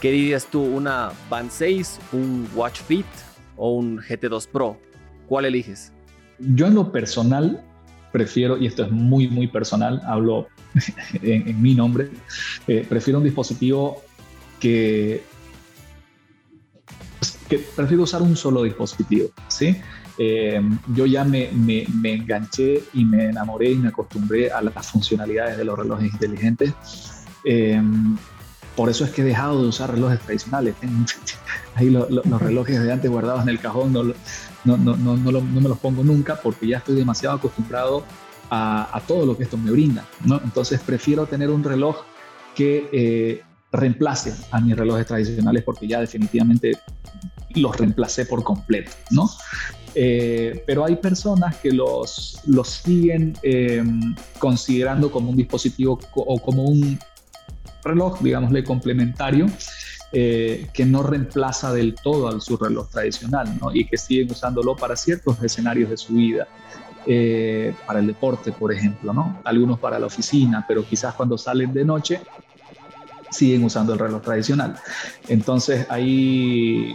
¿Qué 0.00 0.10
dirías 0.10 0.46
tú? 0.46 0.62
¿Una 0.62 1.12
Band 1.28 1.50
6, 1.50 2.00
un 2.12 2.48
Watch 2.54 2.80
Fit 2.80 3.06
o 3.56 3.72
un 3.72 3.98
GT2 3.98 4.48
Pro? 4.48 4.78
¿Cuál 5.28 5.44
eliges? 5.44 5.93
Yo 6.38 6.66
en 6.66 6.74
lo 6.74 6.90
personal 6.92 7.62
prefiero, 8.12 8.56
y 8.56 8.66
esto 8.66 8.84
es 8.84 8.90
muy, 8.90 9.28
muy 9.28 9.48
personal, 9.48 10.00
hablo 10.06 10.46
en, 11.22 11.60
mi 11.60 11.74
nombre, 11.74 12.10
eh, 12.68 12.86
prefiero 12.88 13.18
un 13.18 13.24
dispositivo 13.24 14.02
que, 14.60 15.22
pues, 17.18 17.38
que 17.48 17.58
prefiero 17.58 18.04
usar 18.04 18.22
un 18.22 18.36
solo 18.36 18.62
dispositivo, 18.62 19.30
¿sí? 19.48 19.76
Eh, 20.16 20.62
yo 20.94 21.06
ya 21.06 21.24
me, 21.24 21.50
me, 21.52 21.86
me, 22.00 22.12
enganché 22.12 22.84
y 22.92 23.04
me 23.04 23.24
enamoré 23.26 23.72
y 23.72 23.76
me 23.76 23.88
acostumbré 23.88 24.50
a 24.50 24.62
las 24.62 24.86
funcionalidades 24.86 25.56
de 25.56 25.64
los 25.64 25.76
relojes 25.76 26.12
inteligentes. 26.12 26.72
Eh, 27.44 27.82
por 28.76 28.90
eso 28.90 29.04
es 29.04 29.10
que 29.10 29.22
he 29.22 29.24
dejado 29.24 29.62
de 29.62 29.68
usar 29.68 29.92
relojes 29.92 30.20
tradicionales. 30.20 30.74
ahí 31.74 31.90
los 31.90 32.40
relojes 32.40 32.80
de 32.80 32.92
antes 32.92 33.10
guardados 33.10 33.42
en 33.42 33.48
el 33.48 33.58
cajón 33.58 33.92
no, 33.92 34.04
no, 34.64 34.76
no, 34.76 34.96
no, 34.96 35.16
no, 35.16 35.40
me 35.40 35.68
los 35.68 35.78
pongo 35.78 36.02
nunca 36.02 36.36
porque 36.36 36.66
ya 36.66 36.78
estoy 36.78 36.96
demasiado 36.96 37.36
acostumbrado 37.36 38.04
a, 38.50 39.02
todo 39.06 39.26
lo 39.26 39.36
que 39.36 39.44
esto 39.44 39.56
me 39.56 39.70
brinda. 39.70 40.06
¿no? 40.24 40.40
Entonces 40.44 40.80
prefiero 40.80 41.26
tener 41.26 41.50
un 41.50 41.64
reloj 41.64 41.96
que 42.54 42.88
eh, 42.92 43.42
reemplace 43.72 44.32
a 44.52 44.60
mis 44.60 44.76
relojes 44.76 45.06
tradicionales 45.06 45.64
porque 45.64 45.88
ya 45.88 46.00
definitivamente 46.00 46.78
los 47.54 47.76
reemplacé 47.76 48.26
por 48.26 48.44
completo. 48.44 48.92
¿no? 49.10 49.28
Eh, 49.94 50.62
pero 50.66 50.84
hay 50.84 50.96
personas 50.96 51.56
que 51.56 51.70
los, 51.70 52.40
los 52.46 52.68
siguen 52.68 53.34
em, 53.42 54.14
considerando 54.38 55.10
como 55.10 55.30
un 55.30 55.36
dispositivo 55.36 55.98
o 56.14 56.38
como 56.40 56.64
un 56.64 56.98
reloj, 57.84 58.20
digámosle, 58.20 58.64
complementario, 58.64 59.46
eh, 60.16 60.68
que 60.72 60.86
no 60.86 61.02
reemplaza 61.02 61.72
del 61.72 61.96
todo 61.96 62.28
a 62.28 62.40
su 62.40 62.56
reloj 62.56 62.88
tradicional 62.88 63.58
¿no? 63.60 63.74
y 63.74 63.84
que 63.84 63.96
siguen 63.96 64.30
usándolo 64.30 64.76
para 64.76 64.94
ciertos 64.94 65.42
escenarios 65.42 65.90
de 65.90 65.96
su 65.96 66.14
vida. 66.14 66.46
Eh, 67.06 67.74
para 67.84 67.98
el 67.98 68.06
deporte, 68.06 68.50
por 68.52 68.72
ejemplo, 68.72 69.12
¿no? 69.12 69.40
Algunos 69.44 69.78
para 69.78 69.98
la 69.98 70.06
oficina, 70.06 70.64
pero 70.66 70.82
quizás 70.86 71.14
cuando 71.14 71.36
salen 71.36 71.70
de 71.74 71.84
noche 71.84 72.22
siguen 73.30 73.64
usando 73.64 73.92
el 73.92 73.98
reloj 73.98 74.22
tradicional. 74.22 74.78
Entonces 75.28 75.86
ahí, 75.90 76.94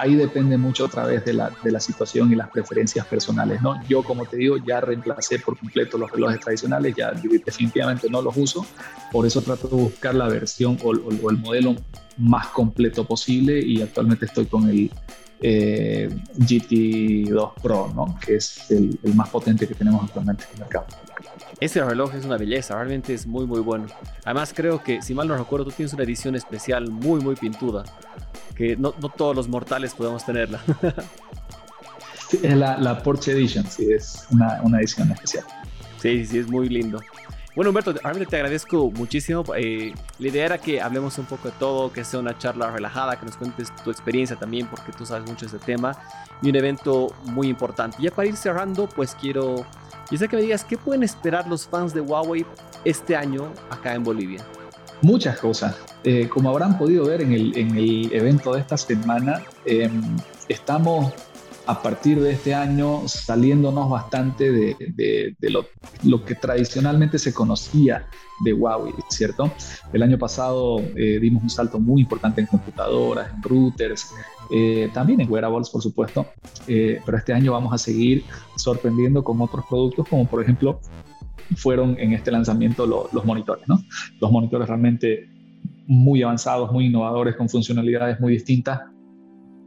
ahí 0.00 0.14
depende 0.14 0.56
mucho 0.56 0.86
otra 0.86 1.04
vez 1.04 1.24
de 1.24 1.34
la, 1.34 1.52
de 1.62 1.70
la 1.70 1.80
situación 1.80 2.32
y 2.32 2.34
las 2.34 2.48
preferencias 2.48 3.06
personales, 3.06 3.60
¿no? 3.62 3.80
Yo, 3.86 4.02
como 4.02 4.24
te 4.24 4.36
digo, 4.36 4.56
ya 4.56 4.80
reemplacé 4.80 5.38
por 5.38 5.58
completo 5.58 5.98
los 5.98 6.10
relojes 6.10 6.40
tradicionales, 6.40 6.94
ya 6.96 7.12
definitivamente 7.12 8.08
no 8.08 8.22
los 8.22 8.36
uso, 8.36 8.66
por 9.12 9.26
eso 9.26 9.42
trato 9.42 9.68
de 9.68 9.76
buscar 9.76 10.14
la 10.14 10.28
versión 10.28 10.78
o, 10.82 10.90
o 10.90 11.30
el 11.30 11.36
modelo 11.38 11.76
más 12.16 12.48
completo 12.48 13.04
posible 13.04 13.60
y 13.60 13.82
actualmente 13.82 14.26
estoy 14.26 14.46
con 14.46 14.68
el 14.68 14.90
eh, 15.42 16.08
GT2 16.38 17.52
Pro, 17.62 17.92
¿no? 17.94 18.18
que 18.24 18.36
es 18.36 18.70
el, 18.70 18.98
más 19.14 19.28
potente 19.30 19.66
que 19.66 19.74
tenemos 19.74 20.04
actualmente 20.04 20.44
en 20.44 20.50
el 20.54 20.58
mercado. 20.60 20.86
Ese 21.60 21.84
reloj 21.84 22.14
es 22.14 22.24
una 22.24 22.38
belleza, 22.38 22.74
realmente 22.74 23.12
es 23.12 23.26
muy 23.26 23.46
muy 23.46 23.60
bueno. 23.60 23.86
Además 24.24 24.52
creo 24.54 24.82
que, 24.82 25.02
si 25.02 25.14
mal 25.14 25.28
no 25.28 25.36
recuerdo, 25.36 25.66
tú 25.66 25.72
tienes 25.72 25.92
una 25.92 26.04
edición 26.04 26.34
especial 26.34 26.90
muy 26.90 27.20
muy 27.20 27.36
pintuda, 27.36 27.84
que 28.54 28.76
no, 28.76 28.94
no 29.00 29.10
todos 29.10 29.36
los 29.36 29.48
mortales 29.48 29.94
podemos 29.94 30.24
tenerla. 30.24 30.60
es 32.42 32.56
la, 32.56 32.78
la, 32.78 33.02
Porsche 33.02 33.32
Edition, 33.32 33.66
sí, 33.66 33.92
es 33.92 34.26
una, 34.30 34.60
una 34.62 34.78
edición 34.78 35.10
especial. 35.12 35.44
Sí, 35.98 36.24
sí, 36.24 36.38
es 36.38 36.48
muy 36.48 36.68
lindo. 36.68 37.00
Bueno, 37.54 37.70
Humberto, 37.70 37.92
realmente 37.92 38.30
te 38.30 38.36
agradezco 38.36 38.90
muchísimo. 38.92 39.44
Eh, 39.56 39.92
la 40.18 40.28
idea 40.28 40.46
era 40.46 40.58
que 40.58 40.80
hablemos 40.80 41.18
un 41.18 41.26
poco 41.26 41.48
de 41.48 41.54
todo, 41.58 41.92
que 41.92 42.04
sea 42.04 42.20
una 42.20 42.38
charla 42.38 42.70
relajada, 42.70 43.18
que 43.18 43.26
nos 43.26 43.36
cuentes 43.36 43.74
tu 43.82 43.90
experiencia 43.90 44.36
también, 44.36 44.68
porque 44.68 44.92
tú 44.92 45.04
sabes 45.04 45.28
mucho 45.28 45.46
de 45.46 45.56
este 45.56 45.72
tema, 45.72 45.98
y 46.40 46.48
un 46.48 46.56
evento 46.56 47.12
muy 47.24 47.48
importante. 47.48 47.98
Ya 48.00 48.12
para 48.12 48.28
ir 48.28 48.36
cerrando, 48.36 48.88
pues 48.88 49.16
quiero, 49.16 49.66
yo 50.10 50.18
sé 50.18 50.28
que 50.28 50.36
me 50.36 50.42
digas, 50.42 50.64
¿qué 50.64 50.76
pueden 50.76 51.02
esperar 51.02 51.46
los 51.46 51.66
fans 51.66 51.94
de 51.94 52.00
Huawei 52.00 52.44
este 52.84 53.16
año 53.16 53.52
acá 53.70 53.94
en 53.94 54.02
Bolivia? 54.02 54.44
Muchas 55.02 55.38
cosas. 55.38 55.76
Eh, 56.04 56.28
como 56.28 56.50
habrán 56.50 56.76
podido 56.78 57.06
ver 57.06 57.22
en 57.22 57.32
el, 57.32 57.56
en 57.56 57.76
el 57.76 58.12
evento 58.12 58.54
de 58.54 58.60
esta 58.60 58.76
semana, 58.76 59.42
em, 59.64 60.16
estamos 60.48 61.12
a 61.66 61.80
partir 61.80 62.20
de 62.20 62.32
este 62.32 62.52
año 62.52 63.06
saliéndonos 63.06 63.88
bastante 63.88 64.50
de, 64.50 65.36
lo, 66.02 66.24
que 66.24 66.34
tradicionalmente 66.34 67.18
se 67.18 67.32
conocía 67.32 68.08
de 68.44 68.52
Huawei, 68.52 68.92
¿cierto? 69.08 69.52
El 69.92 70.02
año 70.02 70.18
pasado 70.18 70.80
eh, 70.96 71.18
dimos 71.20 71.44
un 71.44 71.50
salto 71.50 71.78
muy 71.78 72.02
importante 72.02 72.40
en 72.40 72.48
computadoras, 72.48 73.32
en 73.32 73.42
routers, 73.42 74.08
eh, 74.52 74.90
también 74.92 75.20
en 75.20 75.30
wearables, 75.30 75.70
por 75.70 75.82
supuesto, 75.82 76.26
eh, 76.66 77.00
pero 77.04 77.18
este 77.18 77.32
año 77.32 77.52
vamos 77.52 77.72
a 77.72 77.78
seguir 77.78 78.24
sorprendiendo 78.56 79.22
con 79.22 79.40
otros 79.40 79.64
productos, 79.68 80.08
como 80.08 80.26
por 80.26 80.42
ejemplo 80.42 80.80
fueron 81.56 81.96
en 81.98 82.12
este 82.12 82.30
lanzamiento 82.30 82.86
los 82.86 83.24
monitores, 83.24 83.66
¿no? 83.68 83.82
Los 84.20 84.30
monitores 84.30 84.68
realmente 84.68 85.28
muy 85.86 86.22
avanzados, 86.22 86.70
muy 86.70 86.86
innovadores, 86.86 87.34
con 87.34 87.48
funcionalidades 87.48 88.20
muy 88.20 88.34
distintas, 88.34 88.80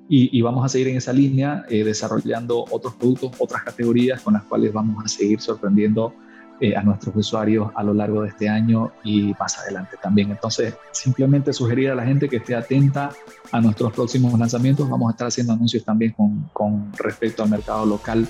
y, 0.09 0.41
vamos 0.41 0.65
a 0.65 0.69
seguir 0.69 0.89
en 0.89 0.97
esa 0.97 1.13
línea 1.13 1.65
eh, 1.69 1.83
desarrollando 1.83 2.65
otros 2.69 2.93
productos, 2.95 3.31
otras 3.39 3.63
categorías 3.63 4.21
con 4.21 4.33
las 4.33 4.43
cuales 4.43 4.71
vamos 4.71 5.03
a 5.03 5.07
seguir 5.07 5.39
sorprendiendo 5.39 6.13
eh, 6.61 6.75
a 6.75 6.83
nuestros 6.83 7.15
usuarios 7.15 7.71
a 7.75 7.83
lo 7.83 7.93
largo 7.93 8.21
de 8.21 8.29
este 8.29 8.47
año 8.47 8.91
y 9.03 9.33
más 9.39 9.57
adelante 9.59 9.97
también. 10.01 10.31
Entonces, 10.31 10.75
simplemente 10.91 11.51
sugerir 11.51 11.91
a 11.91 11.95
la 11.95 12.05
gente 12.05 12.29
que 12.29 12.37
esté 12.37 12.55
atenta 12.55 13.11
a 13.51 13.59
nuestros 13.61 13.91
próximos 13.93 14.37
lanzamientos. 14.37 14.89
Vamos 14.89 15.09
a 15.09 15.11
estar 15.11 15.27
haciendo 15.27 15.53
anuncios 15.53 15.83
también 15.83 16.11
con, 16.11 16.49
con 16.53 16.91
respecto 16.93 17.43
al 17.43 17.49
mercado 17.49 17.85
local 17.85 18.27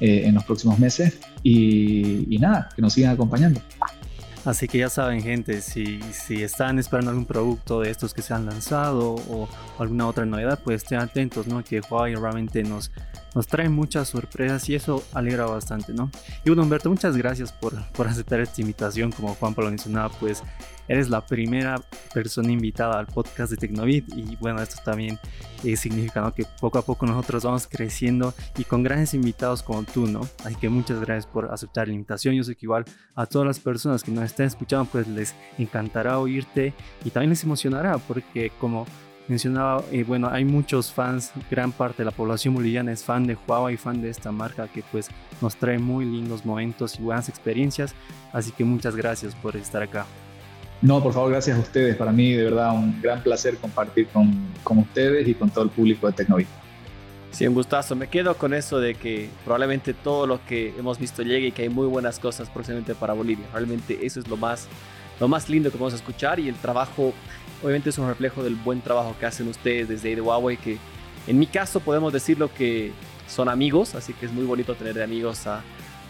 eh, 0.00 0.22
en 0.26 0.34
los 0.34 0.44
próximos 0.44 0.78
meses 0.78 1.20
y, 1.42 2.34
y 2.34 2.38
nada, 2.38 2.68
que 2.74 2.82
nos 2.82 2.92
sigan 2.92 3.12
acompañando. 3.12 3.60
Así 4.44 4.68
que 4.68 4.78
ya 4.78 4.88
saben, 4.88 5.20
gente, 5.22 5.60
si, 5.60 6.00
si 6.12 6.42
están 6.42 6.78
esperando 6.78 7.10
algún 7.10 7.26
producto 7.26 7.80
de 7.80 7.90
estos 7.90 8.14
que 8.14 8.22
se 8.22 8.32
han 8.34 8.46
lanzado 8.46 9.16
o, 9.28 9.48
alguna 9.78 10.06
otra 10.06 10.24
novedad, 10.24 10.60
pues 10.62 10.82
estén 10.82 11.00
atentos, 11.00 11.46
¿no? 11.46 11.62
Que 11.62 11.80
Huawei 11.80 12.14
realmente 12.14 12.62
nos, 12.62 12.90
nos 13.34 13.46
trae 13.46 13.68
muchas 13.68 14.08
sorpresas 14.08 14.68
y 14.68 14.74
eso 14.74 15.04
alegra 15.12 15.46
bastante, 15.46 15.92
¿no? 15.92 16.10
Y 16.44 16.50
bueno, 16.50 16.62
Humberto, 16.62 16.88
muchas 16.88 17.16
gracias 17.16 17.52
por, 17.52 17.74
por 17.92 18.08
aceptar 18.08 18.40
esta 18.40 18.60
invitación. 18.60 19.12
Como 19.12 19.34
Juan 19.34 19.54
Pablo 19.54 19.70
mencionaba, 19.70 20.08
pues 20.08 20.42
eres 20.88 21.10
la 21.10 21.24
primera 21.24 21.80
persona 22.12 22.50
invitada 22.50 22.98
al 22.98 23.06
podcast 23.06 23.50
de 23.50 23.56
Tecnovit 23.56 24.08
y 24.16 24.36
bueno, 24.36 24.60
esto 24.62 24.76
también 24.84 25.18
eh, 25.64 25.76
significa 25.76 26.32
que 26.34 26.44
poco 26.60 26.78
a 26.78 26.82
poco 26.82 27.06
nosotros 27.06 27.44
vamos 27.44 27.66
creciendo 27.66 28.34
y 28.56 28.64
con 28.64 28.82
grandes 28.82 29.14
invitados 29.14 29.62
como 29.62 29.84
tú, 29.84 30.06
¿no? 30.06 30.20
Así 30.44 30.54
que 30.56 30.68
muchas 30.68 31.00
gracias 31.00 31.26
por 31.26 31.52
aceptar 31.52 31.88
la 31.88 31.94
invitación. 31.94 32.34
Yo 32.34 32.44
sé 32.44 32.54
que 32.54 32.66
igual 32.66 32.84
a 33.14 33.26
todas 33.26 33.46
las 33.46 33.60
personas 33.60 34.02
que 34.02 34.10
nos 34.10 34.24
estén 34.24 34.46
escuchando 34.46 34.86
pues 34.90 35.06
les 35.06 35.34
encantará 35.58 36.18
oírte 36.18 36.72
y 37.04 37.10
también 37.10 37.30
les 37.30 37.44
emocionará 37.44 37.98
porque 37.98 38.50
como 38.58 38.86
mencionaba, 39.28 39.84
eh, 39.92 40.04
bueno, 40.04 40.28
hay 40.30 40.44
muchos 40.44 40.92
fans, 40.92 41.32
gran 41.50 41.70
parte 41.70 41.98
de 41.98 42.06
la 42.06 42.10
población 42.10 42.54
boliviana 42.54 42.92
es 42.92 43.04
fan 43.04 43.26
de 43.26 43.36
Huawei, 43.46 43.76
fan 43.76 44.00
de 44.00 44.08
esta 44.08 44.32
marca 44.32 44.68
que 44.68 44.82
pues 44.90 45.08
nos 45.40 45.56
trae 45.56 45.78
muy 45.78 46.04
lindos 46.04 46.46
momentos 46.46 46.98
y 46.98 47.02
buenas 47.02 47.28
experiencias, 47.28 47.94
así 48.32 48.52
que 48.52 48.64
muchas 48.64 48.96
gracias 48.96 49.34
por 49.34 49.56
estar 49.56 49.82
acá. 49.82 50.06
No, 50.80 51.02
por 51.02 51.12
favor, 51.12 51.32
gracias 51.32 51.56
a 51.56 51.60
ustedes. 51.60 51.96
Para 51.96 52.12
mí, 52.12 52.32
de 52.32 52.44
verdad, 52.44 52.72
un 52.72 53.00
gran 53.02 53.22
placer 53.22 53.56
compartir 53.56 54.06
con, 54.08 54.32
con 54.62 54.78
ustedes 54.78 55.26
y 55.26 55.34
con 55.34 55.50
todo 55.50 55.64
el 55.64 55.70
público 55.70 56.06
de 56.06 56.12
Tecnovi. 56.12 56.46
Sí, 57.32 57.46
un 57.46 57.54
gustazo. 57.54 57.96
Me 57.96 58.08
quedo 58.08 58.36
con 58.36 58.54
eso 58.54 58.78
de 58.78 58.94
que 58.94 59.28
probablemente 59.44 59.92
todo 59.92 60.26
lo 60.26 60.44
que 60.46 60.74
hemos 60.78 60.98
visto 60.98 61.22
llegue 61.22 61.48
y 61.48 61.52
que 61.52 61.62
hay 61.62 61.68
muy 61.68 61.86
buenas 61.86 62.18
cosas 62.18 62.48
próximamente 62.48 62.94
para 62.94 63.12
Bolivia. 63.12 63.44
Realmente 63.52 64.06
eso 64.06 64.20
es 64.20 64.28
lo 64.28 64.36
más, 64.36 64.68
lo 65.18 65.28
más 65.28 65.48
lindo 65.48 65.70
que 65.70 65.76
podemos 65.76 65.94
escuchar 65.94 66.38
y 66.38 66.48
el 66.48 66.54
trabajo, 66.54 67.12
obviamente 67.62 67.90
es 67.90 67.98
un 67.98 68.08
reflejo 68.08 68.42
del 68.42 68.54
buen 68.54 68.80
trabajo 68.80 69.14
que 69.18 69.26
hacen 69.26 69.48
ustedes 69.48 69.88
desde 69.88 70.14
de 70.14 70.20
Huawei, 70.20 70.56
que 70.56 70.78
en 71.26 71.38
mi 71.38 71.46
caso 71.46 71.80
podemos 71.80 72.12
decirlo 72.12 72.50
que 72.54 72.92
son 73.26 73.48
amigos, 73.48 73.94
así 73.94 74.14
que 74.14 74.26
es 74.26 74.32
muy 74.32 74.44
bonito 74.44 74.74
tener 74.74 74.94
de 74.94 75.04
amigos 75.04 75.46
a, 75.46 75.62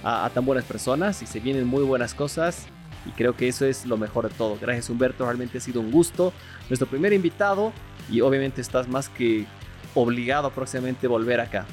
a 0.05 0.31
tan 0.33 0.45
buenas 0.45 0.65
personas 0.65 1.21
y 1.23 1.27
se 1.27 1.41
vienen 1.41 1.67
muy 1.67 1.83
buenas 1.83 2.15
cosas 2.15 2.69
y 3.07 3.11
creo 3.11 3.37
que 3.37 3.49
eso 3.49 3.67
es 3.67 3.87
lo 3.87 3.97
mejor 3.97 4.29
de 4.29 4.35
todo. 4.35 4.59
Gracias 4.61 4.91
Humberto, 4.91 5.25
realmente 5.25 5.59
ha 5.59 5.61
sido 5.61 5.81
un 5.81 5.91
gusto. 5.91 6.33
Nuestro 6.69 6.89
primer 6.89 7.13
invitado 7.13 7.73
y 8.11 8.21
obviamente 8.21 8.61
estás 8.61 8.89
más 8.89 9.09
que 9.09 9.47
obligado 9.95 10.51
próximamente 10.51 11.07
a 11.07 11.11
volver 11.11 11.41
acá. 11.41 11.67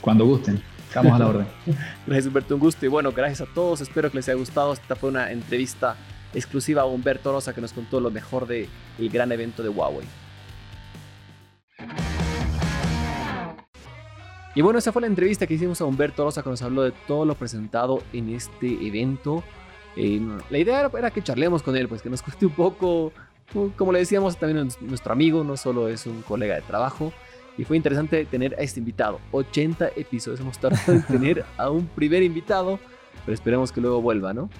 Cuando 0.00 0.24
gusten. 0.24 0.62
Estamos 0.88 1.12
a 1.12 1.18
la 1.18 1.26
orden. 1.26 1.46
gracias 2.06 2.26
Humberto, 2.26 2.54
un 2.54 2.60
gusto 2.60 2.86
y 2.86 2.88
bueno, 2.88 3.12
gracias 3.12 3.48
a 3.48 3.52
todos. 3.52 3.80
Espero 3.80 4.10
que 4.10 4.18
les 4.18 4.28
haya 4.28 4.38
gustado. 4.38 4.72
Esta 4.72 4.94
fue 4.94 5.10
una 5.10 5.30
entrevista 5.32 5.96
exclusiva 6.32 6.82
a 6.82 6.84
Humberto 6.84 7.32
Rosa 7.32 7.52
que 7.52 7.60
nos 7.60 7.72
contó 7.72 8.00
lo 8.00 8.10
mejor 8.10 8.46
del 8.46 8.68
el 8.98 9.08
gran 9.08 9.32
evento 9.32 9.62
de 9.62 9.68
Huawei. 9.68 10.06
Y 14.56 14.62
bueno, 14.62 14.78
esa 14.78 14.92
fue 14.92 15.02
la 15.02 15.08
entrevista 15.08 15.48
que 15.48 15.54
hicimos 15.54 15.80
a 15.80 15.84
Humberto 15.84 16.22
Rosa 16.22 16.44
que 16.44 16.50
nos 16.50 16.62
habló 16.62 16.82
de 16.82 16.92
todo 17.08 17.24
lo 17.24 17.34
presentado 17.34 18.04
en 18.12 18.28
este 18.28 18.86
evento 18.86 19.42
la 19.96 20.58
idea 20.58 20.90
era, 20.96 21.10
que 21.10 21.22
charlemos 21.22 21.62
con 21.62 21.76
él, 21.76 21.88
pues 21.88 22.02
que 22.02 22.10
nos 22.10 22.22
cueste 22.22 22.46
un 22.46 22.52
poco, 22.52 23.12
como 23.76 23.92
le 23.92 24.00
decíamos, 24.00 24.36
también 24.36 24.68
nuestro 24.80 25.12
amigo, 25.12 25.44
no 25.44 25.56
solo 25.56 25.88
es 25.88 26.06
un 26.06 26.22
colega 26.22 26.56
de 26.56 26.62
trabajo. 26.62 27.12
Y 27.56 27.64
fue 27.64 27.76
interesante 27.76 28.24
tener 28.24 28.54
a 28.58 28.62
este 28.62 28.80
invitado. 28.80 29.20
80 29.30 29.90
episodios 29.94 30.40
hemos 30.40 30.58
tardado 30.58 30.92
en 30.92 31.02
tener 31.06 31.44
a 31.56 31.70
un 31.70 31.86
primer 31.86 32.22
invitado, 32.24 32.80
pero 33.24 33.34
esperemos 33.34 33.70
que 33.70 33.80
luego 33.80 34.02
vuelva, 34.02 34.34
¿no? 34.34 34.50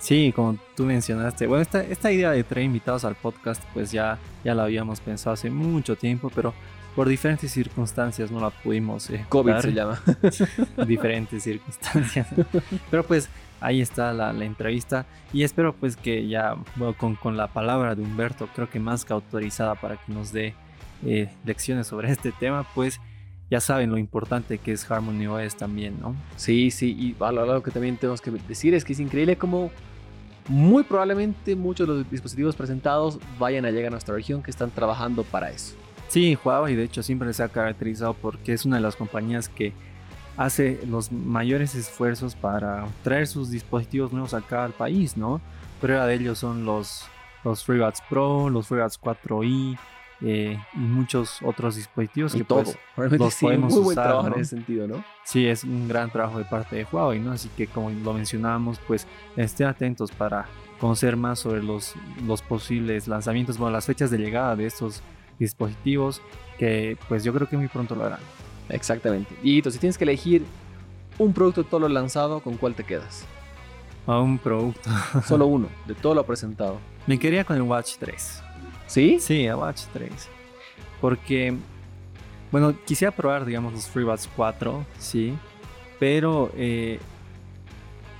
Sí, 0.00 0.32
como 0.34 0.58
tú 0.74 0.84
mencionaste, 0.84 1.46
bueno, 1.46 1.62
esta, 1.62 1.84
esta 1.84 2.10
idea 2.10 2.32
de 2.32 2.42
traer 2.42 2.66
invitados 2.66 3.04
al 3.04 3.14
podcast, 3.14 3.62
pues 3.72 3.92
ya, 3.92 4.18
ya 4.42 4.52
la 4.52 4.64
habíamos 4.64 5.00
pensado 5.00 5.34
hace 5.34 5.48
mucho 5.48 5.94
tiempo, 5.94 6.28
pero 6.34 6.52
por 6.94 7.08
diferentes 7.08 7.50
circunstancias 7.50 8.30
no 8.30 8.40
la 8.40 8.50
pudimos. 8.50 9.10
COVID 9.28 9.56
se 9.58 9.72
llama. 9.72 10.00
diferentes 10.86 11.42
circunstancias. 11.42 12.28
Pero 12.90 13.04
pues 13.04 13.28
ahí 13.60 13.80
está 13.80 14.12
la, 14.12 14.30
entrevista 14.44 15.06
y 15.32 15.44
espero 15.44 15.74
pues 15.74 15.96
que 15.96 16.26
ya 16.28 16.56
con, 16.98 17.14
con, 17.14 17.36
la 17.36 17.46
palabra 17.48 17.94
de 17.94 18.02
Humberto 18.02 18.48
creo 18.54 18.68
que 18.68 18.80
más 18.80 19.04
que 19.04 19.12
autorizada 19.12 19.76
para 19.76 19.96
que 19.96 20.12
nos 20.12 20.32
dé 20.32 20.54
eh, 21.04 21.30
lecciones 21.44 21.86
sobre 21.86 22.10
este 22.10 22.32
tema 22.32 22.66
pues 22.74 23.00
ya 23.50 23.60
saben 23.60 23.90
lo 23.90 23.98
importante 23.98 24.58
que 24.58 24.72
es 24.72 24.90
Harmony 24.90 25.26
OS 25.26 25.56
también, 25.56 26.00
¿no? 26.00 26.16
Sí, 26.36 26.70
sí, 26.70 26.96
y 26.98 27.22
algo 27.22 27.62
que 27.62 27.70
también 27.70 27.98
tenemos 27.98 28.20
que 28.20 28.30
decir 28.30 28.72
es 28.74 28.84
que 28.84 28.94
es 28.94 29.00
increíble 29.00 29.36
como 29.36 29.70
muy 30.48 30.82
probablemente 30.82 31.54
muchos 31.54 31.86
de 31.86 31.94
los 31.94 32.10
dispositivos 32.10 32.56
presentados 32.56 33.18
vayan 33.38 33.64
a 33.66 33.70
llegar 33.70 33.88
a 33.88 33.90
nuestra 33.90 34.14
región 34.14 34.42
que 34.42 34.50
están 34.50 34.70
trabajando 34.70 35.22
para 35.22 35.50
eso. 35.50 35.76
Sí, 36.12 36.36
Huawei 36.44 36.76
de 36.76 36.84
hecho 36.84 37.02
siempre 37.02 37.32
se 37.32 37.42
ha 37.42 37.48
caracterizado 37.48 38.12
porque 38.12 38.52
es 38.52 38.66
una 38.66 38.76
de 38.76 38.82
las 38.82 38.96
compañías 38.96 39.48
que 39.48 39.72
hace 40.36 40.78
los 40.86 41.10
mayores 41.10 41.74
esfuerzos 41.74 42.34
para 42.34 42.84
traer 43.02 43.26
sus 43.26 43.50
dispositivos 43.50 44.12
nuevos 44.12 44.34
acá 44.34 44.62
al 44.64 44.72
país, 44.72 45.16
¿no? 45.16 45.40
Prueba 45.80 46.04
de 46.04 46.16
ellos 46.16 46.38
son 46.38 46.66
los, 46.66 47.06
los 47.44 47.64
FreeBuds 47.64 48.02
Pro, 48.10 48.50
los 48.50 48.66
FreeBuds 48.66 49.00
4i 49.00 49.78
eh, 50.20 50.58
y 50.74 50.78
muchos 50.78 51.40
otros 51.40 51.76
dispositivos 51.76 52.34
Y 52.34 52.40
que 52.40 52.44
todo. 52.44 52.64
pues, 52.94 53.12
los 53.12 53.32
sí, 53.32 53.46
podemos 53.46 53.72
muy 53.72 53.82
buen 53.82 53.94
trabajo 53.94 54.28
¿no? 54.28 54.34
en 54.34 54.42
ese 54.42 54.56
sentido, 54.56 54.86
¿no? 54.86 55.02
Sí, 55.24 55.46
es 55.46 55.64
un 55.64 55.88
gran 55.88 56.10
trabajo 56.10 56.36
de 56.36 56.44
parte 56.44 56.76
de 56.76 56.86
Huawei, 56.92 57.20
¿no? 57.20 57.32
Así 57.32 57.48
que 57.56 57.66
como 57.68 57.88
lo 57.88 58.12
mencionábamos, 58.12 58.78
pues 58.86 59.06
estén 59.34 59.66
atentos 59.66 60.10
para 60.10 60.44
conocer 60.78 61.16
más 61.16 61.38
sobre 61.38 61.62
los, 61.62 61.94
los 62.26 62.42
posibles 62.42 63.08
lanzamientos, 63.08 63.56
bueno, 63.56 63.72
las 63.72 63.86
fechas 63.86 64.10
de 64.10 64.18
llegada 64.18 64.56
de 64.56 64.66
estos 64.66 65.02
dispositivos, 65.38 66.22
que 66.58 66.96
pues 67.08 67.24
yo 67.24 67.32
creo 67.32 67.48
que 67.48 67.56
muy 67.56 67.68
pronto 67.68 67.94
lo 67.94 68.04
harán. 68.04 68.20
Exactamente. 68.68 69.34
Y 69.42 69.62
si 69.62 69.78
tienes 69.78 69.98
que 69.98 70.04
elegir 70.04 70.44
un 71.18 71.32
producto 71.32 71.62
de 71.62 71.68
todo 71.68 71.80
lo 71.80 71.88
lanzado, 71.88 72.40
¿con 72.40 72.56
cuál 72.56 72.74
te 72.74 72.84
quedas? 72.84 73.24
A 74.06 74.18
un 74.20 74.38
producto. 74.38 74.90
Solo 75.26 75.46
uno, 75.46 75.68
de 75.86 75.94
todo 75.94 76.14
lo 76.14 76.24
presentado. 76.24 76.78
Me 77.06 77.18
quería 77.18 77.44
con 77.44 77.56
el 77.56 77.62
Watch 77.62 77.96
3. 77.98 78.42
¿Sí? 78.86 79.18
Sí, 79.20 79.44
el 79.44 79.54
Watch 79.56 79.82
3. 79.92 80.10
Porque, 81.00 81.56
bueno, 82.50 82.74
quisiera 82.84 83.10
probar, 83.10 83.44
digamos, 83.44 83.72
los 83.72 83.86
FreeBuds 83.86 84.28
4, 84.36 84.84
sí. 84.98 85.34
Pero, 85.98 86.50
eh, 86.56 86.98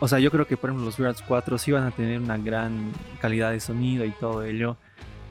o 0.00 0.08
sea, 0.08 0.18
yo 0.18 0.30
creo 0.30 0.46
que, 0.46 0.56
por 0.56 0.70
ejemplo, 0.70 0.84
los 0.84 0.96
FreeBuds 0.96 1.22
4 1.22 1.58
sí 1.58 1.72
van 1.72 1.84
a 1.84 1.90
tener 1.90 2.20
una 2.20 2.38
gran 2.38 2.92
calidad 3.20 3.50
de 3.52 3.60
sonido 3.60 4.04
y 4.04 4.10
todo 4.10 4.44
ello. 4.44 4.76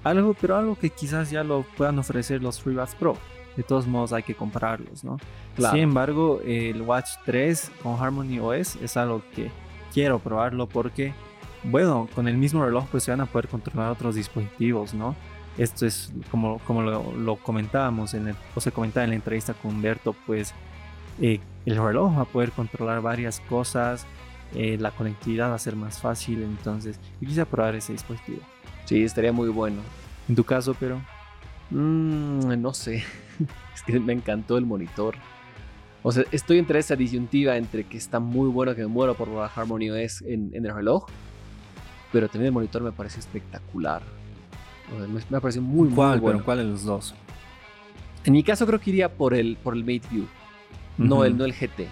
Algo, 0.04 0.34
pero 0.34 0.58
algo 0.58 0.76
que 0.76 0.90
quizás 0.90 1.30
ya 1.30 1.44
lo 1.44 1.64
puedan 1.78 2.00
ofrecer 2.00 2.42
los 2.42 2.62
FreeBuds 2.62 2.96
Pro. 2.96 3.18
De 3.56 3.64
todos 3.64 3.86
modos, 3.86 4.14
hay 4.14 4.24
que 4.24 4.34
comprarlos, 4.34 5.04
¿no? 5.04 5.18
Claro. 5.56 5.74
Sin 5.74 5.84
embargo, 5.84 6.40
el 6.46 6.82
Watch 6.82 7.10
3 7.26 7.72
con 7.84 8.02
Harmony 8.02 8.40
OS 8.40 8.78
es 8.78 8.96
algo 8.96 9.22
que 9.36 9.52
quiero 9.94 10.20
probarlo 10.20 10.68
porque, 10.68 11.14
bueno, 11.64 12.08
con 12.16 12.28
el 12.28 12.38
mismo 12.38 12.64
reloj 12.64 12.86
pues 12.90 13.04
se 13.04 13.12
van 13.12 13.22
a 13.22 13.26
poder 13.26 13.50
controlar 13.50 13.92
otros 13.92 14.16
dispositivos, 14.16 14.94
¿no? 14.94 15.16
Esto 15.58 15.86
es 15.86 16.14
como, 16.32 16.60
como 16.60 16.82
lo, 16.82 17.12
lo 17.14 17.36
comentábamos, 17.36 18.14
en 18.14 18.30
el, 18.30 18.36
o 18.56 18.62
se 18.62 18.72
comentaba 18.72 19.04
en 19.04 19.10
la 19.10 19.16
entrevista 19.18 19.54
con 19.54 19.76
Humberto, 19.76 20.16
pues 20.26 20.54
eh, 21.20 21.40
el 21.66 21.76
reloj 21.76 22.18
va 22.18 22.22
a 22.22 22.26
poder 22.26 22.52
controlar 22.52 23.02
varias 23.02 23.42
cosas, 23.42 24.06
eh, 24.56 24.78
la 24.80 24.92
conectividad 24.92 25.50
va 25.52 25.56
a 25.56 25.60
ser 25.60 25.76
más 25.76 26.00
fácil, 26.00 26.44
entonces 26.44 27.00
yo 27.20 27.28
quise 27.28 27.46
probar 27.46 27.76
ese 27.76 27.92
dispositivo. 27.92 28.42
Sí, 28.92 29.06
estaría 29.06 29.32
muy 29.32 29.48
bueno. 29.48 29.78
En 30.28 30.36
tu 30.36 30.44
caso, 30.44 30.76
pero... 30.78 31.02
Mm, 31.70 32.62
no 32.62 32.74
sé. 32.74 33.06
es 33.74 33.84
que 33.84 33.98
me 34.02 34.12
encantó 34.12 34.58
el 34.58 34.66
monitor. 34.66 35.16
O 36.04 36.12
sea, 36.12 36.26
estoy 36.34 36.58
entre 36.58 36.78
esa 36.78 36.98
disyuntiva 36.98 37.56
entre 37.56 37.86
que 37.86 37.96
está 37.98 38.20
muy 38.20 38.50
bueno 38.50 38.76
que 38.76 38.82
me 38.82 38.88
muero 38.88 39.16
por 39.16 39.30
la 39.30 39.46
Harmony 39.46 39.92
OS 39.92 40.24
en, 40.24 40.52
en 40.54 40.66
el 40.66 40.76
reloj, 40.76 41.06
pero 42.12 42.28
también 42.28 42.48
el 42.48 42.52
monitor 42.52 42.82
me 42.82 42.92
parece 42.92 43.22
espectacular. 43.22 44.02
O 44.94 44.98
sea, 44.98 45.08
me, 45.08 45.22
me 45.30 45.40
parece 45.40 45.62
muy, 45.62 45.88
muy 45.88 45.96
¿Cuál, 45.96 46.20
bueno. 46.20 46.40
pero 46.40 46.46
cuál 46.46 46.58
de 46.58 46.64
los 46.66 46.84
dos? 46.84 47.16
En 48.26 48.34
mi 48.34 48.44
caso 48.44 48.68
creo 48.68 48.82
que 48.82 48.90
iría 48.90 49.08
por 49.08 49.34
el, 49.34 49.56
por 49.64 49.74
el 49.74 49.86
Mate 49.86 50.02
View, 50.12 50.28
no, 50.98 51.24
el, 51.24 51.38
no 51.38 51.46
el 51.46 51.54
GT. 51.54 51.88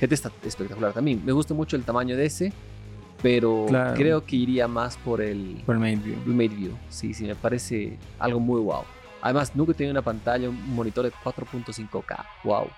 GT 0.00 0.12
está 0.12 0.30
espectacular 0.44 0.92
también. 0.92 1.20
Me 1.24 1.32
gusta 1.32 1.52
mucho 1.52 1.74
el 1.74 1.82
tamaño 1.82 2.16
de 2.16 2.26
ese, 2.26 2.52
pero 3.24 3.64
Claro. 3.66 3.94
creo 3.94 4.26
que 4.26 4.36
iría 4.36 4.68
más 4.68 4.98
por 4.98 5.22
el, 5.22 5.62
Por 5.64 5.76
el 5.76 5.80
Mate 5.80 5.96
View. 5.96 6.16
el 6.26 6.32
Mate 6.34 6.48
View. 6.48 6.76
Sí, 6.90 7.14
sí, 7.14 7.24
me 7.24 7.34
parece 7.34 7.98
algo 8.18 8.38
muy 8.38 8.60
wow. 8.60 8.82
Además, 9.22 9.56
nunca 9.56 9.72
he 9.72 9.74
tenido 9.74 9.92
una 9.92 10.02
pantalla, 10.02 10.50
un 10.50 10.74
monitor 10.74 11.06
de 11.06 11.10
4.5K. 11.10 12.26
Wow. 12.44 12.68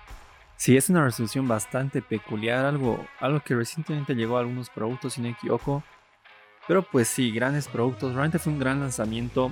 Sí, 0.55 0.77
es 0.77 0.89
una 0.89 1.03
resolución 1.03 1.49
bastante 1.49 2.01
peculiar, 2.01 2.63
algo, 2.63 3.05
algo 3.19 3.41
que 3.41 3.55
recientemente 3.55 4.15
llegó 4.15 4.37
a 4.37 4.39
algunos 4.39 4.69
productos, 4.69 5.13
si 5.13 5.21
no 5.21 5.27
me 5.27 5.33
equivoco. 5.33 5.83
Pero 6.65 6.81
pues 6.81 7.09
sí, 7.09 7.29
grandes 7.31 7.67
productos. 7.67 8.13
Realmente 8.13 8.39
fue 8.39 8.53
un 8.53 8.59
gran 8.59 8.79
lanzamiento. 8.79 9.51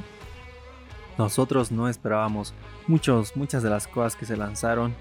Nosotros 1.18 1.74
no 1.74 1.90
esperábamos 1.90 2.54
muchos, 2.88 3.36
muchas 3.36 3.64
de 3.64 3.70
las 3.70 3.86
cosas 3.88 4.16
que 4.16 4.26
se 4.26 4.38
lanzaron. 4.38 4.96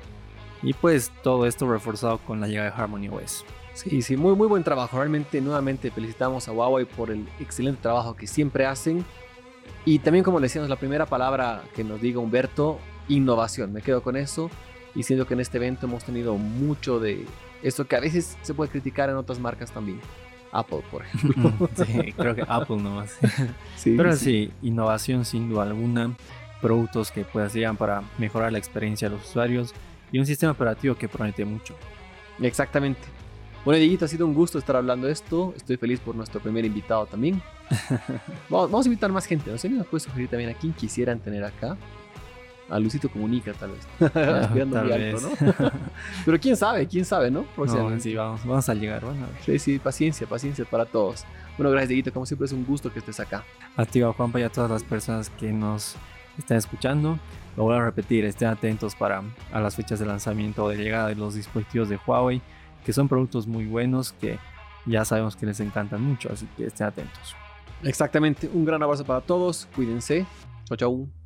Y 0.61 0.73
pues 0.73 1.13
todo 1.23 1.47
esto 1.47 1.71
reforzado 1.71 2.19
con 2.19 2.41
la 2.41 2.49
llegada 2.49 2.71
de 2.73 2.83
Harmony 2.83 3.09
OS. 3.09 3.45
Sí, 3.75 4.03
sí, 4.03 4.17
muy, 4.17 4.35
muy 4.35 4.47
buen 4.47 4.63
trabajo. 4.63 4.97
Realmente, 4.97 5.41
nuevamente, 5.41 5.91
felicitamos 5.91 6.49
a 6.49 6.53
Huawei 6.53 6.85
por 6.85 7.11
el 7.11 7.29
excelente 7.41 7.83
trabajo 7.83 8.15
que 8.15 8.27
siempre 8.27 8.67
hacen. 8.67 9.05
Y 9.85 9.99
también, 9.99 10.25
como 10.25 10.39
le 10.39 10.45
decíamos, 10.45 10.71
la 10.71 10.77
primera 10.77 11.07
palabra 11.07 11.63
que 11.75 11.85
nos 11.85 12.01
diga 12.01 12.21
Humberto, 12.21 12.79
innovación. 13.09 13.73
Me 13.73 13.83
quedo 13.83 14.03
con 14.03 14.17
eso. 14.17 14.51
Y 14.95 15.03
siento 15.03 15.27
que 15.27 15.35
en 15.35 15.41
este 15.41 15.59
evento 15.59 15.87
hemos 15.87 16.05
tenido 16.05 16.37
mucho 16.37 17.01
de 17.01 17.27
esto 17.63 17.87
que 17.87 17.97
a 17.97 18.01
veces 18.01 18.39
se 18.43 18.55
puede 18.55 18.71
criticar 18.71 19.11
en 19.11 19.17
otras 19.17 19.41
marcas 19.41 19.73
también. 19.73 20.01
Apple, 20.53 20.83
por 20.91 21.03
ejemplo. 21.03 21.69
sí, 21.85 22.13
creo 22.13 22.35
que 22.35 22.45
Apple 22.47 22.77
nomás. 22.77 23.19
Sí, 23.77 23.95
Pero 23.97 24.15
sí, 24.15 24.51
innovación 24.63 25.25
sin 25.25 25.51
duda 25.51 25.65
alguna. 25.65 26.17
Productos 26.63 27.11
que 27.11 27.25
pues 27.25 27.53
llegan 27.53 27.77
para 27.77 28.03
mejorar 28.19 28.53
la 28.53 28.59
experiencia 28.59 29.09
de 29.09 29.17
los 29.17 29.29
usuarios. 29.29 29.75
Y 30.13 30.21
un 30.21 30.27
sistema 30.27 30.53
operativo 30.53 30.95
que 30.95 31.09
promete 31.09 31.45
mucho. 31.45 31.75
Exactamente. 32.41 33.03
Bueno, 33.65 33.79
Dieguito, 33.79 34.05
ha 34.05 34.09
sido 34.09 34.27
un 34.27 34.35
gusto 34.35 34.59
estar 34.59 34.77
hablando 34.77 35.07
de 35.07 35.13
esto. 35.15 35.55
Estoy 35.57 35.79
feliz 35.79 35.99
por 35.99 36.15
nuestro 36.15 36.39
primer 36.41 36.67
invitado 36.67 37.07
también. 37.07 37.41
vamos, 38.51 38.71
vamos 38.71 38.87
a 38.87 38.89
invitar 38.89 39.11
más 39.11 39.25
gente. 39.25 39.51
No 39.51 39.57
sé, 39.57 39.71
nos 39.71 39.87
puedes 39.87 40.03
sugerir 40.03 40.29
también 40.29 40.51
a 40.51 40.55
quien 40.55 40.75
quisieran 40.75 41.19
tener 41.19 41.43
acá. 41.45 41.77
A 42.69 42.79
Luisito 42.79 43.09
Comunica, 43.09 43.53
tal 43.55 43.71
vez. 43.71 43.87
Aspirando 44.17 44.77
tal 44.77 44.93
alto. 44.93 45.31
¿no? 45.41 45.71
Pero 46.27 46.41
quién 46.41 46.57
sabe, 46.57 46.87
quién 46.87 47.07
sabe, 47.07 47.31
¿no? 47.31 47.47
No, 47.57 48.01
sí, 48.01 48.15
vamos, 48.15 48.45
vamos 48.45 48.69
a 48.69 48.75
llegar. 48.75 49.03
Bueno, 49.03 49.27
sí, 49.45 49.59
sí, 49.59 49.79
paciencia, 49.79 50.27
paciencia 50.27 50.67
para 50.67 50.85
todos. 50.85 51.25
Bueno, 51.57 51.71
gracias, 51.71 51.89
Dieguito. 51.89 52.13
Como 52.13 52.27
siempre, 52.27 52.45
es 52.47 52.53
un 52.53 52.67
gusto 52.67 52.93
que 52.93 52.99
estés 52.99 53.19
acá. 53.21 53.45
a 53.77 53.87
ti, 53.87 54.03
a 54.03 54.13
Juanpa, 54.13 54.41
y 54.41 54.43
a 54.43 54.51
todas 54.51 54.71
las 54.71 54.83
personas 54.83 55.31
que 55.31 55.53
nos 55.53 55.97
están 56.39 56.59
escuchando. 56.59 57.19
Lo 57.57 57.65
voy 57.65 57.77
a 57.77 57.85
repetir, 57.85 58.25
estén 58.25 58.49
atentos 58.49 58.95
para 58.95 59.23
a 59.53 59.61
las 59.61 59.77
fechas 59.77 60.01
de 60.01 60.07
lanzamiento 60.07 60.65
o 60.65 60.69
de 60.69 60.77
llegada 60.77 61.09
de 61.09 61.15
los 61.15 61.35
dispositivos 61.35 61.89
de 61.89 61.99
Huawei, 62.05 62.43
que 62.85 62.93
son 62.93 63.09
productos 63.09 63.47
muy 63.47 63.67
buenos 63.67 64.13
que 64.13 64.39
ya 64.87 65.05
sabemos 65.05 65.37
que 65.37 65.47
les 65.47 65.61
encantan 65.61 66.03
mucho, 66.03 66.31
así 66.33 66.47
que 66.57 66.67
estén 66.67 66.87
atentos. 66.87 67.35
Exactamente. 67.83 68.49
Un 68.53 68.65
gran 68.65 68.83
abrazo 68.83 69.05
para 69.05 69.21
todos. 69.21 69.69
Cuídense. 69.75 70.27
Chau, 70.67 70.77
chau. 70.77 71.24